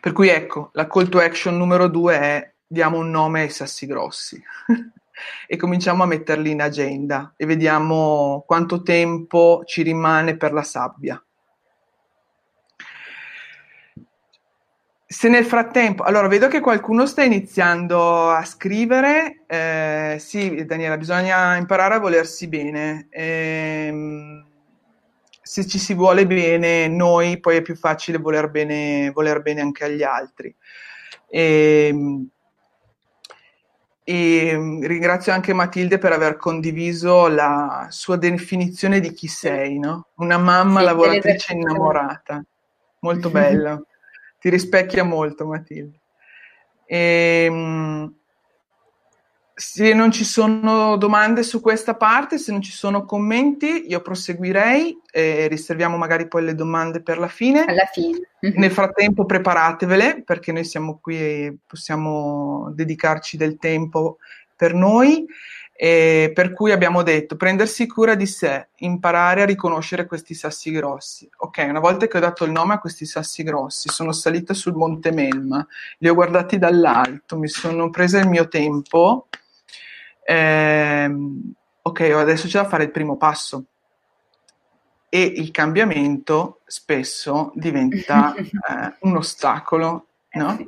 Per 0.00 0.12
cui 0.12 0.28
ecco, 0.28 0.70
la 0.74 0.86
call 0.86 1.08
to 1.08 1.18
action 1.18 1.56
numero 1.56 1.88
due 1.88 2.18
è 2.18 2.52
diamo 2.66 2.98
un 2.98 3.10
nome 3.10 3.42
ai 3.42 3.50
sassi 3.50 3.86
grossi 3.86 4.42
e 5.46 5.56
cominciamo 5.56 6.02
a 6.02 6.06
metterli 6.06 6.50
in 6.50 6.60
agenda 6.60 7.32
e 7.36 7.46
vediamo 7.46 8.44
quanto 8.46 8.82
tempo 8.82 9.62
ci 9.64 9.82
rimane 9.82 10.36
per 10.36 10.52
la 10.52 10.62
sabbia. 10.62 11.20
Se 15.08 15.28
nel 15.28 15.44
frattempo, 15.44 16.02
allora 16.02 16.26
vedo 16.26 16.48
che 16.48 16.60
qualcuno 16.60 17.06
sta 17.06 17.22
iniziando 17.22 18.28
a 18.28 18.44
scrivere, 18.44 19.44
eh, 19.46 20.16
sì 20.18 20.64
Daniela, 20.66 20.96
bisogna 20.96 21.56
imparare 21.56 21.94
a 21.94 22.00
volersi 22.00 22.48
bene. 22.48 23.06
Eh, 23.08 24.44
se 25.46 25.64
ci 25.64 25.78
si 25.78 25.94
vuole 25.94 26.26
bene 26.26 26.88
noi, 26.88 27.38
poi 27.38 27.58
è 27.58 27.62
più 27.62 27.76
facile 27.76 28.18
voler 28.18 28.50
bene, 28.50 29.12
voler 29.14 29.42
bene 29.42 29.60
anche 29.60 29.84
agli 29.84 30.02
altri. 30.02 30.52
E, 31.28 31.86
ehm, 31.88 32.28
e 34.02 34.58
ringrazio 34.82 35.32
anche 35.32 35.52
Matilde 35.52 35.98
per 35.98 36.10
aver 36.10 36.36
condiviso 36.36 37.28
la 37.28 37.86
sua 37.90 38.16
definizione 38.16 38.98
di 38.98 39.12
chi 39.12 39.28
sei, 39.28 39.78
no? 39.78 40.08
Una 40.16 40.36
mamma 40.36 40.80
sì, 40.80 40.84
lavoratrice 40.86 41.52
innamorata, 41.52 42.44
molto 43.00 43.30
bella, 43.30 43.80
ti 44.40 44.50
rispecchia 44.50 45.04
molto 45.04 45.46
Matilde. 45.46 46.00
E, 46.86 47.44
ehm, 47.44 48.15
se 49.58 49.94
non 49.94 50.10
ci 50.10 50.24
sono 50.24 50.98
domande 50.98 51.42
su 51.42 51.62
questa 51.62 51.94
parte, 51.94 52.36
se 52.36 52.52
non 52.52 52.60
ci 52.60 52.72
sono 52.72 53.06
commenti, 53.06 53.86
io 53.88 54.02
proseguirei 54.02 55.00
e 55.10 55.48
riserviamo 55.48 55.96
magari 55.96 56.28
poi 56.28 56.44
le 56.44 56.54
domande 56.54 57.00
per 57.00 57.16
la 57.16 57.28
fine. 57.28 57.64
Alla 57.64 57.88
fine. 57.90 58.20
Mm-hmm. 58.44 58.58
Nel 58.58 58.70
frattempo 58.70 59.24
preparatevele 59.24 60.22
perché 60.24 60.52
noi 60.52 60.64
siamo 60.64 60.98
qui 61.00 61.18
e 61.18 61.56
possiamo 61.66 62.70
dedicarci 62.74 63.38
del 63.38 63.56
tempo 63.56 64.18
per 64.54 64.74
noi. 64.74 65.24
E 65.78 66.32
per 66.34 66.52
cui 66.52 66.72
abbiamo 66.72 67.02
detto 67.02 67.36
prendersi 67.36 67.86
cura 67.86 68.14
di 68.14 68.26
sé, 68.26 68.68
imparare 68.76 69.42
a 69.42 69.46
riconoscere 69.46 70.04
questi 70.04 70.34
sassi 70.34 70.70
grossi. 70.70 71.28
Ok, 71.38 71.64
una 71.66 71.80
volta 71.80 72.06
che 72.06 72.16
ho 72.18 72.20
dato 72.20 72.44
il 72.44 72.50
nome 72.50 72.74
a 72.74 72.78
questi 72.78 73.06
sassi 73.06 73.42
grossi, 73.42 73.88
sono 73.90 74.12
salita 74.12 74.52
sul 74.52 74.74
Monte 74.74 75.12
Melma, 75.12 75.66
li 75.98 76.08
ho 76.08 76.14
guardati 76.14 76.58
dall'alto, 76.58 77.38
mi 77.38 77.48
sono 77.48 77.88
presa 77.88 78.18
il 78.18 78.28
mio 78.28 78.48
tempo 78.48 79.28
eh, 80.26 81.16
ok, 81.82 82.00
adesso 82.00 82.48
c'è 82.48 82.60
da 82.60 82.68
fare 82.68 82.84
il 82.84 82.90
primo 82.90 83.16
passo. 83.16 83.66
E 85.08 85.22
il 85.22 85.52
cambiamento 85.52 86.60
spesso 86.66 87.52
diventa 87.54 88.34
eh, 88.34 88.96
un 89.00 89.16
ostacolo, 89.16 90.08
no? 90.32 90.64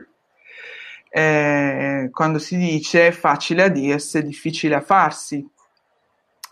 Eh, 1.10 2.08
quando 2.12 2.38
si 2.38 2.56
dice 2.56 3.10
facile 3.10 3.64
a 3.64 3.68
dirsi, 3.68 4.22
difficile 4.22 4.76
a 4.76 4.80
farsi. 4.80 5.44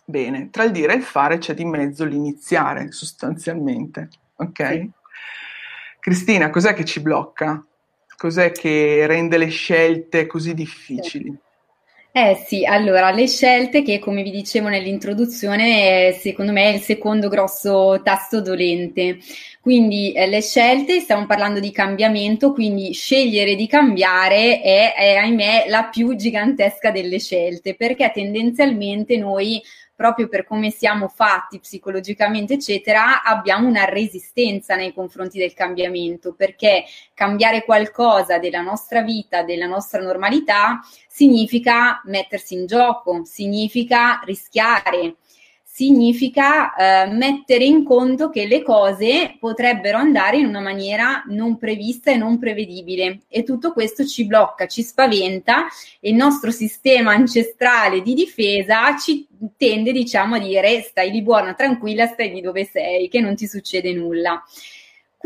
Bene, 0.04 0.50
tra 0.50 0.64
il 0.64 0.72
dire 0.72 0.94
e 0.94 0.96
il 0.96 1.02
fare 1.02 1.38
c'è 1.38 1.54
di 1.54 1.64
mezzo 1.64 2.04
l'iniziare, 2.04 2.90
sostanzialmente. 2.90 4.08
Ok? 4.36 4.66
Sì. 4.68 4.90
Cristina, 6.00 6.50
cos'è 6.50 6.74
che 6.74 6.84
ci 6.84 7.00
blocca? 7.00 7.64
Cos'è 8.16 8.50
che 8.50 9.06
rende 9.06 9.36
le 9.36 9.48
scelte 9.48 10.26
così 10.26 10.54
difficili? 10.54 11.36
Eh 12.18 12.34
sì, 12.46 12.64
allora 12.64 13.10
le 13.10 13.26
scelte 13.26 13.82
che 13.82 13.98
come 13.98 14.22
vi 14.22 14.30
dicevo 14.30 14.68
nell'introduzione 14.68 16.12
secondo 16.18 16.50
me 16.50 16.70
è 16.70 16.74
il 16.76 16.80
secondo 16.80 17.28
grosso 17.28 18.00
tasto 18.02 18.40
dolente. 18.40 19.18
Quindi 19.60 20.12
eh, 20.12 20.26
le 20.26 20.40
scelte, 20.40 21.00
stiamo 21.00 21.26
parlando 21.26 21.60
di 21.60 21.70
cambiamento, 21.70 22.52
quindi 22.54 22.94
scegliere 22.94 23.54
di 23.54 23.66
cambiare 23.66 24.62
è, 24.62 24.94
è 24.94 25.16
ahimè 25.16 25.66
la 25.68 25.88
più 25.92 26.16
gigantesca 26.16 26.90
delle 26.90 27.18
scelte 27.18 27.74
perché 27.74 28.10
tendenzialmente 28.14 29.18
noi 29.18 29.62
proprio 29.96 30.28
per 30.28 30.44
come 30.44 30.70
siamo 30.70 31.08
fatti 31.08 31.58
psicologicamente, 31.58 32.54
eccetera, 32.54 33.22
abbiamo 33.22 33.66
una 33.66 33.86
resistenza 33.86 34.76
nei 34.76 34.92
confronti 34.92 35.38
del 35.38 35.54
cambiamento, 35.54 36.34
perché 36.34 36.84
cambiare 37.14 37.64
qualcosa 37.64 38.38
della 38.38 38.60
nostra 38.60 39.00
vita, 39.00 39.42
della 39.42 39.66
nostra 39.66 40.00
normalità, 40.02 40.80
significa 41.08 42.02
mettersi 42.04 42.54
in 42.54 42.66
gioco, 42.66 43.24
significa 43.24 44.20
rischiare, 44.22 45.16
significa 45.76 46.74
eh, 46.74 47.10
mettere 47.10 47.64
in 47.64 47.84
conto 47.84 48.30
che 48.30 48.46
le 48.46 48.62
cose 48.62 49.36
potrebbero 49.38 49.98
andare 49.98 50.38
in 50.38 50.46
una 50.46 50.60
maniera 50.60 51.22
non 51.28 51.58
prevista 51.58 52.10
e 52.10 52.16
non 52.16 52.38
prevedibile 52.38 53.20
e 53.28 53.42
tutto 53.42 53.74
questo 53.74 54.06
ci 54.06 54.24
blocca, 54.24 54.66
ci 54.66 54.82
spaventa 54.82 55.66
e 56.00 56.08
il 56.08 56.14
nostro 56.14 56.50
sistema 56.50 57.12
ancestrale 57.12 58.00
di 58.00 58.14
difesa 58.14 58.96
ci 58.96 59.26
tende 59.58 59.92
diciamo 59.92 60.36
a 60.36 60.38
dire 60.38 60.80
stai 60.80 61.10
lì 61.10 61.20
buona, 61.20 61.52
tranquilla, 61.52 62.06
stai 62.06 62.30
lì 62.30 62.40
dove 62.40 62.64
sei, 62.64 63.10
che 63.10 63.20
non 63.20 63.36
ti 63.36 63.46
succede 63.46 63.92
nulla. 63.92 64.42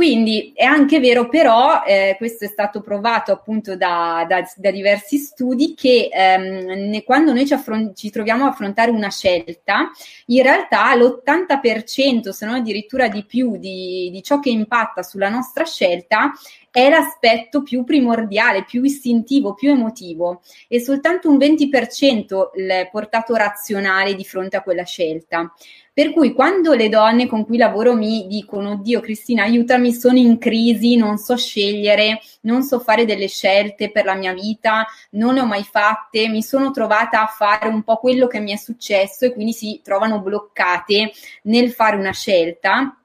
Quindi 0.00 0.52
è 0.54 0.64
anche 0.64 0.98
vero 0.98 1.28
però, 1.28 1.82
eh, 1.84 2.14
questo 2.16 2.46
è 2.46 2.48
stato 2.48 2.80
provato 2.80 3.32
appunto 3.32 3.76
da, 3.76 4.24
da, 4.26 4.42
da 4.56 4.70
diversi 4.70 5.18
studi, 5.18 5.74
che 5.74 6.08
ehm, 6.10 6.88
ne, 6.88 7.04
quando 7.04 7.34
noi 7.34 7.46
ci, 7.46 7.52
affron- 7.52 7.94
ci, 7.94 8.08
troviamo 8.08 8.46
a 8.46 8.48
affrontare 8.48 8.90
una 8.90 9.10
scelta, 9.10 9.90
in 10.28 10.42
realtà 10.42 10.94
l'80% 10.94 12.30
se 12.30 12.46
non 12.46 12.54
addirittura 12.54 13.08
di 13.08 13.26
più 13.26 13.58
di, 13.58 14.08
di 14.10 14.22
ciò 14.22 14.40
che 14.40 14.48
impatta 14.48 15.02
sulla 15.02 15.28
nostra 15.28 15.66
scelta 15.66 16.32
è 16.70 16.88
l'aspetto 16.88 17.62
più 17.62 17.84
primordiale, 17.84 18.64
più 18.64 18.82
istintivo, 18.84 19.54
più 19.54 19.70
emotivo 19.70 20.40
e 20.68 20.80
soltanto 20.80 21.28
un 21.28 21.36
20% 21.36 22.50
il 22.56 22.88
portato 22.90 23.34
razionale 23.34 24.14
di 24.14 24.24
fronte 24.24 24.56
a 24.56 24.62
quella 24.62 24.84
scelta. 24.84 25.52
Per 25.92 26.12
cui 26.12 26.32
quando 26.32 26.72
le 26.74 26.88
donne 26.88 27.26
con 27.26 27.44
cui 27.44 27.58
lavoro 27.58 27.94
mi 27.94 28.26
dicono, 28.28 28.76
Dio 28.76 29.00
Cristina, 29.00 29.42
aiutami, 29.42 29.92
sono 29.92 30.16
in 30.16 30.38
crisi, 30.38 30.96
non 30.96 31.18
so 31.18 31.36
scegliere, 31.36 32.20
non 32.42 32.62
so 32.62 32.78
fare 32.78 33.04
delle 33.04 33.26
scelte 33.26 33.90
per 33.90 34.04
la 34.04 34.14
mia 34.14 34.32
vita, 34.32 34.86
non 35.10 35.34
ne 35.34 35.40
ho 35.40 35.46
mai 35.46 35.64
fatte, 35.64 36.28
mi 36.28 36.42
sono 36.42 36.70
trovata 36.70 37.22
a 37.22 37.26
fare 37.26 37.68
un 37.68 37.82
po' 37.82 37.96
quello 37.96 38.28
che 38.28 38.38
mi 38.38 38.52
è 38.52 38.56
successo 38.56 39.24
e 39.24 39.32
quindi 39.32 39.52
si 39.52 39.80
trovano 39.82 40.20
bloccate 40.20 41.10
nel 41.42 41.72
fare 41.72 41.96
una 41.96 42.12
scelta, 42.12 42.99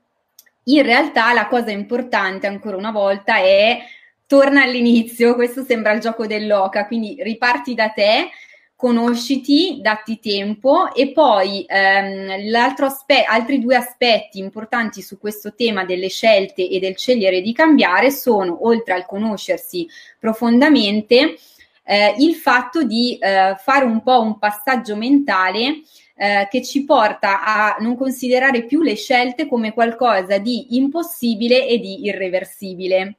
in 0.66 0.84
realtà 0.84 1.34
la 1.34 1.48
cosa 1.48 1.72
importante 1.72 2.48
ancora 2.48 2.78
una 2.78 2.92
volta 2.92 3.38
è 3.38 3.80
torna 4.28 4.64
all'inizio, 4.64 5.36
questo 5.36 5.64
sembra 5.64 5.92
il 5.94 6.00
gioco 6.00 6.26
dell'oca, 6.26 6.88
quindi 6.88 7.18
riparti 7.20 7.74
da 7.76 7.90
te, 7.90 8.30
conosciti, 8.76 9.80
datti 9.82 10.20
tempo 10.20 10.94
e 10.94 11.12
poi 11.12 11.64
ehm, 11.68 12.54
aspe- 12.78 13.24
altri 13.24 13.60
due 13.60 13.76
aspetti 13.76 14.40
importanti 14.40 15.02
su 15.02 15.18
questo 15.18 15.54
tema 15.56 15.86
delle 15.86 16.10
scelte 16.10 16.68
e 16.68 16.80
del 16.80 16.98
scegliere 16.98 17.42
di 17.42 17.54
cambiare 17.54 18.12
sono, 18.12 18.68
oltre 18.68 18.94
al 18.94 19.06
conoscersi 19.06 19.88
profondamente, 20.20 21.36
eh, 21.84 22.16
il 22.18 22.36
fatto 22.36 22.84
di 22.84 23.18
eh, 23.18 23.56
fare 23.58 23.86
un 23.86 24.02
po' 24.02 24.22
un 24.22 24.40
passaggio 24.40 24.96
mentale 24.96 25.82
eh, 26.16 26.48
che 26.50 26.64
ci 26.64 26.86
porta 26.86 27.44
a 27.44 27.76
non 27.80 27.96
considerare 27.98 28.66
più 28.66 28.82
le 28.82 28.96
scelte 28.96 29.48
come 29.48 29.74
qualcosa 29.74 30.38
di 30.38 30.78
impossibile 30.78 31.68
e 31.68 31.78
di 31.80 32.06
irreversibile. 32.06 33.18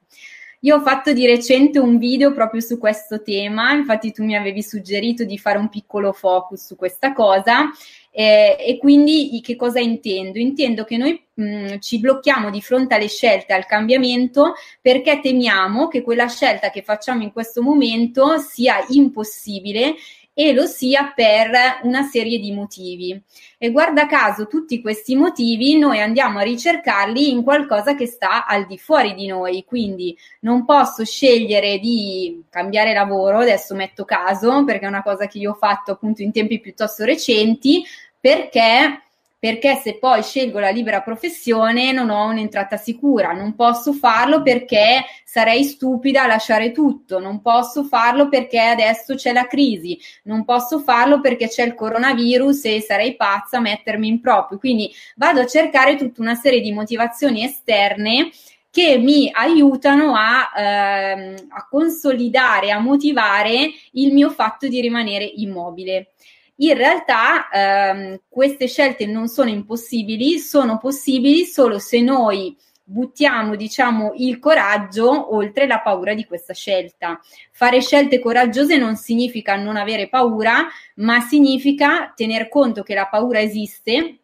Io 0.60 0.76
ho 0.76 0.80
fatto 0.80 1.12
di 1.12 1.26
recente 1.26 1.78
un 1.78 1.98
video 1.98 2.32
proprio 2.32 2.60
su 2.60 2.78
questo 2.78 3.22
tema, 3.22 3.72
infatti 3.72 4.10
tu 4.10 4.24
mi 4.24 4.34
avevi 4.34 4.62
suggerito 4.62 5.24
di 5.24 5.38
fare 5.38 5.58
un 5.58 5.68
piccolo 5.68 6.12
focus 6.12 6.64
su 6.64 6.76
questa 6.76 7.12
cosa 7.12 7.70
eh, 8.10 8.56
e 8.58 8.78
quindi 8.78 9.38
che 9.44 9.54
cosa 9.54 9.78
intendo? 9.78 10.38
Intendo 10.38 10.84
che 10.84 10.96
noi 10.96 11.22
mh, 11.34 11.44
mm, 11.44 11.78
ci 11.80 12.00
blocchiamo 12.00 12.48
di 12.48 12.62
fronte 12.62 12.94
alle 12.94 13.08
scelte, 13.08 13.52
al 13.52 13.66
cambiamento, 13.66 14.54
perché 14.80 15.20
temiamo 15.20 15.88
che 15.88 16.00
quella 16.00 16.26
scelta 16.26 16.70
che 16.70 16.80
facciamo 16.80 17.22
in 17.22 17.30
questo 17.30 17.60
momento 17.60 18.38
sia 18.38 18.82
impossibile 18.88 19.94
e 20.38 20.52
lo 20.52 20.66
sia 20.66 21.14
per 21.14 21.80
una 21.84 22.02
serie 22.02 22.38
di 22.38 22.52
motivi. 22.52 23.18
E 23.56 23.70
guarda 23.70 24.06
caso 24.06 24.46
tutti 24.46 24.82
questi 24.82 25.16
motivi 25.16 25.78
noi 25.78 25.98
andiamo 25.98 26.40
a 26.40 26.42
ricercarli 26.42 27.30
in 27.30 27.42
qualcosa 27.42 27.94
che 27.94 28.04
sta 28.04 28.44
al 28.44 28.66
di 28.66 28.76
fuori 28.76 29.14
di 29.14 29.26
noi, 29.26 29.64
quindi 29.64 30.14
non 30.40 30.66
posso 30.66 31.06
scegliere 31.06 31.78
di 31.78 32.44
cambiare 32.50 32.92
lavoro, 32.92 33.38
adesso 33.38 33.74
metto 33.74 34.04
caso 34.04 34.62
perché 34.64 34.84
è 34.84 34.88
una 34.88 35.02
cosa 35.02 35.26
che 35.26 35.38
io 35.38 35.52
ho 35.52 35.54
fatto 35.54 35.92
appunto 35.92 36.20
in 36.20 36.32
tempi 36.32 36.60
piuttosto 36.60 37.04
recenti, 37.04 37.82
perché 38.20 39.05
perché 39.38 39.74
se 39.76 39.98
poi 39.98 40.22
scelgo 40.22 40.58
la 40.58 40.70
libera 40.70 41.02
professione 41.02 41.92
non 41.92 42.10
ho 42.10 42.26
un'entrata 42.26 42.76
sicura, 42.76 43.32
non 43.32 43.54
posso 43.54 43.92
farlo 43.92 44.42
perché 44.42 45.04
sarei 45.24 45.64
stupida 45.64 46.22
a 46.22 46.26
lasciare 46.26 46.72
tutto, 46.72 47.18
non 47.18 47.42
posso 47.42 47.84
farlo 47.84 48.28
perché 48.28 48.58
adesso 48.58 49.14
c'è 49.14 49.32
la 49.32 49.46
crisi, 49.46 49.98
non 50.24 50.44
posso 50.44 50.80
farlo 50.80 51.20
perché 51.20 51.48
c'è 51.48 51.64
il 51.64 51.74
coronavirus 51.74 52.64
e 52.64 52.80
sarei 52.80 53.16
pazza 53.16 53.58
a 53.58 53.60
mettermi 53.60 54.08
in 54.08 54.20
proprio. 54.20 54.58
Quindi 54.58 54.90
vado 55.16 55.40
a 55.40 55.46
cercare 55.46 55.96
tutta 55.96 56.22
una 56.22 56.34
serie 56.34 56.60
di 56.60 56.72
motivazioni 56.72 57.44
esterne 57.44 58.30
che 58.76 58.98
mi 58.98 59.30
aiutano 59.32 60.14
a, 60.14 60.52
ehm, 60.54 61.34
a 61.48 61.66
consolidare, 61.66 62.70
a 62.70 62.78
motivare 62.78 63.70
il 63.92 64.12
mio 64.12 64.28
fatto 64.28 64.68
di 64.68 64.82
rimanere 64.82 65.24
immobile. 65.24 66.12
In 66.56 66.74
realtà 66.74 67.48
ehm, 67.50 68.20
queste 68.28 68.66
scelte 68.66 69.06
non 69.06 69.28
sono 69.28 69.50
impossibili, 69.50 70.38
sono 70.38 70.78
possibili 70.78 71.44
solo 71.44 71.78
se 71.78 72.00
noi 72.00 72.56
buttiamo, 72.88 73.56
diciamo, 73.56 74.12
il 74.16 74.38
coraggio 74.38 75.34
oltre 75.34 75.66
la 75.66 75.80
paura 75.80 76.14
di 76.14 76.24
questa 76.24 76.54
scelta. 76.54 77.20
Fare 77.50 77.80
scelte 77.80 78.20
coraggiose 78.20 78.78
non 78.78 78.96
significa 78.96 79.56
non 79.56 79.76
avere 79.76 80.08
paura, 80.08 80.66
ma 80.96 81.20
significa 81.20 82.12
tener 82.14 82.48
conto 82.48 82.82
che 82.82 82.94
la 82.94 83.06
paura 83.06 83.40
esiste 83.40 84.20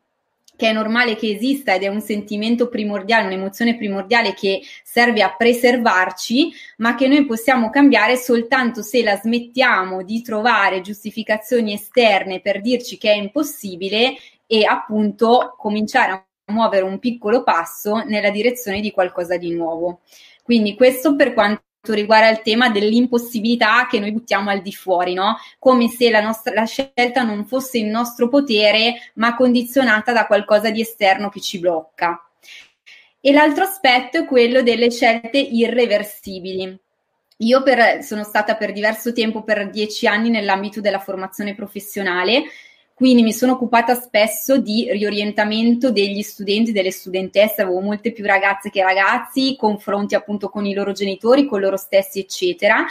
che 0.57 0.69
è 0.69 0.73
normale 0.73 1.17
che 1.17 1.31
esista 1.31 1.75
ed 1.75 1.83
è 1.83 1.89
un 1.89 2.01
sentimento 2.01 2.69
primordiale, 2.69 3.27
un'emozione 3.27 3.77
primordiale 3.77 4.35
che 4.35 4.61
serve 4.85 5.23
a 5.23 5.35
preservarci, 5.35 6.53
ma 6.79 6.95
che 6.95 7.09
noi 7.09 7.25
possiamo 7.27 7.71
cambiare 7.71 8.17
soltanto 8.17 8.83
se 8.83 9.03
la 9.03 9.17
smettiamo 9.17 10.03
di 10.03 10.23
trovare 10.23 10.81
giustificazioni 10.81 11.73
esterne 11.73 12.41
per 12.41 12.61
dirci 12.61 12.99
che 12.99 13.11
è 13.11 13.17
impossibile 13.17 14.15
e 14.47 14.65
appunto 14.65 15.55
cominciare 15.57 16.13
a 16.13 16.25
muovere 16.53 16.85
un 16.85 16.99
piccolo 16.99 17.43
passo 17.43 18.03
nella 18.05 18.31
direzione 18.31 18.81
di 18.81 18.91
qualcosa 18.91 19.37
di 19.37 19.53
nuovo. 19.55 20.01
Quindi 20.43 20.75
questo 20.75 21.17
per 21.17 21.33
quanto 21.33 21.63
riguarda 21.91 22.29
il 22.29 22.43
tema 22.43 22.71
dell'impossibilità 22.71 23.89
che 23.91 23.99
noi 23.99 24.13
buttiamo 24.13 24.51
al 24.51 24.63
di 24.63 24.73
fuori, 24.73 25.15
no? 25.15 25.37
Come 25.59 25.89
se 25.89 26.11
la 26.11 26.21
nostra 26.21 26.55
la 26.55 26.65
scelta 26.65 27.23
non 27.23 27.45
fosse 27.45 27.79
in 27.79 27.91
nostro 27.91 28.29
potere, 28.29 29.11
ma 29.15 29.35
condizionata 29.35 30.13
da 30.13 30.27
qualcosa 30.27 30.71
di 30.71 30.81
esterno 30.81 31.29
che 31.29 31.41
ci 31.41 31.59
blocca. 31.59 32.25
E 33.21 33.33
l'altro 33.33 33.65
aspetto 33.65 34.19
è 34.19 34.25
quello 34.25 34.63
delle 34.63 34.91
scelte 34.91 35.39
irreversibili. 35.39 36.79
Io 37.39 37.63
per, 37.63 38.05
sono 38.05 38.23
stata 38.23 38.55
per 38.55 38.73
diverso 38.73 39.13
tempo, 39.13 39.43
per 39.43 39.69
dieci 39.69 40.07
anni, 40.07 40.31
nell'ambito 40.31 40.81
della 40.81 41.01
formazione 41.01 41.57
professionale 41.57 42.45
quindi 42.95 43.23
mi 43.23 43.33
sono 43.33 43.53
occupata 43.53 43.95
spesso 43.95 44.59
di 44.59 44.89
riorientamento 44.91 45.91
degli 45.91 46.23
studenti, 46.23 46.73
delle 46.73 46.91
studentesse, 46.91 47.63
avevo 47.63 47.81
molte 47.81 48.13
più 48.13 48.25
ragazze 48.25 48.71
che 48.71 48.83
ragazzi, 48.83 49.57
confronti 49.59 50.15
appunto 50.15 50.49
con 50.49 50.67
i 50.67 50.75
loro 50.75 50.93
genitori, 50.93 51.47
con 51.47 51.61
loro 51.61 51.77
stessi, 51.77 52.21
eccetera. 52.21 52.85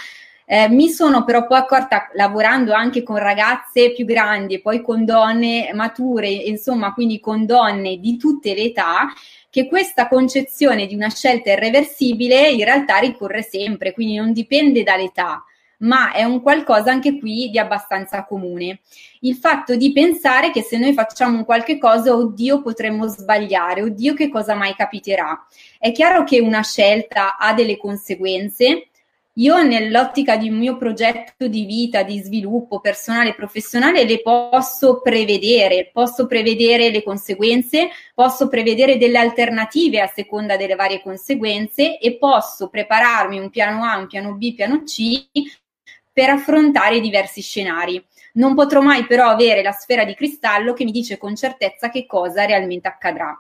Eh, 0.46 0.68
mi 0.68 0.90
sono 0.90 1.24
però 1.24 1.48
poi 1.48 1.60
accorta, 1.60 2.10
lavorando 2.14 2.74
anche 2.74 3.04
con 3.04 3.18
ragazze 3.18 3.94
più 3.94 4.04
grandi 4.04 4.56
e 4.56 4.60
poi 4.60 4.82
con 4.82 5.06
donne 5.06 5.72
mature, 5.74 6.28
insomma, 6.28 6.94
quindi 6.94 7.20
con 7.22 7.46
donne 7.46 7.98
di 7.98 8.18
tutte 8.18 8.54
le 8.54 8.64
età, 8.64 9.08
che 9.50 9.68
questa 9.68 10.08
concezione 10.08 10.88
di 10.88 10.96
una 10.96 11.10
scelta 11.10 11.52
irreversibile 11.52 12.50
in 12.50 12.66
realtà 12.66 12.98
ricorre 12.98 13.44
sempre, 13.44 13.94
quindi 13.94 14.16
non 14.16 14.34
dipende 14.34 14.84
dall'età 14.84 15.46
ma 15.82 16.12
è 16.12 16.24
un 16.24 16.42
qualcosa 16.42 16.92
anche 16.92 17.18
qui 17.20 17.50
di 17.50 17.60
abbastanza 17.60 18.26
comune. 18.26 18.82
Il 19.22 19.36
fatto 19.36 19.76
di 19.76 19.92
pensare 19.92 20.52
che 20.52 20.62
se 20.62 20.78
noi 20.78 20.94
facciamo 20.94 21.38
un 21.38 21.46
qualche 21.46 21.78
cosa, 21.78 22.16
oddio, 22.16 22.62
potremmo 22.62 23.08
sbagliare, 23.08 23.84
oddio, 23.84 24.14
che 24.14 24.30
cosa 24.30 24.56
mai 24.56 24.74
capiterà. 24.76 25.46
È 25.78 25.92
chiaro 25.92 26.24
che 26.24 26.40
una 26.40 26.62
scelta 26.62 27.38
ha 27.38 27.54
delle 27.54 27.78
conseguenze. 27.78 28.88
Io 29.36 29.64
nell'ottica 29.64 30.36
di 30.36 30.50
un 30.50 30.58
mio 30.58 30.76
progetto 30.76 31.48
di 31.48 31.64
vita, 31.66 32.04
di 32.04 32.20
sviluppo 32.20 32.82
personale 32.82 33.30
e 33.30 33.34
professionale, 33.34 34.04
le 34.04 34.22
posso 34.22 35.00
prevedere, 35.00 35.90
posso 35.94 36.28
prevedere 36.28 36.90
le 36.90 37.02
conseguenze, 37.02 37.88
posso 38.14 38.50
prevedere 38.50 38.98
delle 38.98 39.18
alternative 39.18 40.02
a 40.02 40.12
seconda 40.14 40.58
delle 40.58 40.76
varie 40.76 41.02
conseguenze 41.02 41.98
e 41.98 42.18
posso 42.18 42.68
prepararmi 42.68 43.40
un 43.40 43.50
piano 43.50 43.86
A, 43.86 43.98
un 43.98 44.08
piano 44.08 44.36
B, 44.36 44.54
piano 44.54 44.84
C 44.84 45.30
per 46.12 46.30
affrontare 46.30 47.00
diversi 47.00 47.42
scenari. 47.42 48.04
Non 48.34 48.56
potrò 48.56 48.82
mai 48.82 49.06
però 49.06 49.28
avere 49.28 49.62
la 49.62 49.72
sfera 49.72 50.06
di 50.06 50.16
cristallo 50.16 50.74
che 50.74 50.84
mi 50.84 50.92
dice 50.92 51.18
con 51.18 51.36
certezza 51.36 51.90
che 51.90 52.06
cosa 52.06 52.46
realmente 52.46 52.88
accadrà. 52.88 53.38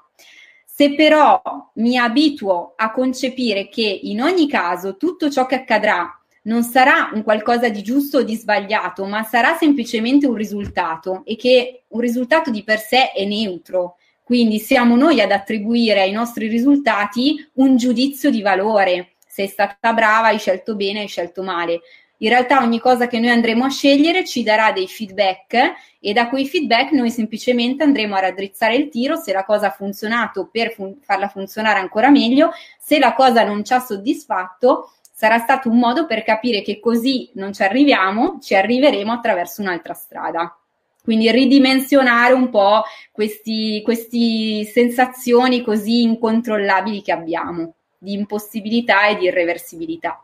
Se 0.65 0.95
però 0.95 1.41
mi 1.75 1.97
abituo 1.97 2.73
a 2.75 2.91
concepire 2.91 3.69
che 3.69 3.99
in 4.03 4.21
ogni 4.21 4.47
caso 4.47 4.97
tutto 4.97 5.29
ciò 5.29 5.45
che 5.45 5.55
accadrà 5.55 6.21
non 6.43 6.63
sarà 6.63 7.11
un 7.13 7.23
qualcosa 7.23 7.69
di 7.69 7.83
giusto 7.83 8.17
o 8.19 8.23
di 8.23 8.35
sbagliato, 8.35 9.05
ma 9.05 9.21
sarà 9.23 9.55
semplicemente 9.57 10.25
un 10.25 10.33
risultato 10.33 11.21
e 11.25 11.35
che 11.35 11.83
un 11.89 11.99
risultato 11.99 12.49
di 12.49 12.63
per 12.63 12.79
sé 12.79 13.11
è 13.11 13.25
neutro. 13.25 13.97
Quindi 14.23 14.59
siamo 14.59 14.95
noi 14.95 15.21
ad 15.21 15.31
attribuire 15.31 16.01
ai 16.01 16.11
nostri 16.11 16.47
risultati 16.47 17.47
un 17.55 17.75
giudizio 17.75 18.31
di 18.31 18.41
valore. 18.41 19.15
Sei 19.27 19.47
stata 19.47 19.93
brava, 19.93 20.27
hai 20.27 20.39
scelto 20.39 20.75
bene, 20.75 21.01
hai 21.01 21.07
scelto 21.07 21.43
male 21.43 21.81
in 22.23 22.29
realtà 22.29 22.61
ogni 22.61 22.79
cosa 22.79 23.07
che 23.07 23.19
noi 23.19 23.29
andremo 23.29 23.65
a 23.65 23.69
scegliere 23.69 24.25
ci 24.25 24.43
darà 24.43 24.71
dei 24.71 24.87
feedback 24.87 25.73
e 25.99 26.13
da 26.13 26.29
quei 26.29 26.47
feedback 26.47 26.91
noi 26.91 27.09
semplicemente 27.09 27.83
andremo 27.83 28.15
a 28.15 28.19
raddrizzare 28.19 28.75
il 28.75 28.89
tiro 28.89 29.15
se 29.15 29.33
la 29.33 29.43
cosa 29.43 29.67
ha 29.67 29.71
funzionato 29.71 30.47
per 30.51 30.71
fun- 30.71 30.97
farla 31.01 31.27
funzionare 31.27 31.79
ancora 31.79 32.09
meglio, 32.09 32.51
se 32.79 32.99
la 32.99 33.13
cosa 33.13 33.43
non 33.43 33.63
ci 33.63 33.73
ha 33.73 33.79
soddisfatto 33.79 34.91
sarà 35.11 35.39
stato 35.39 35.69
un 35.69 35.77
modo 35.77 36.05
per 36.05 36.23
capire 36.23 36.61
che 36.61 36.79
così 36.79 37.29
non 37.33 37.53
ci 37.53 37.63
arriviamo, 37.63 38.39
ci 38.41 38.55
arriveremo 38.55 39.11
attraverso 39.11 39.61
un'altra 39.61 39.93
strada. 39.93 40.55
Quindi 41.03 41.31
ridimensionare 41.31 42.33
un 42.33 42.49
po' 42.49 42.83
queste 43.11 44.65
sensazioni 44.65 45.63
così 45.63 46.03
incontrollabili 46.03 47.01
che 47.01 47.11
abbiamo 47.11 47.73
di 47.97 48.13
impossibilità 48.13 49.07
e 49.07 49.17
di 49.17 49.25
irreversibilità. 49.25 50.23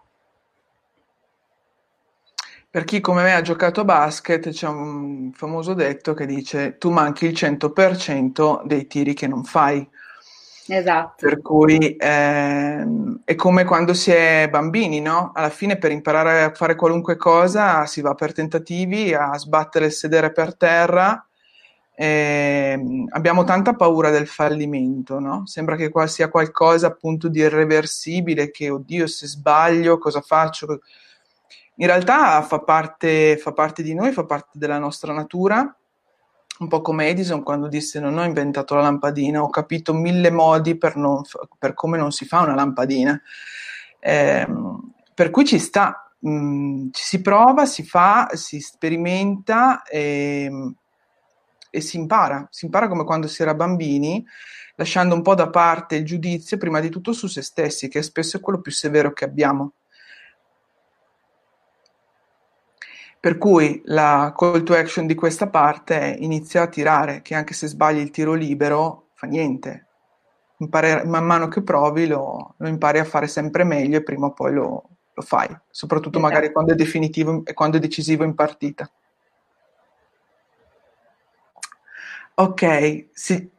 Per 2.78 2.86
chi 2.86 3.02
come 3.02 3.24
me 3.24 3.34
ha 3.34 3.42
giocato 3.42 3.82
a 3.82 3.86
basket, 3.86 4.50
c'è 4.50 4.68
un 4.68 5.32
famoso 5.34 5.74
detto 5.74 6.14
che 6.14 6.28
dice 6.28 6.78
tu 6.78 6.92
manchi 6.92 7.26
il 7.26 7.32
100% 7.34 8.62
dei 8.66 8.86
tiri 8.86 9.16
che 9.16 9.26
non 9.26 9.44
fai. 9.44 9.90
Esatto. 10.68 11.26
Per 11.26 11.42
cui 11.42 11.96
eh, 11.96 12.86
è 13.26 13.34
come 13.34 13.64
quando 13.64 13.96
si 13.96 14.12
è 14.12 14.48
bambini, 14.52 15.02
no? 15.02 15.32
Alla 15.34 15.50
fine 15.50 15.80
per 15.80 15.90
imparare 15.90 16.44
a 16.44 16.54
fare 16.54 16.76
qualunque 16.76 17.16
cosa 17.16 17.88
si 17.88 18.02
va 18.02 18.14
per 18.14 18.32
tentativi, 18.32 19.12
a 19.12 19.36
sbattere 19.40 19.86
il 19.86 19.92
sedere 19.92 20.32
per 20.32 20.56
terra. 20.56 21.28
Eh, 21.96 22.80
abbiamo 23.10 23.44
tanta 23.44 23.74
paura 23.74 24.12
del 24.12 24.28
fallimento, 24.28 25.18
no? 25.18 25.48
Sembra 25.48 25.76
che 25.76 25.90
qua 25.90 26.06
sia 26.06 26.30
qualcosa 26.30 26.86
appunto 26.86 27.28
di 27.28 27.40
irreversibile, 27.40 28.52
che 28.52 28.70
oddio 28.70 29.08
se 29.08 29.26
sbaglio 29.26 29.98
cosa 29.98 30.22
faccio? 30.22 30.80
In 31.80 31.86
realtà 31.86 32.42
fa 32.42 32.60
parte, 32.60 33.38
fa 33.38 33.54
parte 33.54 33.84
di 33.84 33.94
noi, 33.94 34.12
fa 34.12 34.26
parte 34.26 34.58
della 34.58 34.80
nostra 34.80 35.14
natura, 35.14 35.76
un 36.60 36.68
po' 36.68 36.82
come 36.82 37.08
Edison 37.08 37.44
quando 37.44 37.68
disse 37.68 38.00
non 38.00 38.18
ho 38.18 38.24
inventato 38.24 38.74
la 38.74 38.82
lampadina, 38.82 39.44
ho 39.44 39.50
capito 39.50 39.94
mille 39.94 40.32
modi 40.32 40.76
per, 40.78 40.96
non, 40.96 41.22
per 41.60 41.74
come 41.76 41.98
non 41.98 42.12
si 42.12 42.26
fa 42.26 42.42
una 42.42 42.56
lampadina. 42.56 43.20
Eh, 44.00 44.48
per 45.14 45.30
cui 45.30 45.46
ci 45.46 45.60
sta, 45.60 46.14
mh, 46.20 46.30
mm, 46.30 46.88
ci 46.92 47.04
si 47.04 47.22
prova, 47.22 47.66
si 47.68 47.84
fa, 47.84 48.30
si 48.34 48.60
sperimenta 48.60 49.84
e, 49.84 50.50
e 51.70 51.82
si 51.82 51.98
impara. 51.98 52.48
Si 52.50 52.66
impara 52.66 52.88
come 52.88 53.04
quando 53.04 53.28
si 53.28 53.44
era 53.44 53.54
bambini, 53.54 54.26
lasciando 54.76 55.14
un 55.14 55.22
po' 55.22 55.36
da 55.36 55.50
parte 55.50 55.96
il 55.98 56.06
giudizio, 56.06 56.58
prima 56.58 56.80
di 56.80 56.90
tutto 56.90 57.14
su 57.14 57.28
se 57.28 57.44
stessi, 57.44 57.88
che 57.88 58.02
spesso 58.02 58.38
è 58.38 58.40
quello 58.40 58.62
più 58.62 58.72
severo 58.72 59.14
che 59.14 59.26
abbiamo. 59.26 59.74
Per 63.20 63.38
cui 63.38 63.82
la 63.86 64.34
call 64.36 64.64
to 64.64 64.74
action 64.76 65.08
di 65.08 65.16
questa 65.16 65.48
parte 65.48 66.00
è 66.00 66.18
inizia 66.20 66.62
a 66.64 66.68
tirare, 66.68 67.22
che 67.22 67.34
anche 67.34 67.54
se 67.54 67.68
sbagli 67.68 67.98
il 67.98 68.12
tiro 68.12 68.34
libero 68.34 69.10
fa 69.14 69.26
niente. 69.26 69.86
Impare, 70.60 71.04
man 71.04 71.26
mano 71.26 71.48
che 71.48 71.62
provi 71.62 72.08
lo, 72.08 72.56
lo, 72.58 72.68
impari 72.68 73.00
a 73.00 73.04
fare 73.04 73.28
sempre 73.28 73.64
meglio 73.64 73.98
e 73.98 74.04
prima 74.04 74.28
o 74.28 74.34
poi 74.34 74.54
lo, 74.54 74.90
lo 75.14 75.22
fai, 75.22 75.48
soprattutto 75.70 76.18
esatto. 76.18 76.32
magari 76.32 76.52
quando 76.52 76.74
è 76.74 76.76
definitivo 76.76 77.44
e 77.46 77.54
quando 77.54 77.78
è 77.78 77.80
decisivo 77.80 78.24
in 78.24 78.36
partita. 78.36 78.90
Ok, 82.36 83.08
sì. 83.14 83.50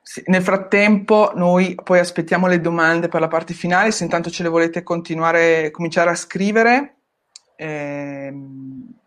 sì. 0.00 0.22
Nel 0.26 0.42
frattempo 0.42 1.32
noi 1.34 1.74
poi 1.74 1.98
aspettiamo 1.98 2.46
le 2.46 2.60
domande 2.62 3.08
per 3.08 3.20
la 3.20 3.28
parte 3.28 3.52
finale, 3.52 3.92
se 3.92 4.04
intanto 4.04 4.30
ce 4.30 4.42
le 4.42 4.48
volete 4.48 4.82
continuare, 4.82 5.70
cominciare 5.70 6.10
a 6.10 6.14
scrivere 6.14 6.96
eh, 7.62 8.34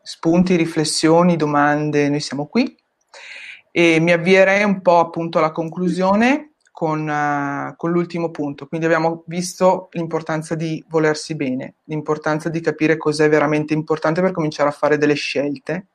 spunti, 0.02 0.56
riflessioni, 0.56 1.36
domande, 1.36 2.08
noi 2.08 2.22
siamo 2.22 2.46
qui. 2.46 2.76
E 3.72 4.00
mi 4.00 4.14
avvierei 4.14 4.64
un 4.64 4.82
po' 4.82 5.00
appunto 5.00 5.40
alla 5.40 5.52
conclusione 5.52 6.54
con, 6.72 7.08
uh, 7.08 7.76
con, 7.76 7.92
l'ultimo 7.92 8.32
punto. 8.32 8.68
Quindi 8.68 8.86
abbiamo 8.86 9.24
visto 9.28 9.90
l'importanza 9.92 10.56
di 10.56 10.84
volersi 10.88 11.36
bene, 11.36 11.76
l'importanza 11.86 12.48
di 12.48 12.62
capire 12.62 12.96
cos'è 12.96 13.28
veramente 13.28 13.74
importante 13.74 14.22
per 14.22 14.32
cominciare 14.32 14.70
a 14.70 14.74
fare 14.74 14.98
delle 14.98 15.16
scelte 15.16 15.88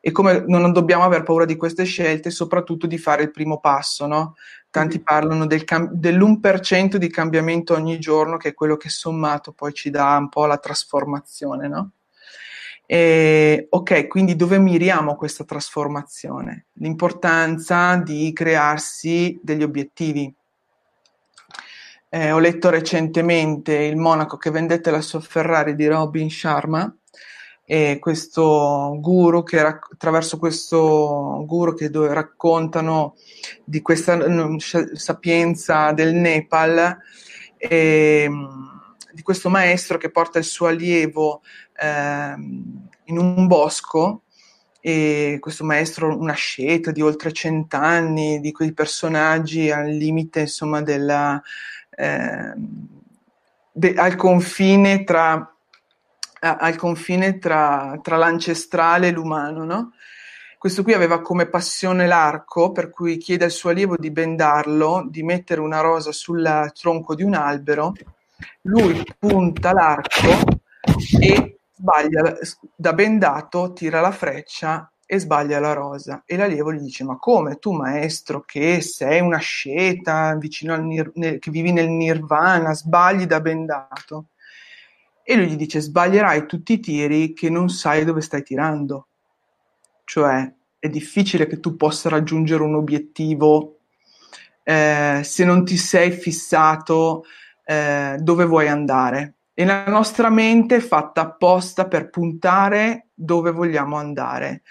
e 0.00 0.12
come 0.12 0.44
non 0.46 0.72
dobbiamo 0.72 1.04
aver 1.04 1.22
paura 1.22 1.44
di 1.44 1.56
queste 1.56 1.84
scelte, 1.84 2.30
soprattutto 2.30 2.86
di 2.86 2.96
fare 2.96 3.22
il 3.22 3.30
primo 3.30 3.60
passo, 3.60 4.06
no? 4.06 4.34
Tanti 4.70 5.00
parlano 5.00 5.46
del 5.46 5.64
cam- 5.64 5.90
dell'1% 5.92 6.96
di 6.96 7.10
cambiamento 7.10 7.74
ogni 7.74 7.98
giorno, 7.98 8.36
che 8.36 8.50
è 8.50 8.54
quello 8.54 8.76
che 8.76 8.88
sommato 8.88 9.52
poi 9.52 9.72
ci 9.72 9.90
dà 9.90 10.16
un 10.16 10.28
po' 10.28 10.46
la 10.46 10.58
trasformazione, 10.58 11.66
no? 11.66 11.90
E, 12.86 13.66
ok, 13.68 14.06
quindi 14.06 14.34
dove 14.36 14.58
miriamo 14.58 15.16
questa 15.16 15.44
trasformazione? 15.44 16.66
L'importanza 16.74 17.96
di 17.96 18.32
crearsi 18.32 19.38
degli 19.42 19.62
obiettivi. 19.62 20.32
Eh, 22.08 22.32
ho 22.32 22.38
letto 22.40 22.70
recentemente 22.70 23.74
Il 23.74 23.96
monaco 23.96 24.36
che 24.36 24.50
vendette 24.50 24.90
la 24.90 25.00
sua 25.00 25.20
Ferrari 25.20 25.76
di 25.76 25.86
Robin 25.86 26.28
Sharma 26.28 26.92
e 27.72 28.00
questo 28.00 28.96
guru 28.98 29.44
che 29.44 29.60
attraverso 29.60 30.38
questo 30.38 31.44
guru 31.46 31.72
che 31.72 31.88
raccontano 31.92 33.14
di 33.62 33.80
questa 33.80 34.18
sapienza 34.94 35.92
del 35.92 36.12
Nepal 36.14 36.98
e, 37.56 38.28
di 39.12 39.22
questo 39.22 39.48
maestro 39.50 39.98
che 39.98 40.10
porta 40.10 40.40
il 40.40 40.44
suo 40.44 40.66
allievo 40.66 41.42
eh, 41.80 42.34
in 43.04 43.16
un 43.16 43.46
bosco 43.46 44.22
e 44.80 45.36
questo 45.38 45.62
maestro, 45.62 46.18
una 46.18 46.32
scelta 46.32 46.90
di 46.90 47.02
oltre 47.02 47.30
cent'anni, 47.30 48.40
di 48.40 48.50
quei 48.50 48.72
personaggi 48.72 49.70
al 49.70 49.90
limite, 49.90 50.40
insomma, 50.40 50.82
della, 50.82 51.40
eh, 51.90 52.52
de, 53.70 53.94
al 53.94 54.16
confine 54.16 55.04
tra, 55.04 55.54
al 56.40 56.76
confine 56.76 57.38
tra, 57.38 57.98
tra 58.02 58.16
l'ancestrale 58.16 59.08
e 59.08 59.10
l'umano, 59.12 59.64
no? 59.64 59.92
Questo 60.58 60.82
qui 60.82 60.92
aveva 60.92 61.22
come 61.22 61.46
passione 61.48 62.06
l'arco, 62.06 62.70
per 62.70 62.90
cui 62.90 63.16
chiede 63.16 63.44
al 63.44 63.50
suo 63.50 63.70
allievo 63.70 63.96
di 63.96 64.10
bendarlo, 64.10 65.06
di 65.08 65.22
mettere 65.22 65.60
una 65.60 65.80
rosa 65.80 66.12
sul 66.12 66.70
tronco 66.74 67.14
di 67.14 67.22
un 67.22 67.34
albero. 67.34 67.94
Lui 68.62 69.02
punta 69.18 69.72
l'arco 69.72 70.60
e 71.18 71.60
sbaglia 71.74 72.36
da 72.76 72.92
bendato, 72.92 73.72
tira 73.72 74.00
la 74.00 74.10
freccia 74.10 74.90
e 75.06 75.18
sbaglia 75.18 75.60
la 75.60 75.72
rosa. 75.72 76.22
E 76.26 76.36
l'allievo 76.36 76.72
gli 76.74 76.80
dice: 76.80 77.04
Ma 77.04 77.16
come 77.16 77.56
tu, 77.58 77.72
maestro, 77.72 78.42
che 78.42 78.82
sei 78.82 79.20
una 79.20 79.38
sceta 79.38 80.34
vicino 80.36 80.74
al 80.74 80.84
nir- 80.84 81.12
nel, 81.14 81.38
che 81.38 81.50
vivi 81.50 81.72
nel 81.72 81.88
nirvana, 81.88 82.74
sbagli 82.74 83.24
da 83.24 83.40
bendato? 83.40 84.26
E 85.30 85.36
lui 85.36 85.46
gli 85.46 85.54
dice: 85.54 85.78
Sbaglierai 85.78 86.44
tutti 86.44 86.72
i 86.72 86.80
tiri 86.80 87.32
che 87.34 87.50
non 87.50 87.68
sai 87.68 88.04
dove 88.04 88.20
stai 88.20 88.42
tirando. 88.42 89.06
Cioè, 90.02 90.52
è 90.76 90.88
difficile 90.88 91.46
che 91.46 91.60
tu 91.60 91.76
possa 91.76 92.08
raggiungere 92.08 92.64
un 92.64 92.74
obiettivo 92.74 93.76
eh, 94.64 95.20
se 95.22 95.44
non 95.44 95.64
ti 95.64 95.76
sei 95.76 96.10
fissato 96.10 97.22
eh, 97.64 98.16
dove 98.18 98.44
vuoi 98.44 98.66
andare 98.66 99.34
e 99.54 99.64
la 99.64 99.84
nostra 99.86 100.30
mente 100.30 100.76
è 100.76 100.80
fatta 100.80 101.20
apposta 101.20 101.86
per 101.86 102.10
puntare 102.10 103.10
dove 103.14 103.52
vogliamo 103.52 103.98
andare. 103.98 104.62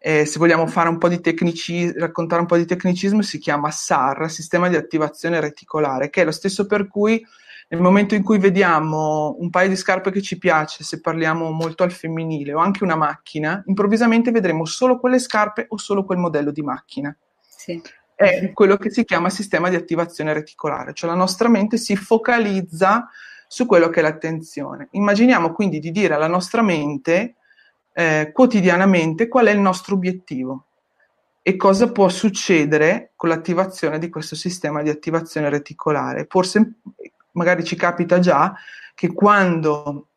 Eh, 0.00 0.24
se 0.24 0.40
vogliamo 0.40 0.64
un 0.64 1.20
tecnici, 1.20 1.92
raccontare 1.92 2.40
un 2.40 2.48
po' 2.48 2.56
di 2.56 2.64
tecnicismo, 2.64 3.22
si 3.22 3.38
chiama 3.38 3.70
SAR, 3.70 4.28
sistema 4.28 4.68
di 4.68 4.74
attivazione 4.74 5.38
reticolare, 5.38 6.10
che 6.10 6.22
è 6.22 6.24
lo 6.24 6.32
stesso 6.32 6.66
per 6.66 6.88
cui 6.88 7.24
nel 7.72 7.80
momento 7.80 8.16
in 8.16 8.24
cui 8.24 8.38
vediamo 8.38 9.36
un 9.38 9.48
paio 9.48 9.68
di 9.68 9.76
scarpe 9.76 10.10
che 10.10 10.20
ci 10.20 10.38
piace, 10.38 10.82
se 10.82 11.00
parliamo 11.00 11.50
molto 11.50 11.84
al 11.84 11.92
femminile, 11.92 12.52
o 12.52 12.58
anche 12.58 12.82
una 12.82 12.96
macchina, 12.96 13.62
improvvisamente 13.66 14.32
vedremo 14.32 14.64
solo 14.64 14.98
quelle 14.98 15.20
scarpe 15.20 15.66
o 15.68 15.78
solo 15.78 16.04
quel 16.04 16.18
modello 16.18 16.50
di 16.50 16.62
macchina. 16.62 17.16
Sì. 17.38 17.80
È 18.12 18.50
quello 18.52 18.76
che 18.76 18.90
si 18.90 19.04
chiama 19.04 19.30
sistema 19.30 19.68
di 19.68 19.76
attivazione 19.76 20.32
reticolare, 20.32 20.94
cioè 20.94 21.08
la 21.08 21.16
nostra 21.16 21.48
mente 21.48 21.76
si 21.76 21.94
focalizza 21.94 23.08
su 23.46 23.66
quello 23.66 23.88
che 23.88 24.00
è 24.00 24.02
l'attenzione. 24.02 24.88
Immaginiamo 24.90 25.52
quindi 25.52 25.78
di 25.78 25.92
dire 25.92 26.14
alla 26.14 26.26
nostra 26.26 26.62
mente 26.62 27.36
eh, 27.92 28.30
quotidianamente 28.32 29.28
qual 29.28 29.46
è 29.46 29.52
il 29.52 29.60
nostro 29.60 29.94
obiettivo 29.94 30.64
e 31.40 31.56
cosa 31.56 31.92
può 31.92 32.08
succedere 32.08 33.12
con 33.14 33.28
l'attivazione 33.28 34.00
di 34.00 34.08
questo 34.08 34.34
sistema 34.34 34.82
di 34.82 34.90
attivazione 34.90 35.48
reticolare. 35.48 36.26
Forse 36.28 36.74
magari 37.32 37.64
ci 37.64 37.76
capita 37.76 38.18
già 38.18 38.54
che 38.94 39.12
quando 39.12 40.08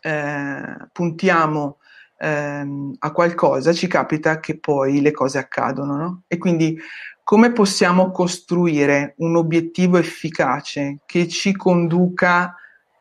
eh, 0.00 0.76
puntiamo 0.92 1.78
ehm, 2.18 2.94
a 2.98 3.12
qualcosa 3.12 3.72
ci 3.72 3.86
capita 3.86 4.40
che 4.40 4.58
poi 4.58 5.00
le 5.00 5.10
cose 5.10 5.38
accadono, 5.38 5.96
no? 5.96 6.22
E 6.26 6.38
quindi 6.38 6.78
come 7.22 7.52
possiamo 7.52 8.10
costruire 8.10 9.14
un 9.18 9.36
obiettivo 9.36 9.98
efficace 9.98 11.00
che 11.04 11.28
ci 11.28 11.54
conduca 11.54 12.54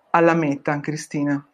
alla 0.10 0.34
meta, 0.34 0.80
Cristina? 0.82 1.47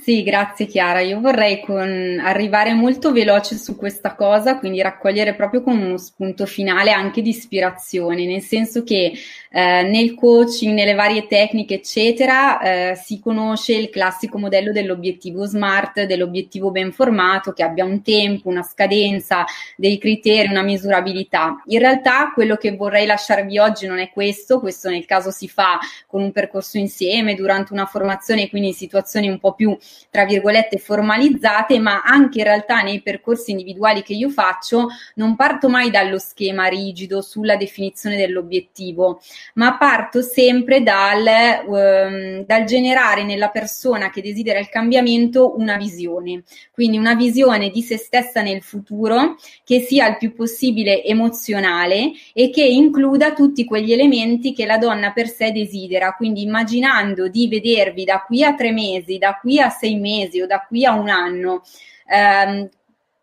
Sì, 0.00 0.22
grazie 0.22 0.66
Chiara. 0.66 1.00
Io 1.00 1.20
vorrei 1.20 1.60
con, 1.60 2.20
arrivare 2.22 2.72
molto 2.72 3.12
veloce 3.12 3.56
su 3.56 3.76
questa 3.76 4.14
cosa, 4.14 4.58
quindi 4.58 4.80
raccogliere 4.80 5.34
proprio 5.34 5.62
con 5.62 5.76
uno 5.76 5.98
spunto 5.98 6.46
finale 6.46 6.92
anche 6.92 7.20
di 7.20 7.30
ispirazione, 7.30 8.24
nel 8.24 8.40
senso 8.40 8.84
che 8.84 9.12
eh, 9.50 9.82
nel 9.82 10.14
coaching, 10.14 10.72
nelle 10.72 10.94
varie 10.94 11.26
tecniche, 11.26 11.74
eccetera, 11.74 12.60
eh, 12.60 12.94
si 12.94 13.18
conosce 13.20 13.74
il 13.74 13.90
classico 13.90 14.38
modello 14.38 14.72
dell'obiettivo 14.72 15.44
SMART, 15.44 16.04
dell'obiettivo 16.04 16.70
ben 16.70 16.92
formato, 16.92 17.52
che 17.52 17.62
abbia 17.62 17.84
un 17.84 18.00
tempo, 18.02 18.48
una 18.48 18.62
scadenza, 18.62 19.44
dei 19.76 19.98
criteri, 19.98 20.48
una 20.48 20.62
misurabilità. 20.62 21.62
In 21.66 21.80
realtà 21.80 22.30
quello 22.32 22.56
che 22.56 22.74
vorrei 22.76 23.04
lasciarvi 23.04 23.58
oggi 23.58 23.86
non 23.86 23.98
è 23.98 24.10
questo, 24.10 24.60
questo 24.60 24.88
nel 24.88 25.04
caso 25.06 25.30
si 25.30 25.48
fa 25.48 25.78
con 26.06 26.22
un 26.22 26.32
percorso 26.32 26.78
insieme, 26.78 27.34
durante 27.34 27.72
una 27.72 27.86
formazione, 27.86 28.48
quindi 28.48 28.68
in 28.68 28.74
situazioni 28.74 29.28
un 29.28 29.38
po' 29.38 29.54
più 29.54 29.76
tra 30.10 30.24
virgolette 30.24 30.78
formalizzate, 30.78 31.78
ma 31.78 32.02
anche 32.02 32.38
in 32.38 32.44
realtà 32.44 32.80
nei 32.80 33.02
percorsi 33.02 33.50
individuali 33.50 34.02
che 34.02 34.14
io 34.14 34.30
faccio 34.30 34.88
non 35.14 35.36
parto 35.36 35.68
mai 35.68 35.90
dallo 35.90 36.18
schema 36.18 36.66
rigido 36.66 37.20
sulla 37.20 37.56
definizione 37.56 38.16
dell'obiettivo, 38.16 39.20
ma 39.54 39.76
parto 39.76 40.22
sempre 40.22 40.82
dal, 40.82 41.26
um, 41.66 42.44
dal 42.44 42.64
generare 42.64 43.24
nella 43.24 43.48
persona 43.48 44.10
che 44.10 44.22
desidera 44.22 44.58
il 44.58 44.68
cambiamento 44.68 45.56
una 45.56 45.76
visione, 45.76 46.42
quindi 46.72 46.96
una 46.96 47.14
visione 47.14 47.70
di 47.70 47.82
se 47.82 47.98
stessa 47.98 48.40
nel 48.40 48.62
futuro 48.62 49.36
che 49.64 49.80
sia 49.80 50.08
il 50.08 50.16
più 50.16 50.34
possibile 50.34 51.04
emozionale 51.04 52.12
e 52.32 52.50
che 52.50 52.64
includa 52.64 53.32
tutti 53.32 53.64
quegli 53.64 53.92
elementi 53.92 54.52
che 54.52 54.66
la 54.66 54.78
donna 54.78 55.12
per 55.12 55.28
sé 55.28 55.52
desidera, 55.52 56.14
quindi 56.14 56.42
immaginando 56.42 57.28
di 57.28 57.46
vedervi 57.48 58.04
da 58.04 58.22
qui 58.26 58.42
a 58.42 58.54
tre 58.54 58.72
mesi, 58.72 59.18
da 59.18 59.38
qui 59.40 59.60
a 59.60 59.68
sei 59.78 59.96
mesi 59.96 60.40
o 60.40 60.46
da 60.46 60.64
qui 60.66 60.84
a 60.84 60.92
un 60.92 61.08
anno, 61.08 61.62
ehm, 62.06 62.68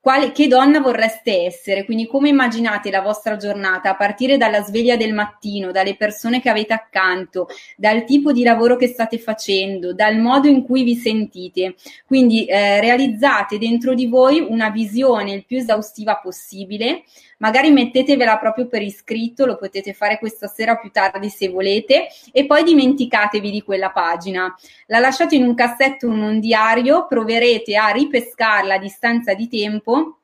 quale, 0.05 0.31
che 0.33 0.47
donna 0.47 0.79
vorreste 0.79 1.45
essere? 1.45 1.83
Quindi 1.83 2.05
come 2.05 2.29
immaginate 2.29 2.91
la 2.91 3.01
vostra 3.01 3.37
giornata 3.37 3.89
a 3.89 3.95
partire 3.95 4.37
dalla 4.37 4.61
sveglia 4.61 4.95
del 4.95 5.15
mattino, 5.15 5.71
dalle 5.71 5.95
persone 5.95 6.39
che 6.41 6.49
avete 6.49 6.73
accanto, 6.73 7.47
dal 7.75 8.03
tipo 8.03 8.31
di 8.31 8.43
lavoro 8.43 8.75
che 8.75 8.85
state 8.85 9.17
facendo, 9.17 9.95
dal 9.95 10.19
modo 10.19 10.47
in 10.47 10.63
cui 10.63 10.83
vi 10.83 10.93
sentite. 10.93 11.73
Quindi 12.05 12.45
eh, 12.45 12.79
realizzate 12.81 13.57
dentro 13.57 13.95
di 13.95 14.05
voi 14.05 14.45
una 14.47 14.69
visione 14.69 15.31
il 15.31 15.43
più 15.43 15.57
esaustiva 15.57 16.17
possibile 16.17 17.01
magari 17.37 17.71
mettetevela 17.71 18.37
proprio 18.37 18.67
per 18.67 18.81
iscritto, 18.81 19.45
lo 19.45 19.57
potete 19.57 19.93
fare 19.93 20.19
questa 20.19 20.47
sera 20.47 20.77
più 20.77 20.91
tardi 20.91 21.29
se 21.29 21.49
volete 21.49 22.07
e 22.31 22.45
poi 22.45 22.63
dimenticatevi 22.63 23.51
di 23.51 23.61
quella 23.61 23.91
pagina. 23.91 24.53
La 24.87 24.99
lasciate 24.99 25.35
in 25.35 25.43
un 25.43 25.55
cassetto 25.55 26.07
o 26.07 26.11
in 26.11 26.21
un 26.21 26.39
diario, 26.39 27.07
proverete 27.07 27.75
a 27.75 27.89
ripescarla 27.89 28.75
a 28.75 28.79
distanza 28.79 29.33
di 29.33 29.47
tempo 29.47 30.19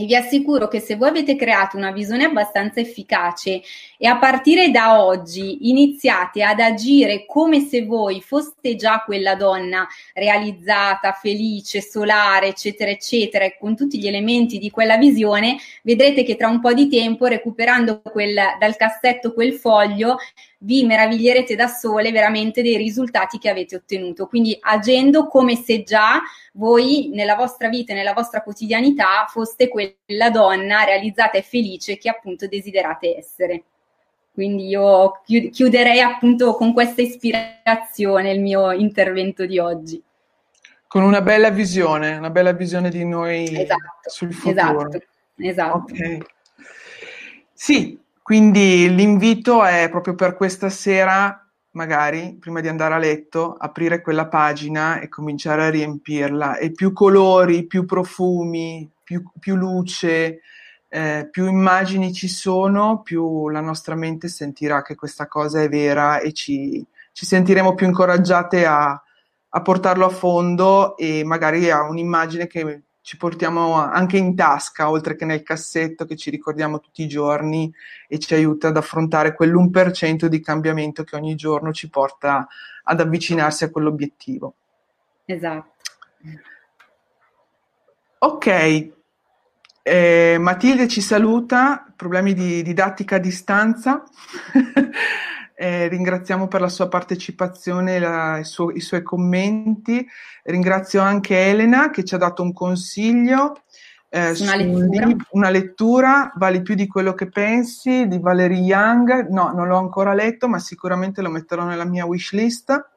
e 0.00 0.04
vi 0.04 0.14
assicuro 0.14 0.68
che 0.68 0.78
se 0.78 0.94
voi 0.94 1.08
avete 1.08 1.34
creato 1.34 1.76
una 1.76 1.90
visione 1.90 2.22
abbastanza 2.22 2.78
efficace 2.78 3.60
e 4.00 4.06
a 4.06 4.16
partire 4.16 4.70
da 4.70 5.04
oggi 5.04 5.68
iniziate 5.68 6.44
ad 6.44 6.60
agire 6.60 7.26
come 7.26 7.60
se 7.60 7.84
voi 7.84 8.22
foste 8.22 8.76
già 8.76 9.02
quella 9.04 9.34
donna 9.34 9.86
realizzata, 10.14 11.12
felice, 11.12 11.80
solare, 11.80 12.46
eccetera, 12.46 12.90
eccetera, 12.92 13.44
e 13.44 13.56
con 13.58 13.74
tutti 13.74 13.98
gli 13.98 14.06
elementi 14.06 14.58
di 14.58 14.70
quella 14.70 14.96
visione, 14.96 15.56
vedrete 15.82 16.22
che 16.22 16.36
tra 16.36 16.48
un 16.48 16.60
po' 16.60 16.72
di 16.72 16.88
tempo, 16.88 17.26
recuperando 17.26 18.00
quel, 18.00 18.36
dal 18.58 18.76
cassetto 18.76 19.32
quel 19.32 19.54
foglio, 19.54 20.16
vi 20.60 20.84
meraviglierete 20.84 21.56
da 21.56 21.66
sole 21.66 22.12
veramente 22.12 22.62
dei 22.62 22.76
risultati 22.76 23.38
che 23.38 23.48
avete 23.48 23.76
ottenuto. 23.76 24.26
Quindi 24.26 24.56
agendo 24.60 25.26
come 25.26 25.56
se 25.56 25.82
già 25.82 26.20
voi 26.54 27.10
nella 27.12 27.34
vostra 27.34 27.68
vita 27.68 27.92
e 27.92 27.96
nella 27.96 28.12
vostra 28.12 28.42
quotidianità 28.42 29.26
foste 29.28 29.68
quella 29.68 30.30
donna 30.30 30.84
realizzata 30.84 31.36
e 31.38 31.42
felice 31.42 31.98
che 31.98 32.08
appunto 32.08 32.46
desiderate 32.46 33.16
essere. 33.16 33.64
Quindi 34.38 34.68
io 34.68 35.20
chiuderei 35.24 35.98
appunto 35.98 36.54
con 36.54 36.72
questa 36.72 37.02
ispirazione 37.02 38.30
il 38.30 38.40
mio 38.40 38.70
intervento 38.70 39.44
di 39.44 39.58
oggi. 39.58 40.00
Con 40.86 41.02
una 41.02 41.20
bella 41.22 41.50
visione, 41.50 42.16
una 42.16 42.30
bella 42.30 42.52
visione 42.52 42.88
di 42.88 43.04
noi 43.04 43.62
esatto, 43.62 44.08
sul 44.08 44.32
futuro. 44.32 44.90
Esatto, 44.90 45.04
esatto. 45.38 45.76
Okay. 45.92 46.22
Sì, 47.52 47.98
quindi 48.22 48.94
l'invito 48.94 49.64
è 49.64 49.88
proprio 49.90 50.14
per 50.14 50.36
questa 50.36 50.68
sera, 50.68 51.44
magari 51.72 52.36
prima 52.38 52.60
di 52.60 52.68
andare 52.68 52.94
a 52.94 52.98
letto, 52.98 53.56
aprire 53.58 54.00
quella 54.00 54.28
pagina 54.28 55.00
e 55.00 55.08
cominciare 55.08 55.64
a 55.64 55.70
riempirla. 55.70 56.58
E 56.58 56.70
più 56.70 56.92
colori, 56.92 57.66
più 57.66 57.84
profumi, 57.84 58.88
più, 59.02 59.20
più 59.40 59.56
luce, 59.56 60.42
eh, 60.88 61.28
più 61.30 61.46
immagini 61.46 62.12
ci 62.12 62.28
sono, 62.28 63.02
più 63.02 63.48
la 63.48 63.60
nostra 63.60 63.94
mente 63.94 64.28
sentirà 64.28 64.82
che 64.82 64.94
questa 64.94 65.26
cosa 65.26 65.62
è 65.62 65.68
vera 65.68 66.20
e 66.20 66.32
ci, 66.32 66.84
ci 67.12 67.26
sentiremo 67.26 67.74
più 67.74 67.86
incoraggiate 67.86 68.64
a, 68.64 69.02
a 69.48 69.62
portarlo 69.62 70.06
a 70.06 70.10
fondo 70.10 70.96
e 70.96 71.24
magari 71.24 71.70
a 71.70 71.82
un'immagine 71.82 72.46
che 72.46 72.82
ci 73.08 73.16
portiamo 73.16 73.72
anche 73.74 74.18
in 74.18 74.34
tasca, 74.34 74.90
oltre 74.90 75.14
che 75.14 75.24
nel 75.24 75.42
cassetto 75.42 76.04
che 76.04 76.16
ci 76.16 76.28
ricordiamo 76.28 76.78
tutti 76.78 77.02
i 77.02 77.08
giorni 77.08 77.72
e 78.06 78.18
ci 78.18 78.34
aiuta 78.34 78.68
ad 78.68 78.76
affrontare 78.76 79.34
quell'1% 79.34 80.26
di 80.26 80.40
cambiamento 80.40 81.04
che 81.04 81.16
ogni 81.16 81.34
giorno 81.34 81.72
ci 81.72 81.88
porta 81.88 82.46
ad 82.82 83.00
avvicinarsi 83.00 83.64
a 83.64 83.70
quell'obiettivo. 83.70 84.54
Esatto. 85.24 85.72
Ok, 88.18 88.97
eh, 89.88 90.38
Matilde 90.38 90.86
ci 90.86 91.00
saluta, 91.00 91.86
problemi 91.96 92.34
di 92.34 92.62
didattica 92.62 93.16
a 93.16 93.20
distanza. 93.20 94.02
Eh, 95.60 95.88
ringraziamo 95.88 96.46
per 96.46 96.60
la 96.60 96.68
sua 96.68 96.86
partecipazione 96.86 97.96
e 98.38 98.44
su- 98.44 98.70
i 98.70 98.78
suoi 98.78 99.02
commenti. 99.02 100.06
Ringrazio 100.44 101.00
anche 101.00 101.36
Elena 101.36 101.90
che 101.90 102.04
ci 102.04 102.14
ha 102.14 102.18
dato 102.18 102.44
un 102.44 102.52
consiglio. 102.52 103.62
Eh, 104.08 104.36
una, 104.38 104.54
lettura. 104.54 105.06
Libro, 105.06 105.26
una 105.32 105.50
lettura 105.50 106.32
vale 106.36 106.62
più 106.62 106.76
di 106.76 106.86
quello 106.86 107.12
che 107.12 107.28
pensi 107.28 108.06
di 108.06 108.20
Valerie 108.20 108.60
Young. 108.60 109.30
No, 109.30 109.50
non 109.52 109.66
l'ho 109.66 109.78
ancora 109.78 110.14
letto, 110.14 110.46
ma 110.46 110.60
sicuramente 110.60 111.22
lo 111.22 111.30
metterò 111.30 111.64
nella 111.64 111.84
mia 111.84 112.06
wish 112.06 112.34
list. 112.34 112.90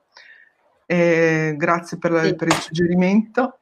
Eh, 0.86 1.56
grazie 1.58 1.98
per, 1.98 2.26
sì. 2.26 2.36
per, 2.36 2.48
il 2.48 2.54
suggerimento. 2.54 3.61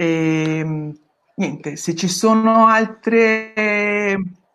E, 0.00 0.58
ehm, 0.58 0.98
niente, 1.34 1.76
se 1.76 1.94
ci 1.94 2.08
sono 2.08 2.66
altre 2.66 3.52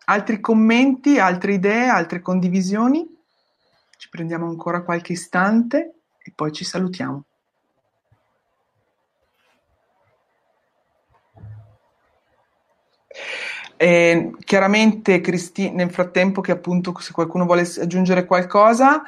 Altri 0.08 0.38
commenti, 0.40 1.18
altre 1.18 1.54
idee, 1.54 1.88
altre 1.88 2.20
condivisioni? 2.20 3.04
Ci 3.96 4.08
prendiamo 4.08 4.46
ancora 4.46 4.84
qualche 4.84 5.14
istante 5.14 5.94
e 6.22 6.32
poi 6.32 6.52
ci 6.52 6.64
salutiamo. 6.64 7.24
Eh, 13.76 14.30
chiaramente, 14.44 15.20
Cristina, 15.20 15.74
nel 15.74 15.90
frattempo 15.90 16.40
che 16.40 16.52
appunto 16.52 16.96
se 17.00 17.12
qualcuno 17.12 17.44
vuole 17.44 17.62
aggiungere 17.62 18.26
qualcosa, 18.26 19.02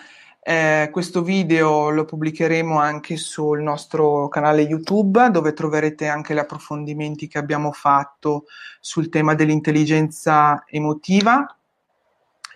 eh, 0.51 0.89
questo 0.91 1.21
video 1.23 1.91
lo 1.91 2.07
pubblicheremo 2.07 2.79
anche 2.81 3.19
sul 3.19 3.61
nostro 3.61 4.29
canale 4.29 4.63
YouTube 4.63 5.29
dove 5.29 5.53
troverete 5.53 6.09
anche 6.09 6.33
gli 6.33 6.39
approfondimenti 6.39 7.29
che 7.29 7.37
abbiamo 7.37 7.71
fatto 7.71 8.47
sul 8.81 9.11
tema 9.11 9.35
dell'intelligenza 9.35 10.65
emotiva 10.67 11.55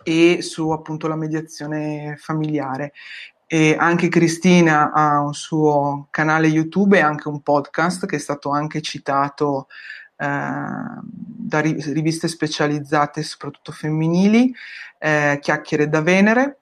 e 0.02 0.38
su 0.40 0.70
appunto 0.70 1.06
la 1.06 1.16
mediazione 1.16 2.16
familiare. 2.18 2.94
E 3.46 3.76
anche 3.78 4.08
Cristina 4.08 4.90
ha 4.90 5.20
un 5.20 5.34
suo 5.34 6.08
canale 6.10 6.46
YouTube 6.46 6.96
e 6.96 7.02
anche 7.02 7.28
un 7.28 7.42
podcast 7.42 8.06
che 8.06 8.16
è 8.16 8.20
stato 8.20 8.48
anche 8.48 8.80
citato 8.80 9.66
eh, 10.16 10.26
da 10.26 11.60
riviste 11.60 12.26
specializzate, 12.26 13.22
soprattutto 13.22 13.70
femminili, 13.70 14.50
eh, 14.98 15.36
Chiacchiere 15.42 15.90
da 15.90 16.00
Venere 16.00 16.56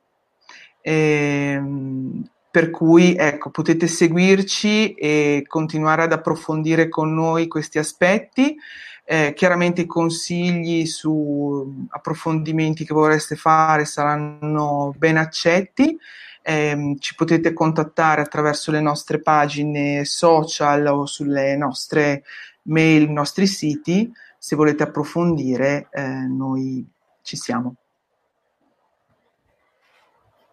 Ehm, 0.83 2.25
per 2.51 2.71
cui 2.71 3.15
ecco, 3.15 3.51
potete 3.51 3.87
seguirci 3.87 4.95
e 4.95 5.45
continuare 5.47 6.03
ad 6.03 6.13
approfondire 6.13 6.89
con 6.89 7.15
noi 7.15 7.47
questi 7.47 7.79
aspetti. 7.79 8.57
Eh, 9.05 9.33
chiaramente 9.35 9.83
i 9.83 9.87
consigli 9.87 10.87
su 10.87 11.87
approfondimenti 11.89 12.85
che 12.85 12.95
vorreste 12.95 13.37
fare 13.37 13.85
saranno 13.85 14.93
ben 14.97 15.17
accetti. 15.17 15.97
Eh, 16.43 16.97
ci 16.99 17.15
potete 17.15 17.53
contattare 17.53 18.23
attraverso 18.23 18.71
le 18.71 18.81
nostre 18.81 19.21
pagine 19.21 20.05
social 20.05 20.87
o 20.87 21.07
sulle 21.07 21.57
nostre 21.57 22.25
mail, 22.63 23.03
i 23.09 23.13
nostri 23.13 23.47
siti. 23.47 24.11
Se 24.39 24.57
volete 24.57 24.83
approfondire, 24.83 25.89
eh, 25.91 26.03
noi 26.03 26.85
ci 27.23 27.37
siamo. 27.37 27.77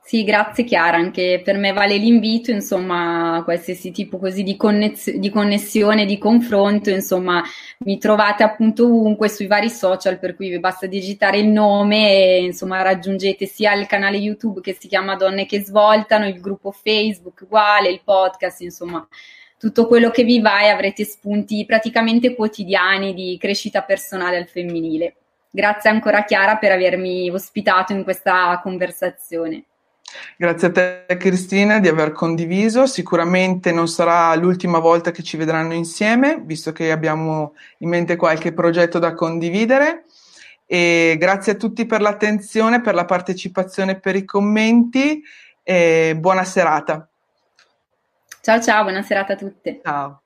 Sì, 0.08 0.24
grazie 0.24 0.64
Chiara, 0.64 0.96
anche 0.96 1.42
per 1.44 1.58
me 1.58 1.74
vale 1.74 1.98
l'invito, 1.98 2.50
insomma, 2.50 3.42
qualsiasi 3.44 3.92
tipo 3.92 4.18
così 4.18 4.42
di, 4.42 4.56
connez- 4.56 5.12
di 5.16 5.30
connessione, 5.30 6.06
di 6.06 6.18
confronto, 6.18 6.90
insomma, 6.90 7.44
mi 7.80 7.98
trovate 7.98 8.42
appunto 8.44 8.86
ovunque 8.86 9.28
sui 9.28 9.48
vari 9.48 9.70
social, 9.70 10.18
per 10.18 10.38
cui 10.38 10.48
vi 10.48 10.62
basta 10.62 10.86
digitare 10.88 11.40
il 11.40 11.48
nome 11.50 12.10
e 12.10 12.42
insomma 12.46 12.82
raggiungete 12.84 13.46
sia 13.48 13.74
il 13.74 13.86
canale 13.86 14.16
YouTube 14.16 14.62
che 14.62 14.78
si 14.80 14.88
chiama 14.88 15.18
Donne 15.18 15.46
che 15.46 15.62
Svoltano, 15.62 16.26
il 16.26 16.40
gruppo 16.40 16.72
Facebook 16.72 17.42
uguale, 17.42 17.90
il 17.90 18.00
podcast, 18.02 18.62
insomma, 18.62 19.06
tutto 19.60 19.88
quello 19.88 20.10
che 20.10 20.24
vi 20.24 20.40
va 20.40 20.62
e 20.62 20.70
avrete 20.70 21.04
spunti 21.04 21.66
praticamente 21.66 22.34
quotidiani 22.34 23.14
di 23.14 23.38
crescita 23.38 23.82
personale 23.82 24.38
al 24.38 24.48
femminile. 24.48 25.16
Grazie 25.50 25.90
ancora 25.90 26.24
Chiara 26.24 26.56
per 26.56 26.72
avermi 26.72 27.30
ospitato 27.30 27.92
in 27.92 28.04
questa 28.06 28.58
conversazione. 28.64 29.66
Grazie 30.38 30.68
a 30.68 30.72
te 30.72 31.18
Cristina 31.18 31.80
di 31.80 31.88
aver 31.88 32.12
condiviso, 32.12 32.86
sicuramente 32.86 33.72
non 33.72 33.88
sarà 33.88 34.34
l'ultima 34.36 34.80
volta 34.80 35.12
che 35.12 35.24
ci 35.24 35.36
vedranno 35.36 35.74
insieme, 35.74 36.42
visto 36.44 36.72
che 36.72 36.92
abbiamo 36.92 37.56
in 37.80 37.90
mente 37.90 38.16
qualche 38.16 38.54
progetto 38.54 39.00
da 39.00 39.14
condividere. 39.14 40.06
E 40.66 41.16
grazie 41.18 41.54
a 41.54 41.56
tutti 41.56 41.86
per 41.86 42.02
l'attenzione, 42.02 42.82
per 42.82 42.94
la 42.94 43.06
partecipazione 43.06 44.00
per 44.00 44.16
i 44.16 44.26
commenti 44.26 45.24
e 45.64 46.16
buona 46.18 46.44
serata. 46.44 47.08
Ciao 48.42 48.62
ciao, 48.62 48.84
buona 48.84 49.02
serata 49.02 49.34
a 49.34 49.36
tutte. 49.36 49.82
Ciao. 49.84 50.22